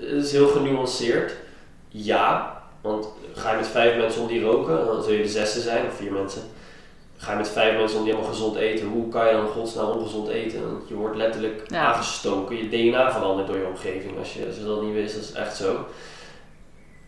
Het 0.00 0.24
is 0.24 0.32
heel 0.32 0.48
genuanceerd. 0.48 1.32
Ja, 1.88 2.56
want 2.80 3.08
ga 3.34 3.50
je 3.50 3.56
met 3.56 3.68
vijf 3.68 3.96
mensen 3.96 4.22
om 4.22 4.26
die 4.28 4.42
roken, 4.42 4.86
dan 4.86 5.02
zul 5.02 5.12
je 5.12 5.22
de 5.22 5.28
zesde 5.28 5.60
zijn, 5.60 5.86
of 5.86 5.94
vier 5.96 6.12
mensen. 6.12 6.42
ga 7.16 7.30
je 7.32 7.36
met 7.38 7.48
vijf 7.48 7.76
mensen 7.78 7.98
om 7.98 8.04
die 8.04 8.12
helemaal 8.12 8.34
gezond 8.34 8.56
eten. 8.56 8.86
Hoe 8.86 9.08
kan 9.08 9.26
je 9.26 9.32
dan 9.32 9.46
godsnaam 9.46 9.90
ongezond 9.90 10.28
eten? 10.28 10.70
Want 10.72 10.88
je 10.88 10.94
wordt 10.94 11.16
letterlijk 11.16 11.62
Ja. 11.70 11.84
aangestoken. 11.84 12.56
Je 12.56 12.68
DNA 12.68 13.12
verandert 13.12 13.48
door 13.48 13.56
je 13.58 13.66
omgeving. 13.66 14.18
Als 14.18 14.32
je, 14.34 14.46
als 14.46 14.56
je 14.56 14.64
dat 14.64 14.82
niet 14.82 14.94
wist, 14.94 15.14
dat 15.14 15.22
is 15.24 15.32
echt 15.32 15.56
zo. 15.56 15.86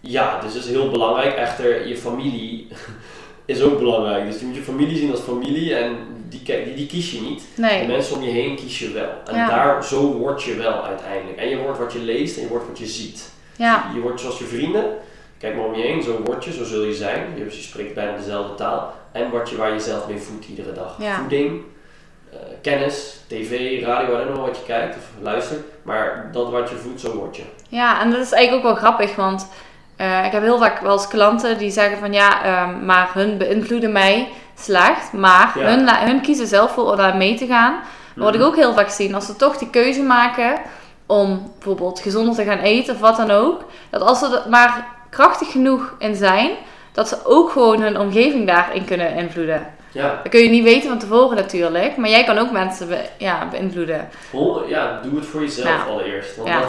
Ja, 0.00 0.40
dus 0.40 0.52
dat 0.54 0.62
is 0.64 0.70
heel 0.70 0.90
belangrijk. 0.90 1.34
Echter, 1.34 1.86
je 1.88 1.96
familie 1.96 2.68
is 3.44 3.62
ook 3.62 3.78
belangrijk. 3.78 4.26
Dus 4.30 4.40
je 4.40 4.46
moet 4.46 4.54
je 4.56 4.62
familie 4.62 4.96
zien 4.96 5.10
als 5.10 5.20
familie 5.20 5.74
en 5.74 5.96
die, 6.28 6.42
die, 6.64 6.74
die 6.74 6.86
kies 6.86 7.10
je 7.12 7.20
niet. 7.20 7.42
De 7.54 7.84
mensen 7.86 8.16
om 8.16 8.22
je 8.22 8.30
heen 8.30 8.56
kies 8.56 8.78
je 8.78 8.90
wel. 8.92 9.10
En 9.26 9.34
Ja. 9.36 9.48
daar, 9.48 9.84
zo 9.84 10.12
word 10.12 10.42
je 10.42 10.54
wel 10.54 10.84
uiteindelijk. 10.84 11.38
En 11.38 11.48
je 11.48 11.56
wordt 11.58 11.78
wat 11.78 11.92
je 11.92 11.98
leest 11.98 12.36
en 12.36 12.42
je 12.42 12.48
wordt 12.48 12.66
wat 12.66 12.78
je 12.78 12.86
ziet. 12.86 13.30
Ja. 13.56 13.90
Je 13.94 14.00
wordt 14.00 14.20
zoals 14.20 14.38
je 14.38 14.44
vrienden. 14.44 14.84
Kijk 15.38 15.56
maar 15.56 15.64
om 15.64 15.74
je 15.74 15.82
heen, 15.82 16.02
zo 16.02 16.20
word 16.24 16.44
je, 16.44 16.52
zo 16.52 16.64
zul 16.64 16.84
je 16.84 16.94
zijn. 16.94 17.26
Je, 17.36 17.44
je 17.44 17.50
spreekt 17.50 17.94
bijna 17.94 18.16
dezelfde 18.16 18.54
taal. 18.54 18.94
En 19.12 19.30
word 19.30 19.50
je 19.50 19.56
waar 19.56 19.72
je 19.72 19.80
zelf 19.80 20.08
mee 20.08 20.18
voedt 20.18 20.46
iedere 20.46 20.72
dag. 20.72 20.96
Ja. 20.98 21.16
Voeding, 21.18 21.62
eh, 22.32 22.38
kennis, 22.62 23.16
tv, 23.26 23.82
radio, 23.84 24.12
whatever 24.14 24.40
wat 24.40 24.56
je 24.56 24.62
kijkt 24.66 24.96
of 24.96 25.02
luistert. 25.22 25.60
Maar 25.82 26.28
dat 26.32 26.50
wat 26.50 26.70
je 26.70 26.76
voedt, 26.76 27.00
zo 27.00 27.14
word 27.16 27.36
je. 27.36 27.42
Ja, 27.68 28.00
en 28.00 28.10
dat 28.10 28.20
is 28.20 28.32
eigenlijk 28.32 28.66
ook 28.66 28.72
wel 28.72 28.82
grappig, 28.82 29.16
want 29.16 29.48
eh, 29.96 30.24
ik 30.24 30.32
heb 30.32 30.42
heel 30.42 30.58
vaak 30.58 30.80
wel 30.80 30.92
eens 30.92 31.08
klanten 31.08 31.58
die 31.58 31.70
zeggen 31.70 31.98
van 31.98 32.12
ja, 32.12 32.44
ehm, 32.44 32.84
maar 32.84 33.10
hun 33.14 33.38
beïnvloeden 33.38 33.92
mij 33.92 34.28
slecht, 34.58 35.12
maar 35.12 35.52
Ja. 35.58 35.64
hun, 35.64 35.88
hun 36.08 36.20
kiezen 36.20 36.46
zelf 36.46 36.72
voor 36.72 36.90
om 36.90 36.96
daar 36.96 37.16
mee 37.16 37.34
te 37.36 37.46
gaan. 37.46 37.74
Wat 38.16 38.34
ik 38.34 38.40
Mhm. 38.40 38.48
ook 38.48 38.56
heel 38.56 38.72
vaak 38.74 38.88
zie, 38.88 39.14
als 39.14 39.26
ze 39.26 39.36
toch 39.36 39.56
die 39.58 39.70
keuze 39.70 40.02
maken 40.02 40.60
om 41.06 41.52
bijvoorbeeld 41.54 42.00
gezonder 42.00 42.34
te 42.34 42.44
gaan 42.44 42.58
eten 42.58 42.94
of 42.94 43.00
wat 43.00 43.16
dan 43.16 43.30
ook, 43.30 43.64
dat 43.90 44.02
als 44.02 44.18
ze 44.18 44.26
er 44.44 44.50
maar 44.50 44.86
krachtig 45.10 45.50
genoeg 45.50 45.94
in 45.98 46.14
zijn, 46.14 46.50
dat 46.92 47.08
ze 47.08 47.16
ook 47.24 47.50
gewoon 47.50 47.80
hun 47.80 47.98
omgeving 47.98 48.46
daarin 48.46 48.84
kunnen 48.84 49.14
invloeden. 49.14 49.66
Ja, 49.92 50.20
Dat 50.22 50.28
kun 50.32 50.40
je 50.40 50.48
niet 50.48 50.62
weten 50.62 50.88
van 50.88 50.98
tevoren 50.98 51.36
natuurlijk, 51.36 51.96
maar 51.96 52.10
jij 52.10 52.24
kan 52.24 52.38
ook 52.38 52.50
mensen 52.50 52.88
be- 52.88 53.08
ja, 53.18 53.48
beïnvloeden. 53.50 54.08
ja, 54.66 55.00
doe 55.02 55.14
het 55.16 55.26
voor 55.26 55.40
jezelf 55.40 55.68
Ja. 55.68 55.84
allereerst. 55.90 56.36
Want 56.36 56.48
Ja. 56.48 56.62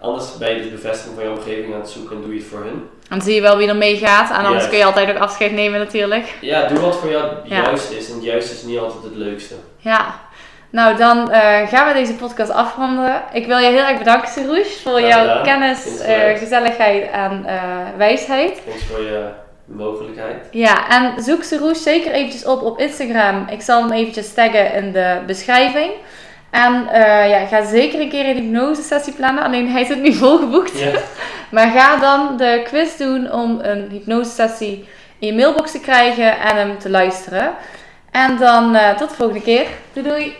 anders 0.00 0.36
ben 0.38 0.54
je 0.56 0.62
de 0.62 0.68
bevestiging 0.68 1.14
van 1.14 1.24
je 1.24 1.30
omgeving 1.30 1.74
aan 1.74 1.80
het 1.80 1.90
zoeken 1.90 2.16
en 2.16 2.22
doe 2.22 2.32
je 2.34 2.38
het 2.40 2.48
voor 2.48 2.58
hun. 2.64 2.88
Dan 3.12 3.22
zie 3.22 3.34
je 3.34 3.40
wel 3.40 3.56
wie 3.56 3.68
er 3.68 3.76
meegaat 3.76 4.30
en 4.30 4.36
anders 4.36 4.52
Juist. 4.52 4.68
kun 4.68 4.78
je 4.78 4.84
altijd 4.84 5.10
ook 5.10 5.18
afscheid 5.22 5.52
nemen 5.52 5.78
natuurlijk. 5.78 6.34
Ja, 6.40 6.66
doe 6.66 6.78
wat 6.80 6.96
voor 6.96 7.10
jou 7.10 7.24
het 7.24 7.38
Ja. 7.44 7.62
juiste 7.62 7.96
is. 7.96 8.08
En 8.08 8.14
het 8.14 8.24
juiste 8.24 8.54
is 8.54 8.62
niet 8.62 8.78
altijd 8.78 9.02
het 9.02 9.16
leukste. 9.16 9.54
Ja, 9.76 10.14
nou 10.70 10.96
dan 10.96 11.30
eh, 11.30 11.68
gaan 11.68 11.86
we 11.88 11.92
deze 11.94 12.14
podcast 12.14 12.50
afronden. 12.50 13.22
Ik 13.32 13.46
wil 13.46 13.58
je 13.58 13.66
heel 13.70 13.84
erg 13.84 13.98
bedanken, 13.98 14.28
Serouche, 14.28 14.80
voor 14.82 15.00
jouw 15.00 15.42
kennis, 15.42 16.00
eh, 16.00 16.38
gezelligheid 16.38 17.10
en 17.10 17.42
eh, 17.46 17.62
wijsheid. 17.96 18.60
Thanks 18.66 18.84
voor 18.84 19.00
je 19.02 19.24
mogelijkheid. 19.64 20.46
Ja, 20.50 20.88
en 20.88 21.22
zoek 21.22 21.42
Serouche 21.42 21.80
zeker 21.82 22.12
eventjes 22.12 22.44
op 22.44 22.62
op 22.62 22.78
Instagram. 22.78 23.46
Ik 23.50 23.60
zal 23.60 23.82
hem 23.82 23.92
eventjes 23.92 24.34
taggen 24.34 24.74
in 24.74 24.92
de 24.92 25.18
beschrijving. 25.26 25.90
En 26.52 26.88
eh, 26.88 27.28
ja, 27.28 27.46
ga 27.46 27.64
zeker 27.64 28.00
een 28.00 28.08
keer 28.08 28.28
een 28.28 28.36
hypnose 28.36 28.82
sessie 28.82 29.12
plannen. 29.12 29.44
Alleen 29.44 29.68
hij 29.68 29.84
zit 29.84 30.02
nu 30.02 30.12
volgeboekt. 30.24 30.84
Maar 31.50 31.70
ga 31.70 31.96
dan 31.96 32.36
de 32.36 32.60
quiz 32.64 32.96
doen 32.96 33.32
om 33.32 33.58
een 33.62 33.88
hypnose 33.90 34.30
sessie 34.30 34.88
in 35.18 35.26
je 35.26 35.34
mailbox 35.34 35.72
te 35.72 35.80
krijgen 35.80 36.40
en 36.40 36.56
hem 36.56 36.78
te 36.78 36.90
luisteren. 36.90 37.54
En 38.10 38.36
dan 38.36 38.74
eh, 38.74 38.96
tot 38.96 39.08
de 39.08 39.14
volgende 39.14 39.42
keer. 39.42 39.66
Doei 39.92 40.08
doei! 40.08 40.36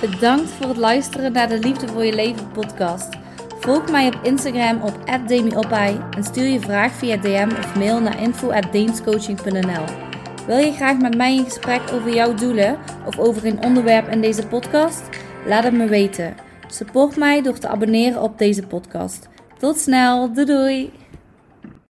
Bedankt 0.00 0.50
voor 0.50 0.68
het 0.68 0.76
luisteren 0.76 1.32
naar 1.32 1.48
de 1.48 1.58
Liefde 1.58 1.88
voor 1.88 2.04
je 2.04 2.14
leven 2.14 2.50
podcast. 2.52 3.08
Volg 3.60 3.90
mij 3.90 4.06
op 4.06 4.18
Instagram 4.22 4.82
op 4.82 4.94
@demiopai 5.26 6.00
en 6.16 6.24
stuur 6.24 6.46
je 6.46 6.60
vraag 6.60 6.92
via 6.92 7.16
DM 7.16 7.48
of 7.58 7.74
mail 7.74 8.00
naar 8.00 8.22
info@deemscoaching.nl. 8.22 10.07
Wil 10.48 10.58
je 10.58 10.72
graag 10.72 10.98
met 10.98 11.16
mij 11.16 11.34
in 11.34 11.44
gesprek 11.44 11.80
over 11.92 12.14
jouw 12.14 12.34
doelen 12.34 12.78
of 13.06 13.18
over 13.18 13.46
een 13.46 13.62
onderwerp 13.62 14.08
in 14.08 14.20
deze 14.20 14.46
podcast? 14.46 15.02
Laat 15.46 15.64
het 15.64 15.72
me 15.72 15.86
weten. 15.86 16.34
Support 16.66 17.16
mij 17.16 17.42
door 17.42 17.58
te 17.58 17.68
abonneren 17.68 18.22
op 18.22 18.38
deze 18.38 18.66
podcast. 18.66 19.28
Tot 19.58 19.78
snel, 19.78 20.32
doei 20.32 20.46
doei! 20.46 21.07